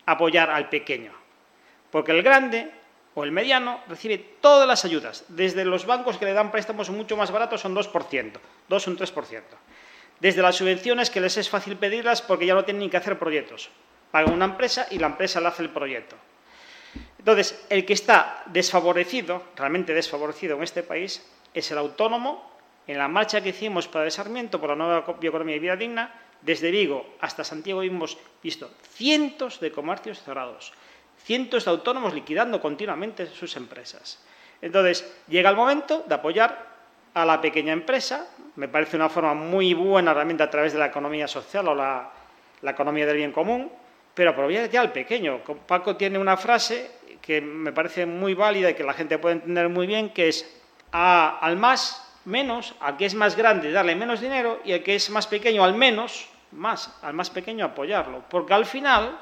apoyar 0.07 0.51
al 0.51 0.69
pequeño. 0.69 1.13
Porque 1.91 2.13
el 2.13 2.23
grande 2.23 2.71
o 3.15 3.25
el 3.25 3.33
mediano 3.33 3.81
recibe 3.89 4.19
todas 4.41 4.69
las 4.69 4.85
ayudas. 4.85 5.25
Desde 5.29 5.65
los 5.65 5.87
bancos 5.87 6.19
que 6.19 6.27
le 6.27 6.33
dan 6.33 6.53
préstamos 6.53 6.91
mucho 6.91 7.17
más 7.17 7.33
baratos 7.33 7.61
son 7.61 7.75
2%, 7.75 8.33
2 8.69 8.87
o 8.87 8.91
un 8.91 8.99
3%. 8.99 9.43
Desde 10.21 10.43
las 10.43 10.57
subvenciones 10.57 11.11
que 11.11 11.21
les 11.21 11.37
es 11.37 11.49
fácil 11.49 11.77
pedirlas 11.77 12.23
porque 12.23 12.47
ya 12.47 12.55
no 12.55 12.65
tienen 12.65 12.83
ni 12.83 12.91
que 12.91 12.97
hacer 12.97 13.19
proyectos. 13.19 13.71
Pagan 14.11 14.35
una 14.35 14.45
empresa 14.45 14.87
y 14.91 14.99
la 14.99 15.09
empresa 15.09 15.41
le 15.41 15.49
hace 15.49 15.63
el 15.63 15.71
proyecto. 15.71 16.17
Entonces, 17.19 17.67
el 17.69 17.85
que 17.85 17.93
está 17.93 18.43
desfavorecido, 18.47 19.43
realmente 19.57 19.93
desfavorecido 19.93 20.57
en 20.57 20.63
este 20.63 20.83
país, 20.83 21.25
es 21.53 21.71
el 21.71 21.79
autónomo. 21.79 22.49
En 22.87 22.97
la 22.99 23.09
marcha 23.09 23.43
que 23.43 23.51
hicimos 23.51 23.87
para 23.89 24.07
el 24.07 24.13
Sarmiento, 24.13 24.61
por 24.61 24.71
la 24.71 24.77
nueva 24.77 25.05
bioeconomía 25.21 25.57
y 25.57 25.59
vida 25.59 25.77
digna, 25.77 26.15
desde 26.41 26.71
Vigo 26.71 27.17
hasta 27.21 27.45
Santiago 27.45 27.83
hemos 27.83 28.17
visto 28.43 28.71
cientos 28.95 29.61
de 29.61 29.73
comercios 29.73 30.23
cerrados, 30.23 30.73
cientos 31.25 31.65
de 31.65 31.71
autónomos 31.71 32.15
liquidando 32.15 32.61
continuamente 32.61 33.27
sus 33.27 33.57
empresas. 33.57 34.23
Entonces, 34.63 35.13
llega 35.29 35.51
el 35.51 35.57
momento 35.57 36.05
de 36.07 36.15
apoyar 36.15 36.67
a 37.15 37.25
la 37.25 37.41
pequeña 37.41 37.73
empresa. 37.73 38.29
Me 38.57 38.69
parece 38.69 38.97
una 38.97 39.09
forma 39.09 39.35
muy 39.35 39.75
buena 39.75 40.15
realmente 40.15 40.43
a 40.43 40.51
través 40.51 40.73
de 40.73 40.79
la 40.79 40.87
economía 40.87 41.29
social 41.29 41.69
o 41.69 41.75
la, 41.75 42.11
economía 42.63 43.07
del 43.07 43.17
bien 43.17 43.33
común, 43.33 43.71
pero 44.15 44.31
apoyar 44.31 44.69
ya 44.69 44.81
al 44.81 44.93
pequeño. 44.93 45.41
Paco 45.67 45.97
tiene 45.97 46.19
una 46.19 46.37
frase 46.37 46.98
que 47.21 47.41
me 47.41 47.73
parece 47.73 48.07
muy 48.07 48.35
válida 48.35 48.71
y 48.71 48.75
que 48.75 48.85
la 48.85 48.95
gente 48.95 49.19
puede 49.19 49.37
entender 49.37 49.69
muy 49.69 49.87
bien, 49.87 50.11
que 50.11 50.29
es 50.29 50.49
al 50.93 51.57
más 51.57 52.05
menos, 52.25 52.75
al 52.81 52.97
que 52.97 53.07
es 53.07 53.15
más 53.15 53.37
grande 53.37 53.73
darle 53.73 53.95
menos 53.95 54.21
dinero 54.21 54.61
y 54.65 54.73
al 54.73 54.83
que 54.83 54.95
es 54.95 55.11
más 55.11 55.27
pequeño 55.27 55.65
al 55.65 55.75
menos, 55.75 56.29
más, 56.53 56.95
al 57.03 57.15
más 57.15 57.31
pequeño 57.31 57.65
apoyarlo. 57.65 58.25
Porque 58.29 58.55
al 58.55 58.67
final 58.67 59.19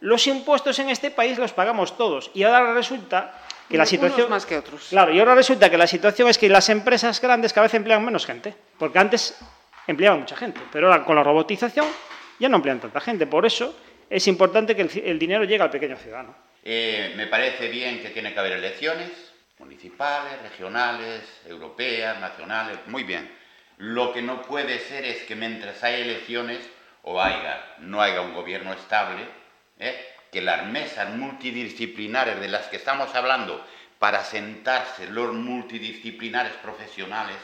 los 0.00 0.26
impuestos 0.26 0.78
en 0.78 0.90
este 0.90 1.10
país 1.10 1.38
los 1.38 1.52
pagamos 1.52 1.96
todos 1.96 2.30
y 2.34 2.42
ahora 2.42 2.74
resulta 2.74 3.34
que 3.68 3.78
la 3.78 3.86
situación... 3.86 4.28
más 4.28 4.44
que 4.44 4.58
otros. 4.58 4.88
Claro, 4.90 5.12
y 5.12 5.18
ahora 5.20 5.34
resulta 5.34 5.70
que 5.70 5.78
la 5.78 5.86
situación 5.86 6.28
es 6.28 6.36
que 6.36 6.48
las 6.48 6.68
empresas 6.68 7.20
grandes 7.20 7.52
cada 7.52 7.66
vez 7.66 7.74
emplean 7.74 8.04
menos 8.04 8.26
gente, 8.26 8.54
porque 8.78 8.98
antes 8.98 9.38
empleaban 9.86 10.20
mucha 10.20 10.36
gente, 10.36 10.60
pero 10.72 10.88
ahora 10.88 11.04
con 11.04 11.16
la 11.16 11.22
robotización 11.22 11.86
ya 12.38 12.48
no 12.48 12.56
emplean 12.56 12.80
tanta 12.80 13.00
gente. 13.00 13.26
Por 13.26 13.46
eso 13.46 13.74
es 14.10 14.26
importante 14.26 14.76
que 14.76 14.82
el 15.04 15.18
dinero 15.18 15.44
llegue 15.44 15.62
al 15.62 15.70
pequeño 15.70 15.96
ciudadano. 15.96 16.34
Eh, 16.62 17.14
me 17.16 17.26
parece 17.26 17.68
bien 17.68 18.00
que 18.00 18.10
tiene 18.10 18.32
que 18.32 18.38
haber 18.38 18.52
elecciones 18.52 19.10
municipales, 19.58 20.40
regionales, 20.42 21.22
europeas, 21.46 22.18
nacionales, 22.20 22.78
muy 22.86 23.04
bien. 23.04 23.30
Lo 23.78 24.12
que 24.12 24.22
no 24.22 24.42
puede 24.42 24.78
ser 24.78 25.04
es 25.04 25.22
que 25.22 25.36
mientras 25.36 25.82
hay 25.82 26.02
elecciones 26.02 26.58
o 27.02 27.20
haya, 27.20 27.74
no 27.78 28.00
haya 28.00 28.20
un 28.20 28.34
gobierno 28.34 28.72
estable, 28.72 29.26
¿eh? 29.78 30.14
que 30.30 30.40
las 30.40 30.66
mesas 30.66 31.10
multidisciplinares 31.10 32.40
de 32.40 32.48
las 32.48 32.66
que 32.68 32.76
estamos 32.76 33.14
hablando 33.14 33.64
para 33.98 34.24
sentarse 34.24 35.06
los 35.08 35.32
multidisciplinares 35.32 36.52
profesionales 36.54 37.36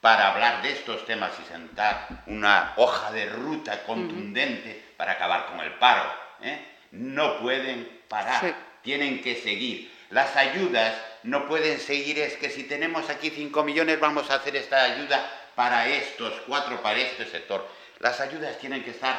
para 0.00 0.32
hablar 0.32 0.62
de 0.62 0.72
estos 0.72 1.04
temas 1.04 1.32
y 1.42 1.48
sentar 1.48 2.06
una 2.26 2.74
hoja 2.76 3.10
de 3.10 3.26
ruta 3.26 3.82
contundente 3.84 4.84
para 4.96 5.12
acabar 5.12 5.46
con 5.46 5.60
el 5.60 5.72
paro. 5.74 6.04
¿eh? 6.42 6.64
No 6.92 7.40
pueden 7.40 7.95
parar, 8.16 8.54
tienen 8.82 9.20
que 9.20 9.36
seguir. 9.36 9.92
Las 10.10 10.36
ayudas 10.36 10.94
no 11.24 11.46
pueden 11.46 11.78
seguir, 11.78 12.18
es 12.18 12.34
que 12.36 12.48
si 12.48 12.64
tenemos 12.64 13.10
aquí 13.10 13.30
5 13.30 13.62
millones 13.64 14.00
vamos 14.00 14.30
a 14.30 14.36
hacer 14.36 14.56
esta 14.56 14.82
ayuda 14.84 15.28
para 15.54 15.88
estos 15.88 16.32
cuatro, 16.46 16.80
para 16.82 16.98
este 17.00 17.26
sector. 17.26 17.66
Las 17.98 18.20
ayudas 18.20 18.58
tienen 18.58 18.84
que 18.84 18.90
estar 18.90 19.18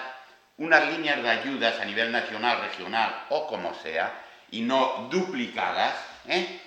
unas 0.58 0.88
líneas 0.92 1.22
de 1.22 1.30
ayudas 1.30 1.80
a 1.80 1.86
nivel 1.86 2.12
nacional, 2.12 2.62
regional 2.62 3.26
o 3.30 3.48
como 3.48 3.74
sea, 3.76 4.14
y 4.50 4.62
no 4.62 5.08
duplicadas, 5.12 5.96
¿eh? 6.28 6.62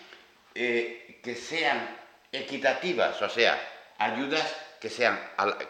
Eh, 0.54 1.20
que 1.22 1.34
sean 1.34 1.96
equitativas, 2.30 3.20
o 3.22 3.28
sea, 3.28 3.58
ayudas 3.98 4.54
que, 4.80 4.90
sean, 4.90 5.18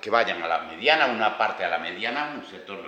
que 0.01 0.11
vayan 0.11 0.43
a 0.43 0.49
la 0.49 0.59
mediana, 0.61 1.07
una 1.07 1.37
parte 1.39 1.65
a 1.65 1.69
la 1.69 1.79
mediana, 1.79 2.33
un 2.35 2.47
sector 2.47 2.83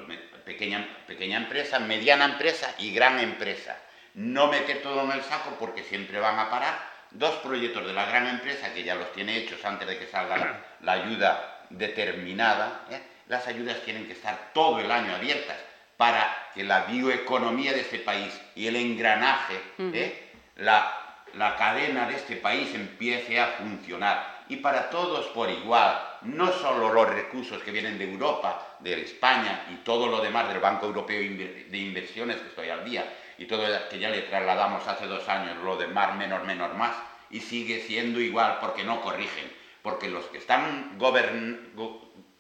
pequeña, 0.45 0.87
pequeña 1.07 1.39
empresa, 1.39 1.79
mediana 1.79 2.25
empresa 2.25 2.75
y 2.79 2.93
gran 2.93 3.19
empresa. 3.21 3.77
No 4.15 4.49
meter 4.49 4.83
todo 4.83 5.03
en 5.05 5.13
el 5.13 5.23
saco 5.23 5.57
porque 5.59 5.83
siempre 5.83 6.21
van 6.21 6.39
a 6.39 6.51
parar. 6.51 6.93
Dos 7.11 7.37
proyectos 7.37 7.87
de 7.87 7.93
la 7.93 8.07
gran 8.07 8.27
empresa 8.27 8.73
que 8.73 8.85
ya 8.85 8.95
los 8.95 9.13
tiene 9.13 9.37
hechos 9.37 9.65
antes 9.65 9.87
de 9.87 9.99
que 9.99 10.07
salga 10.07 10.63
la, 10.81 10.93
ayuda 10.93 11.67
determinada. 11.71 12.87
¿eh? 12.91 13.01
Las 13.29 13.47
ayudas 13.47 13.81
tienen 13.85 14.07
que 14.07 14.13
estar 14.13 14.51
todo 14.53 14.81
el 14.81 14.91
año 14.91 15.15
abiertas 15.15 15.57
para 15.97 16.51
que 16.55 16.65
la 16.65 16.85
bioeconomía 16.85 17.73
de 17.73 17.81
este 17.81 17.99
país 17.99 18.33
y 18.55 18.67
el 18.67 18.77
engranaje, 18.77 19.61
¿eh? 19.79 20.33
la, 20.57 20.93
la 21.35 21.57
cadena 21.57 22.07
de 22.07 22.17
este 22.17 22.37
país 22.37 22.75
empiece 22.75 23.39
a 23.39 23.49
funcionar 23.49 24.43
y 24.49 24.57
para 24.57 24.91
todos 24.91 25.27
por 25.29 25.49
igual, 25.49 25.99
no 26.25 26.53
solo 26.53 26.93
los 26.93 27.09
recursos 27.09 27.63
que 27.63 27.71
vienen 27.71 27.99
de 27.99 28.11
Europa, 28.11 28.77
de 28.81 29.03
España 29.03 29.67
y 29.71 29.77
todo 29.85 30.07
lo 30.07 30.21
demás 30.21 30.49
del 30.49 30.61
Banco 30.61 30.87
Europeo 30.87 31.19
de 31.19 31.79
Inversiones, 31.79 32.37
que 32.37 32.49
estoy 32.49 32.69
al 32.69 32.85
día, 32.85 33.13
y 33.39 33.47
todo 33.47 33.65
que 33.89 33.99
ya 33.99 34.11
le 34.11 34.23
trasladamos 34.23 34.87
hace 34.87 35.07
dos 35.07 35.29
años, 35.29 35.57
lo 35.65 35.77
de 35.77 35.87
más, 35.89 36.17
menos, 36.17 36.45
menos, 36.45 36.75
más, 36.77 36.97
y 37.31 37.41
sigue 37.41 37.81
siendo 37.81 38.21
igual 38.21 38.59
porque 38.61 38.85
no 38.85 39.01
corrigen. 39.01 39.51
porque 39.83 40.09
los 40.09 40.27
que 40.27 40.39
están 40.39 40.97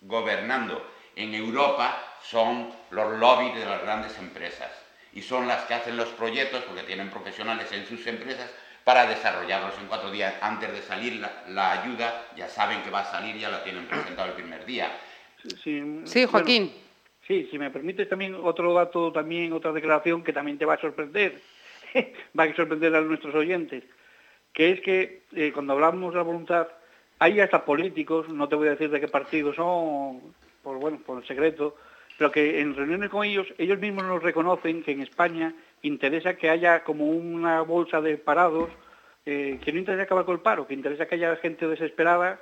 gobernando 0.00 0.90
en 1.16 1.34
Europa 1.34 2.16
son 2.22 2.72
los 2.90 3.18
lobbies 3.18 3.56
de 3.56 3.66
las 3.66 3.82
grandes 3.82 4.16
empresas 4.18 4.70
y 5.12 5.22
son 5.22 5.48
las 5.48 5.64
que 5.64 5.74
hacen 5.74 5.96
los 5.96 6.08
proyectos 6.10 6.62
porque 6.62 6.84
tienen 6.84 7.10
profesionales 7.10 7.70
en 7.72 7.86
sus 7.86 8.06
empresas 8.06 8.50
para 8.84 9.06
desarrollarlos 9.06 9.78
en 9.78 9.86
cuatro 9.86 10.10
días. 10.10 10.34
Antes 10.40 10.72
de 10.72 10.82
salir 10.82 11.22
la, 11.48 11.72
ayuda, 11.72 12.26
ya 12.36 12.48
saben 12.48 12.82
que 12.82 12.90
va 12.90 13.00
a 13.00 13.10
salir, 13.10 13.36
ya 13.36 13.50
la 13.50 13.62
tienen 13.62 13.86
presentado 13.86 14.28
el 14.28 14.34
primer 14.34 14.64
día. 14.64 14.90
Sí, 15.62 16.24
Joaquín. 16.24 16.72
sí, 17.26 17.48
si 17.50 17.58
me 17.58 17.70
permites 17.70 18.08
también 18.08 18.36
otro 18.40 18.72
dato, 18.74 19.12
también 19.12 19.52
otra 19.52 19.72
declaración 19.72 20.22
que 20.22 20.32
también 20.32 20.58
te 20.58 20.64
va 20.64 20.74
a 20.74 20.80
sorprender, 20.80 21.40
va 22.38 22.44
a 22.44 22.54
sorprender 22.54 22.94
a 22.94 23.00
nuestros 23.00 23.34
oyentes, 23.34 23.82
que 24.52 24.70
es 24.70 24.80
que 24.80 25.22
eh, 25.34 25.50
cuando 25.52 25.72
hablamos 25.72 26.12
de 26.12 26.18
la 26.18 26.24
voluntad, 26.24 26.68
hay 27.18 27.40
hasta 27.40 27.64
políticos, 27.64 28.28
no 28.28 28.48
te 28.48 28.56
voy 28.56 28.68
a 28.68 28.72
decir 28.72 28.90
de 28.90 29.00
qué 29.00 29.08
partido 29.08 29.52
son, 29.54 30.34
por 30.62 30.78
bueno, 30.78 31.00
por 31.04 31.18
el 31.18 31.26
secreto, 31.26 31.76
pero 32.18 32.30
que 32.30 32.60
en 32.60 32.76
reuniones 32.76 33.10
con 33.10 33.24
ellos, 33.24 33.46
ellos 33.58 33.78
mismos 33.78 34.04
nos 34.04 34.22
reconocen 34.22 34.82
que 34.82 34.92
en 34.92 35.02
España 35.02 35.54
interesa 35.82 36.34
que 36.34 36.50
haya 36.50 36.84
como 36.84 37.06
una 37.06 37.62
bolsa 37.62 38.00
de 38.00 38.16
parados, 38.16 38.70
eh, 39.26 39.58
que 39.64 39.72
no 39.72 39.78
interesa 39.78 40.04
acabar 40.04 40.24
con 40.24 40.34
el 40.34 40.40
paro, 40.40 40.66
que 40.66 40.74
interesa 40.74 41.06
que 41.06 41.16
haya 41.16 41.36
gente 41.36 41.66
desesperada, 41.66 42.40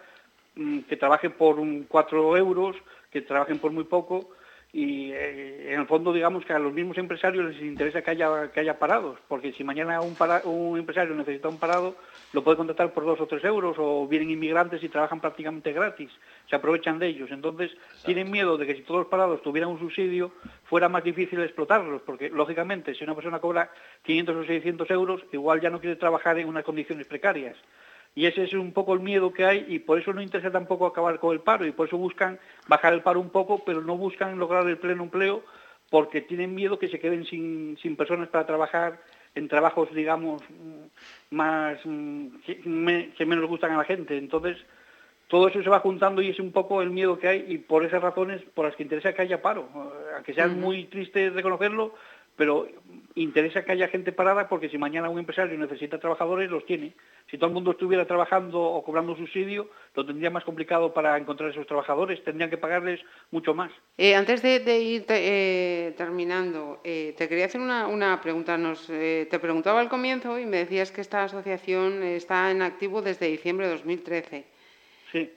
mm, 0.54 0.80
que 0.80 0.96
trabaje 0.96 1.30
por 1.30 1.58
un, 1.58 1.84
cuatro 1.84 2.36
euros, 2.36 2.76
que 3.10 3.22
trabajen 3.22 3.58
por 3.58 3.72
muy 3.72 3.84
poco, 3.84 4.30
y 4.72 5.10
eh, 5.12 5.72
en 5.72 5.80
el 5.80 5.86
fondo 5.86 6.12
digamos 6.12 6.44
que 6.44 6.52
a 6.52 6.58
los 6.58 6.72
mismos 6.72 6.96
empresarios 6.96 7.52
les 7.52 7.62
interesa 7.62 8.02
que 8.02 8.12
haya, 8.12 8.50
que 8.52 8.60
haya 8.60 8.78
parados, 8.78 9.18
porque 9.26 9.52
si 9.52 9.64
mañana 9.64 10.00
un, 10.00 10.16
un 10.44 10.78
empresario 10.78 11.14
necesita 11.14 11.48
un 11.48 11.58
parado, 11.58 11.96
lo 12.32 12.44
puede 12.44 12.56
contratar 12.56 12.92
por 12.92 13.04
dos 13.04 13.20
o 13.20 13.26
tres 13.26 13.44
euros, 13.44 13.76
o 13.78 14.06
vienen 14.06 14.30
inmigrantes 14.30 14.82
y 14.82 14.88
trabajan 14.88 15.20
prácticamente 15.20 15.72
gratis, 15.72 16.10
se 16.48 16.54
aprovechan 16.54 17.00
de 17.00 17.08
ellos. 17.08 17.30
Entonces 17.32 17.72
tienen 18.04 18.30
miedo 18.30 18.56
de 18.56 18.66
que 18.66 18.76
si 18.76 18.82
todos 18.82 19.00
los 19.00 19.08
parados 19.08 19.42
tuvieran 19.42 19.70
un 19.70 19.80
subsidio, 19.80 20.32
fuera 20.64 20.88
más 20.88 21.02
difícil 21.02 21.40
explotarlos, 21.40 22.02
porque 22.02 22.30
lógicamente 22.30 22.94
si 22.94 23.02
una 23.02 23.16
persona 23.16 23.40
cobra 23.40 23.70
500 24.04 24.36
o 24.36 24.44
600 24.44 24.90
euros, 24.90 25.22
igual 25.32 25.60
ya 25.60 25.70
no 25.70 25.80
quiere 25.80 25.96
trabajar 25.96 26.38
en 26.38 26.48
unas 26.48 26.64
condiciones 26.64 27.06
precarias. 27.08 27.56
Y 28.14 28.26
ese 28.26 28.44
es 28.44 28.52
un 28.54 28.72
poco 28.72 28.94
el 28.94 29.00
miedo 29.00 29.32
que 29.32 29.44
hay 29.44 29.66
y 29.68 29.78
por 29.78 29.98
eso 29.98 30.12
no 30.12 30.20
interesa 30.20 30.50
tampoco 30.50 30.86
acabar 30.86 31.18
con 31.20 31.32
el 31.32 31.40
paro 31.40 31.64
y 31.64 31.72
por 31.72 31.86
eso 31.86 31.96
buscan 31.96 32.38
bajar 32.66 32.92
el 32.92 33.02
paro 33.02 33.20
un 33.20 33.30
poco, 33.30 33.64
pero 33.64 33.82
no 33.82 33.96
buscan 33.96 34.38
lograr 34.38 34.66
el 34.66 34.78
pleno 34.78 35.04
empleo 35.04 35.44
porque 35.90 36.20
tienen 36.20 36.54
miedo 36.54 36.78
que 36.78 36.88
se 36.88 36.98
queden 36.98 37.24
sin, 37.24 37.76
sin 37.78 37.96
personas 37.96 38.28
para 38.28 38.46
trabajar 38.46 39.00
en 39.34 39.48
trabajos, 39.48 39.92
digamos, 39.94 40.42
más 41.30 41.78
que, 41.82 43.26
menos 43.26 43.46
gustan 43.46 43.72
a 43.72 43.78
la 43.78 43.84
gente. 43.84 44.16
Entonces, 44.16 44.56
todo 45.28 45.48
eso 45.48 45.62
se 45.62 45.70
va 45.70 45.80
juntando 45.80 46.22
y 46.22 46.30
es 46.30 46.40
un 46.40 46.52
poco 46.52 46.82
el 46.82 46.90
miedo 46.90 47.18
que 47.18 47.28
hay 47.28 47.44
y 47.48 47.58
por 47.58 47.84
esas 47.84 48.02
razones 48.02 48.42
por 48.54 48.66
las 48.66 48.74
que 48.74 48.82
interesa 48.82 49.12
que 49.12 49.22
haya 49.22 49.42
paro. 49.42 49.68
Aunque 50.14 50.34
sea 50.34 50.48
muy 50.48 50.84
triste 50.84 51.30
reconocerlo, 51.30 51.94
pero 52.40 52.66
interesa 53.16 53.66
que 53.66 53.72
haya 53.72 53.88
gente 53.88 54.12
parada 54.12 54.48
porque 54.48 54.70
si 54.70 54.78
mañana 54.78 55.10
un 55.10 55.18
empresario 55.18 55.58
necesita 55.58 55.98
trabajadores, 56.00 56.50
los 56.50 56.64
tiene. 56.64 56.94
Si 57.30 57.36
todo 57.36 57.48
el 57.48 57.52
mundo 57.52 57.72
estuviera 57.72 58.06
trabajando 58.06 58.62
o 58.62 58.82
cobrando 58.82 59.14
subsidio, 59.14 59.68
lo 59.94 60.06
tendría 60.06 60.30
más 60.30 60.42
complicado 60.44 60.94
para 60.94 61.18
encontrar 61.18 61.50
esos 61.50 61.66
trabajadores, 61.66 62.24
tendrían 62.24 62.48
que 62.48 62.56
pagarles 62.56 62.98
mucho 63.30 63.52
más. 63.52 63.70
Eh, 63.98 64.14
antes 64.14 64.40
de, 64.40 64.80
ir 64.80 65.04
eh, 65.10 65.92
terminando, 65.98 66.80
eh, 66.82 67.14
te 67.14 67.28
quería 67.28 67.44
hacer 67.44 67.60
una, 67.60 68.18
pregunta. 68.22 68.56
Nos, 68.56 68.86
te 68.86 69.38
preguntaba 69.38 69.80
al 69.80 69.90
comienzo 69.90 70.38
y 70.38 70.46
me 70.46 70.56
decías 70.56 70.90
que 70.90 71.02
esta 71.02 71.24
asociación 71.24 72.02
está 72.02 72.50
en 72.50 72.62
activo 72.62 73.02
desde 73.02 73.26
diciembre 73.26 73.66
de 73.66 73.72
2013. 73.72 74.46
Sí. 75.12 75.30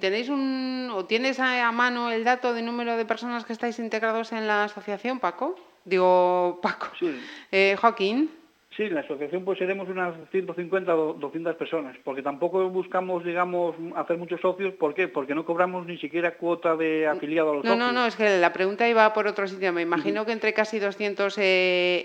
¿Tenéis 0.00 0.30
un, 0.30 0.90
o 0.94 1.04
tienes 1.04 1.38
a, 1.38 1.68
a 1.68 1.72
mano 1.72 2.10
el 2.10 2.24
dato 2.24 2.54
de 2.54 2.62
número 2.62 2.96
de 2.96 3.04
personas 3.04 3.44
que 3.44 3.52
estáis 3.52 3.78
integrados 3.78 4.32
en 4.32 4.46
la 4.46 4.64
asociación, 4.64 5.20
Paco? 5.20 5.54
Digo, 5.84 6.60
Paco. 6.62 6.88
Sí. 6.98 7.20
Eh, 7.50 7.76
Joaquín. 7.80 8.30
Sí, 8.76 8.84
en 8.84 8.94
la 8.94 9.02
asociación 9.02 9.44
pues 9.44 9.58
seremos 9.58 9.86
unas 9.88 10.14
150 10.30 10.94
o 10.96 11.12
200 11.14 11.56
personas, 11.56 11.94
porque 12.04 12.22
tampoco 12.22 12.70
buscamos, 12.70 13.22
digamos, 13.22 13.76
hacer 13.96 14.16
muchos 14.16 14.40
socios. 14.40 14.72
¿Por 14.74 14.94
qué? 14.94 15.08
Porque 15.08 15.34
no 15.34 15.44
cobramos 15.44 15.84
ni 15.86 15.98
siquiera 15.98 16.36
cuota 16.36 16.74
de 16.74 17.06
afiliado 17.06 17.50
a 17.50 17.54
los 17.56 17.64
no, 17.64 17.72
socios. 17.72 17.86
No, 17.86 17.92
no, 17.92 18.06
es 18.06 18.16
que 18.16 18.38
la 18.38 18.52
pregunta 18.52 18.88
iba 18.88 19.12
por 19.12 19.26
otro 19.26 19.46
sitio. 19.46 19.74
Me 19.74 19.82
imagino 19.82 20.24
que 20.24 20.32
entre 20.32 20.54
casi 20.54 20.78
200 20.78 21.36
eh, 21.36 21.42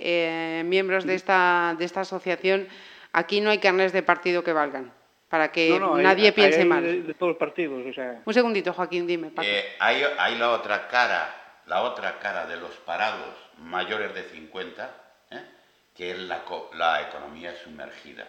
eh, 0.02 0.64
miembros 0.66 1.06
de 1.06 1.16
esta, 1.16 1.74
de 1.80 1.86
esta 1.86 2.02
asociación, 2.02 2.68
aquí 3.14 3.40
no 3.40 3.50
hay 3.50 3.60
carnes 3.60 3.94
de 3.94 4.04
partido 4.04 4.44
que 4.44 4.52
valgan, 4.52 4.92
para 5.30 5.54
que 5.54 5.80
nadie 5.80 6.34
piense 6.34 6.66
mal. 6.66 6.84
De, 6.84 7.14
todos 7.14 7.30
los 7.30 7.38
partidos, 7.38 7.86
o 7.88 7.94
sea... 7.94 8.22
Un 8.26 8.34
segundito, 8.34 8.74
Joaquín, 8.74 9.08
dime. 9.08 9.32
hay, 9.80 10.04
hay 10.18 10.38
la 10.38 10.52
otra 10.52 10.90
cara, 10.90 11.34
la 11.66 11.84
otra 11.84 12.20
cara 12.20 12.46
de 12.46 12.58
los 12.58 12.72
parados 12.86 13.47
mayores 13.60 14.14
de 14.14 14.24
50, 14.24 14.92
¿eh? 15.32 15.44
que 15.96 16.12
es 16.12 16.20
la, 16.20 16.44
la, 16.74 17.02
economía 17.02 17.56
sumergida. 17.64 18.28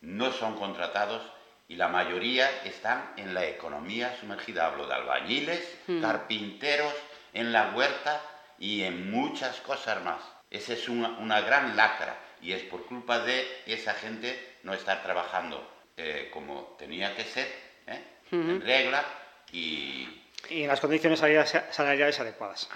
No 0.00 0.32
son 0.32 0.58
contratados 0.58 1.22
y 1.68 1.76
la 1.76 1.88
mayoría 1.88 2.48
están 2.64 3.12
en 3.16 3.34
la 3.34 3.46
economía 3.46 4.16
sumergida. 4.18 4.66
Hablo 4.66 4.86
de 4.86 4.94
albañiles, 4.94 5.78
hmm. 5.86 6.00
carpinteros, 6.00 6.94
en 7.32 7.52
la 7.52 7.70
huerta 7.70 8.20
y 8.58 8.82
en 8.82 9.10
muchas 9.10 9.60
cosas 9.60 10.02
más. 10.02 10.20
Esa 10.50 10.72
es 10.72 10.88
una, 10.88 11.10
una 11.18 11.40
gran 11.40 11.76
lacra 11.76 12.16
y 12.42 12.52
es 12.52 12.62
por 12.64 12.86
culpa 12.86 13.20
de 13.20 13.46
esa 13.66 13.94
gente 13.94 14.58
no 14.62 14.72
estar 14.74 15.02
trabajando 15.02 15.64
eh, 15.96 16.30
como 16.32 16.76
tenía 16.78 17.14
que 17.14 17.24
ser, 17.24 17.46
¿eh? 17.86 18.04
hmm. 18.30 18.50
en 18.50 18.60
regla 18.62 19.04
y 19.52 20.19
y 20.50 20.62
en 20.62 20.68
las 20.68 20.80
condiciones 20.80 21.18
salariales 21.18 22.20
adecuadas. 22.20 22.68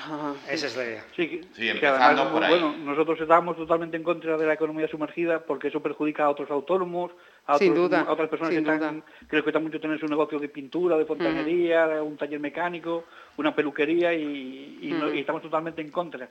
Esa 0.48 0.66
es 0.66 0.76
la 0.76 0.84
idea. 0.84 1.04
Sí, 1.14 1.40
empezando 1.58 2.30
por 2.30 2.44
ahí. 2.44 2.50
Bueno, 2.50 2.76
nosotros 2.78 3.20
estábamos 3.20 3.56
totalmente 3.56 3.96
en 3.96 4.04
contra 4.04 4.36
de 4.36 4.46
la 4.46 4.54
economía 4.54 4.86
sumergida 4.88 5.40
porque 5.40 5.68
eso 5.68 5.80
perjudica 5.80 6.24
a 6.24 6.30
otros 6.30 6.50
autónomos, 6.50 7.12
a, 7.46 7.56
otras 7.56 8.28
personas 8.28 8.50
que 8.50 8.58
están, 8.58 9.02
que 9.28 9.36
les 9.36 9.42
cuesta 9.42 9.58
mucho 9.58 9.80
tener 9.80 9.98
su 9.98 10.06
negocio 10.06 10.38
de 10.38 10.48
pintura, 10.48 10.96
de 10.96 11.04
fontanería, 11.04 12.02
un 12.02 12.16
taller 12.16 12.40
mecánico, 12.40 13.04
una 13.36 13.54
peluquería 13.54 14.14
y, 14.14 14.94
estamos 15.14 15.42
totalmente 15.42 15.82
en 15.82 15.90
contra. 15.90 16.28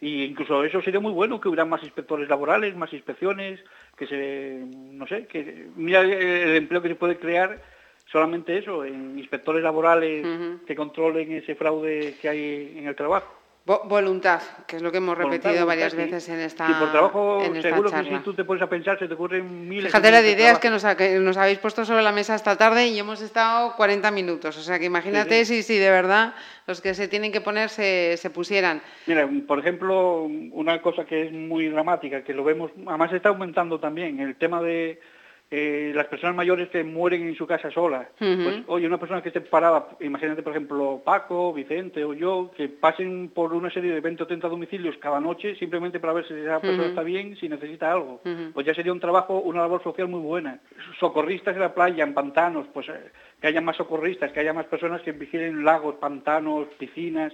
Y 0.00 0.24
incluso 0.24 0.62
eso 0.64 0.82
sería 0.82 1.00
muy 1.00 1.12
bueno, 1.12 1.40
que 1.40 1.48
hubiera 1.48 1.64
más 1.64 1.82
inspectores 1.82 2.28
laborales, 2.28 2.76
más 2.76 2.92
inspecciones, 2.92 3.60
que 3.96 4.06
se, 4.06 4.62
no 4.70 5.06
sé, 5.06 5.26
que 5.26 5.68
mira 5.74 6.00
el 6.00 6.56
empleo 6.56 6.82
que 6.82 6.88
se 6.88 6.94
puede 6.96 7.18
crear 7.18 7.75
solamente 8.10 8.58
eso, 8.58 8.84
en 8.84 9.18
inspectores 9.18 9.62
laborales 9.62 10.26
que 10.66 10.76
controlen 10.76 11.32
ese 11.32 11.54
fraude 11.54 12.14
que 12.20 12.28
hay 12.28 12.74
en 12.76 12.86
el 12.86 12.94
trabajo. 12.94 13.26
voluntad, 13.64 14.40
que 14.66 14.76
es 14.76 14.82
lo 14.82 14.92
que 14.92 14.98
hemos 14.98 15.18
repetido 15.18 15.66
varias 15.66 15.94
veces 15.94 16.28
en 16.28 16.38
esta 16.38 16.70
Y 16.70 16.74
por 16.74 16.92
trabajo, 16.92 17.42
seguro 17.60 17.90
que 17.90 18.04
si 18.04 18.18
tú 18.20 18.32
te 18.32 18.44
pones 18.44 18.62
a 18.62 18.68
pensar, 18.68 18.96
se 18.98 19.08
te 19.08 19.14
ocurren 19.14 19.68
miles 19.68 19.90
Fíjate 19.90 20.12
las 20.12 20.24
ideas 20.24 20.60
que 20.60 20.70
nos, 20.70 20.84
nos, 20.84 21.36
habéis 21.36 21.58
puesto 21.58 21.84
sobre 21.84 22.02
la 22.02 22.12
mesa 22.12 22.36
esta 22.36 22.56
tarde 22.56 22.86
y 22.86 22.98
hemos 22.98 23.20
estado 23.20 23.74
40 23.76 24.10
minutos. 24.12 24.56
O 24.56 24.62
sea, 24.62 24.78
que 24.78 24.84
imagínate 24.84 25.44
si, 25.44 25.64
si 25.64 25.76
de 25.76 25.90
verdad 25.90 26.34
los 26.68 26.80
que 26.80 26.94
se 26.94 27.08
tienen 27.08 27.32
que 27.32 27.40
poner 27.40 27.70
se, 27.70 28.16
se 28.16 28.30
pusieran. 28.30 28.82
Mira, 29.06 29.28
por 29.48 29.58
ejemplo, 29.58 30.22
una 30.52 30.80
cosa 30.80 31.04
que 31.04 31.26
es 31.26 31.32
muy 31.32 31.68
dramática, 31.68 32.22
que 32.22 32.34
lo 32.34 32.44
vemos, 32.44 32.70
además 32.86 33.12
está 33.12 33.30
aumentando 33.30 33.80
también, 33.80 34.20
el 34.20 34.36
tema 34.36 34.62
de 34.62 35.00
eh, 35.48 35.92
las 35.94 36.06
personas 36.06 36.34
mayores 36.34 36.68
que 36.70 36.82
mueren 36.82 37.28
en 37.28 37.36
su 37.36 37.46
casa 37.46 37.70
solas. 37.70 38.08
Pues, 38.18 38.64
oye, 38.66 38.86
una 38.86 38.98
persona 38.98 39.22
que 39.22 39.28
esté 39.28 39.40
parada, 39.40 39.90
imagínate, 40.00 40.42
por 40.42 40.52
ejemplo, 40.52 41.00
Paco, 41.04 41.52
Vicente 41.52 42.04
o 42.04 42.14
yo, 42.14 42.50
que 42.56 42.68
pasen 42.68 43.28
por 43.28 43.52
una 43.52 43.70
serie 43.70 43.92
de 43.92 44.00
20 44.00 44.24
o 44.24 44.26
30 44.26 44.48
domicilios 44.48 44.96
cada 44.98 45.20
noche 45.20 45.54
simplemente 45.54 46.00
para 46.00 46.14
ver 46.14 46.26
si 46.26 46.34
esa 46.34 46.60
persona 46.60 46.88
está 46.88 47.02
bien, 47.02 47.36
si 47.36 47.48
necesita 47.48 47.92
algo. 47.92 48.20
Pues 48.52 48.66
ya 48.66 48.74
sería 48.74 48.92
un 48.92 48.98
trabajo, 48.98 49.38
una 49.38 49.60
labor 49.60 49.82
social 49.84 50.08
muy 50.08 50.20
buena. 50.20 50.58
Socorristas 50.98 51.54
en 51.54 51.60
la 51.60 51.74
playa, 51.74 52.02
en 52.02 52.14
pantanos, 52.14 52.66
pues 52.74 52.88
eh, 52.88 53.12
que 53.40 53.46
haya 53.46 53.60
más 53.60 53.76
socorristas, 53.76 54.32
que 54.32 54.40
haya 54.40 54.52
más 54.52 54.66
personas 54.66 55.02
que 55.02 55.12
vigilen 55.12 55.64
lagos, 55.64 55.94
pantanos, 55.96 56.66
piscinas. 56.76 57.32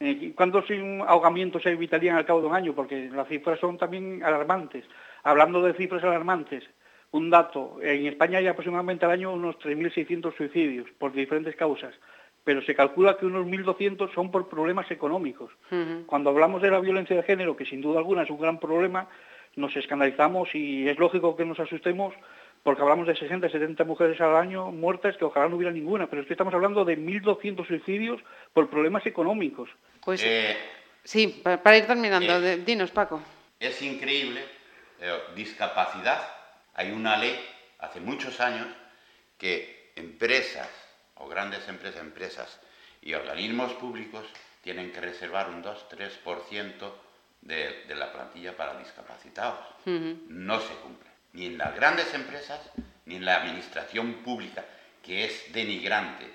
Eh, 0.00 0.32
¿Cuántos 0.34 0.64
ahogamientos 1.06 1.62
se 1.62 1.70
evitarían 1.70 2.16
al 2.16 2.26
cabo 2.26 2.40
de 2.40 2.48
un 2.48 2.54
año? 2.56 2.74
Porque 2.74 3.08
las 3.12 3.28
cifras 3.28 3.60
son 3.60 3.78
también 3.78 4.24
alarmantes. 4.24 4.84
Hablando 5.22 5.62
de 5.62 5.74
cifras 5.74 6.02
alarmantes, 6.02 6.64
un 7.14 7.30
dato, 7.30 7.78
en 7.80 8.06
España 8.06 8.38
hay 8.38 8.48
aproximadamente 8.48 9.04
al 9.04 9.12
año 9.12 9.32
unos 9.32 9.56
3.600 9.60 10.36
suicidios 10.36 10.90
por 10.98 11.12
diferentes 11.12 11.54
causas, 11.54 11.94
pero 12.42 12.60
se 12.62 12.74
calcula 12.74 13.16
que 13.16 13.24
unos 13.24 13.46
1.200 13.46 14.12
son 14.12 14.32
por 14.32 14.48
problemas 14.48 14.90
económicos. 14.90 15.52
Cuando 16.06 16.30
hablamos 16.30 16.60
de 16.60 16.72
la 16.72 16.80
violencia 16.80 17.14
de 17.14 17.22
género, 17.22 17.56
que 17.56 17.66
sin 17.66 17.80
duda 17.80 18.00
alguna 18.00 18.24
es 18.24 18.30
un 18.30 18.40
gran 18.40 18.58
problema, 18.58 19.08
nos 19.54 19.76
escandalizamos 19.76 20.52
y 20.56 20.88
es 20.88 20.98
lógico 20.98 21.36
que 21.36 21.44
nos 21.44 21.60
asustemos 21.60 22.14
porque 22.64 22.82
hablamos 22.82 23.06
de 23.06 23.14
60, 23.14 23.48
70 23.48 23.84
mujeres 23.84 24.20
al 24.20 24.34
año 24.34 24.72
muertas, 24.72 25.16
que 25.16 25.24
ojalá 25.24 25.48
no 25.48 25.54
hubiera 25.54 25.72
ninguna, 25.72 26.08
pero 26.08 26.22
es 26.22 26.26
que 26.26 26.34
estamos 26.34 26.52
hablando 26.52 26.84
de 26.84 26.98
1.200 26.98 27.64
suicidios 27.64 28.20
por 28.52 28.68
problemas 28.68 29.06
económicos. 29.06 29.70
Pues 30.04 30.20
eh, 30.24 30.56
sí, 31.04 31.42
para, 31.44 31.78
ir 31.78 31.86
terminando, 31.86 32.40
dinos 32.40 32.90
Paco. 32.90 33.22
Es 33.60 33.80
increíble, 33.82 34.40
eh, 35.00 35.12
discapacidad 35.36 36.33
hay 36.74 36.90
una 36.90 37.16
ley 37.16 37.38
hace 37.78 38.00
muchos 38.00 38.40
años 38.40 38.66
que 39.38 39.92
empresas 39.96 40.68
o 41.14 41.28
grandes 41.28 41.66
empresas, 41.68 42.00
empresas 42.00 42.60
y 43.00 43.14
organismos 43.14 43.72
públicos 43.74 44.24
tienen 44.62 44.92
que 44.92 45.00
reservar 45.00 45.50
un 45.50 45.62
2-3% 45.62 46.92
de, 47.42 47.84
de 47.84 47.94
la 47.94 48.12
plantilla 48.12 48.56
para 48.56 48.78
discapacitados. 48.78 49.60
No 49.84 50.60
se 50.60 50.74
cumple. 50.76 51.10
Ni 51.34 51.46
en 51.46 51.58
las 51.58 51.74
grandes 51.74 52.12
empresas, 52.14 52.60
ni 53.04 53.16
en 53.16 53.24
la 53.24 53.36
administración 53.36 54.14
pública, 54.24 54.64
que 55.02 55.24
es 55.26 55.52
denigrante. 55.52 56.26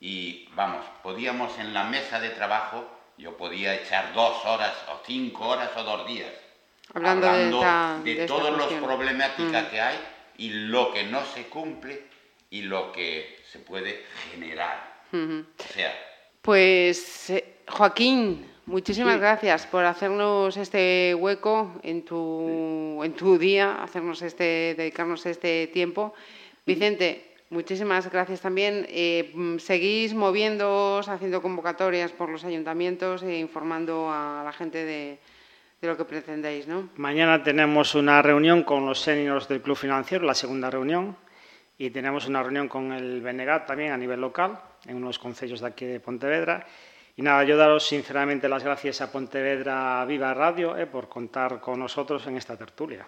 Y 0.00 0.48
vamos, 0.54 0.86
podíamos 1.02 1.58
en 1.58 1.74
la 1.74 1.84
mesa 1.84 2.20
de 2.20 2.30
trabajo, 2.30 2.88
yo 3.18 3.36
podía 3.36 3.74
echar 3.74 4.12
dos 4.14 4.44
horas 4.44 4.74
o 4.88 5.02
cinco 5.04 5.48
horas 5.48 5.70
o 5.76 5.84
dos 5.84 6.06
días. 6.06 6.32
Hablando, 6.92 7.32
de, 8.04 8.14
de, 8.14 8.26
todas 8.26 8.56
las 8.56 8.80
problemáticas 8.80 9.68
que 9.68 9.80
hay 9.80 9.96
y 10.36 10.50
lo 10.50 10.92
que 10.92 11.04
no 11.04 11.24
se 11.24 11.44
cumple 11.46 12.02
y 12.50 12.62
lo 12.62 12.92
que 12.92 13.38
se 13.50 13.58
puede 13.58 14.04
generar. 14.30 14.94
O 15.12 15.72
sea, 15.72 15.92
pues 16.42 17.30
eh, 17.30 17.62
Joaquín, 17.68 18.46
muchísimas 18.66 19.18
gracias 19.18 19.66
por 19.66 19.84
hacernos 19.84 20.56
este 20.56 21.14
hueco 21.14 21.80
en 21.82 22.04
tu, 22.04 23.00
en 23.02 23.12
tu 23.14 23.38
día, 23.38 23.82
hacernos 23.82 24.22
este, 24.22 24.74
dedicarnos 24.76 25.24
este 25.26 25.68
tiempo. 25.68 26.14
Vicente, 26.66 27.34
muchísimas 27.50 28.10
gracias 28.10 28.40
también. 28.40 28.86
Eh, 28.88 29.56
seguís 29.58 30.14
moviéndoos, 30.14 31.08
haciendo 31.08 31.40
convocatorias 31.40 32.12
por 32.12 32.28
los 32.28 32.44
ayuntamientos 32.44 33.22
e 33.22 33.38
informando 33.38 34.10
a 34.10 34.42
la 34.44 34.52
gente 34.52 34.84
de, 34.84 35.18
de 35.84 35.92
lo 35.92 35.96
que 35.96 36.04
pretendéis, 36.04 36.66
¿no? 36.66 36.88
Mañana 36.96 37.42
tenemos 37.42 37.94
una 37.94 38.22
reunión 38.22 38.62
con 38.62 38.86
los 38.86 39.00
seniors 39.00 39.48
del 39.48 39.60
Club 39.60 39.76
Financiero, 39.76 40.24
la 40.24 40.34
segunda 40.34 40.70
reunión, 40.70 41.16
y 41.76 41.90
tenemos 41.90 42.26
una 42.26 42.42
reunión 42.42 42.68
con 42.68 42.92
el 42.92 43.20
Benegat 43.20 43.66
también 43.66 43.92
a 43.92 43.98
nivel 43.98 44.20
local, 44.20 44.58
en 44.86 44.96
unos 44.96 45.18
concellos 45.18 45.60
de 45.60 45.66
aquí 45.66 45.84
de 45.84 46.00
Pontevedra. 46.00 46.66
Y 47.16 47.22
nada, 47.22 47.44
yo 47.44 47.56
daros 47.56 47.86
sinceramente 47.86 48.48
las 48.48 48.64
gracias 48.64 49.00
a 49.02 49.12
Pontevedra 49.12 50.04
Viva 50.06 50.32
Radio 50.32 50.76
eh, 50.76 50.86
por 50.86 51.08
contar 51.08 51.60
con 51.60 51.78
nosotros 51.78 52.26
en 52.26 52.36
esta 52.36 52.56
tertulia. 52.56 53.06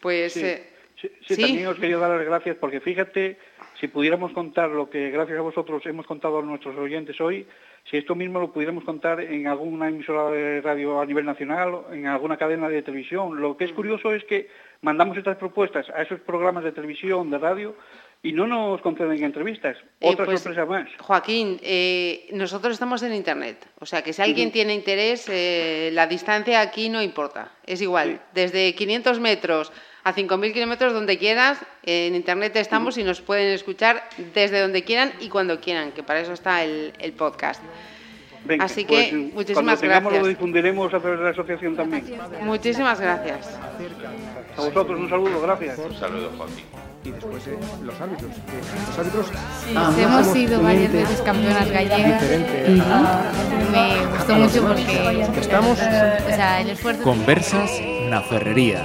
Pues 0.00 0.32
sí, 0.34 0.44
eh, 0.44 0.79
sí, 1.00 1.36
también 1.40 1.66
os 1.66 1.78
quería 1.78 1.98
dar 1.98 2.10
las 2.10 2.24
gracias 2.24 2.56
porque 2.56 2.80
fíjate, 2.80 3.38
si 3.78 3.88
pudiéramos 3.88 4.32
contar 4.32 4.70
lo 4.70 4.90
que 4.90 5.10
gracias 5.10 5.38
a 5.38 5.42
vosotros 5.42 5.84
hemos 5.86 6.06
contado 6.06 6.38
a 6.38 6.42
nuestros 6.42 6.76
oyentes 6.76 7.20
hoy, 7.20 7.46
si 7.90 7.96
esto 7.96 8.14
mismo 8.14 8.40
lo 8.40 8.52
pudiéramos 8.52 8.84
contar 8.84 9.20
en 9.20 9.46
alguna 9.46 9.88
emisora 9.88 10.30
de 10.30 10.60
radio 10.60 11.00
a 11.00 11.06
nivel 11.06 11.24
nacional, 11.24 11.82
en 11.92 12.06
alguna 12.06 12.36
cadena 12.36 12.68
de 12.68 12.82
televisión. 12.82 13.40
Lo 13.40 13.56
que 13.56 13.64
es 13.64 13.72
curioso 13.72 14.12
es 14.14 14.24
que 14.24 14.48
mandamos 14.82 15.16
estas 15.16 15.38
propuestas 15.38 15.88
a 15.90 16.02
esos 16.02 16.20
programas 16.20 16.64
de 16.64 16.72
televisión, 16.72 17.30
de 17.30 17.38
radio, 17.38 17.74
y 18.22 18.32
no 18.32 18.46
nos 18.46 18.80
conceden 18.82 19.22
entrevistas. 19.24 19.76
Eh, 20.00 20.08
Otra 20.08 20.26
pues, 20.26 20.40
sorpresa 20.40 20.66
más. 20.66 20.88
Joaquín, 20.98 21.58
eh, 21.62 22.28
nosotros 22.32 22.74
estamos 22.74 23.02
en 23.02 23.14
Internet, 23.14 23.66
o 23.78 23.86
sea 23.86 24.02
que 24.02 24.12
si 24.12 24.20
alguien 24.20 24.52
tiene 24.52 24.74
interés, 24.74 25.26
eh, 25.28 25.90
la 25.92 26.06
distancia 26.06 26.60
aquí 26.60 26.88
no 26.88 27.02
importa, 27.02 27.52
es 27.66 27.80
igual, 27.80 28.20
desde 28.34 28.74
500 28.74 29.20
metros 29.20 29.72
a 30.04 30.14
5.000 30.14 30.52
kilómetros, 30.52 30.92
donde 30.92 31.18
quieras, 31.18 31.58
en 31.82 32.14
Internet 32.14 32.56
estamos 32.56 32.96
y 32.98 33.04
nos 33.04 33.20
pueden 33.20 33.52
escuchar 33.52 34.08
desde 34.34 34.60
donde 34.60 34.82
quieran 34.84 35.12
y 35.20 35.28
cuando 35.28 35.60
quieran, 35.60 35.92
que 35.92 36.02
para 36.02 36.20
eso 36.20 36.32
está 36.32 36.64
el, 36.64 37.12
podcast. 37.16 37.62
Así 38.58 38.84
que 38.84 39.08
pues, 39.10 39.34
muchísimas 39.34 39.82
gracias. 39.82 40.22
lo 40.22 40.26
difundiremos 40.26 40.94
a 40.94 41.00
través 41.00 41.18
de 41.18 41.24
la 41.24 41.30
asociación 41.30 41.76
también. 41.76 42.04
Muchísimas 42.42 42.98
gracias. 42.98 43.58
A 44.56 44.60
vosotros 44.62 44.98
un 44.98 45.10
saludo, 45.10 45.42
gracias. 45.42 45.78
Un 45.78 45.94
saludo, 45.94 46.30
Joaquín 46.36 46.64
y 47.04 47.10
después 47.10 47.46
eh, 47.46 47.56
los 47.82 47.98
árbitros. 48.00 48.30
los 48.88 48.98
árbitros 48.98 49.26
sí, 49.26 49.74
ah, 49.74 49.92
hemos 49.98 50.26
sido 50.26 50.62
varias 50.62 50.92
veces 50.92 51.20
campeonas 51.22 51.70
gallegas 51.70 52.22
y 52.68 52.72
me 53.72 54.06
gustó 54.06 54.34
mucho 54.34 54.66
porque 54.66 55.26
estamos 55.40 55.72
o 55.72 56.28
sea, 56.28 56.60
el 56.60 56.70
esfuerzo 56.70 57.02
Conversas 57.02 57.80
na 58.10 58.20
Ferrería 58.20 58.84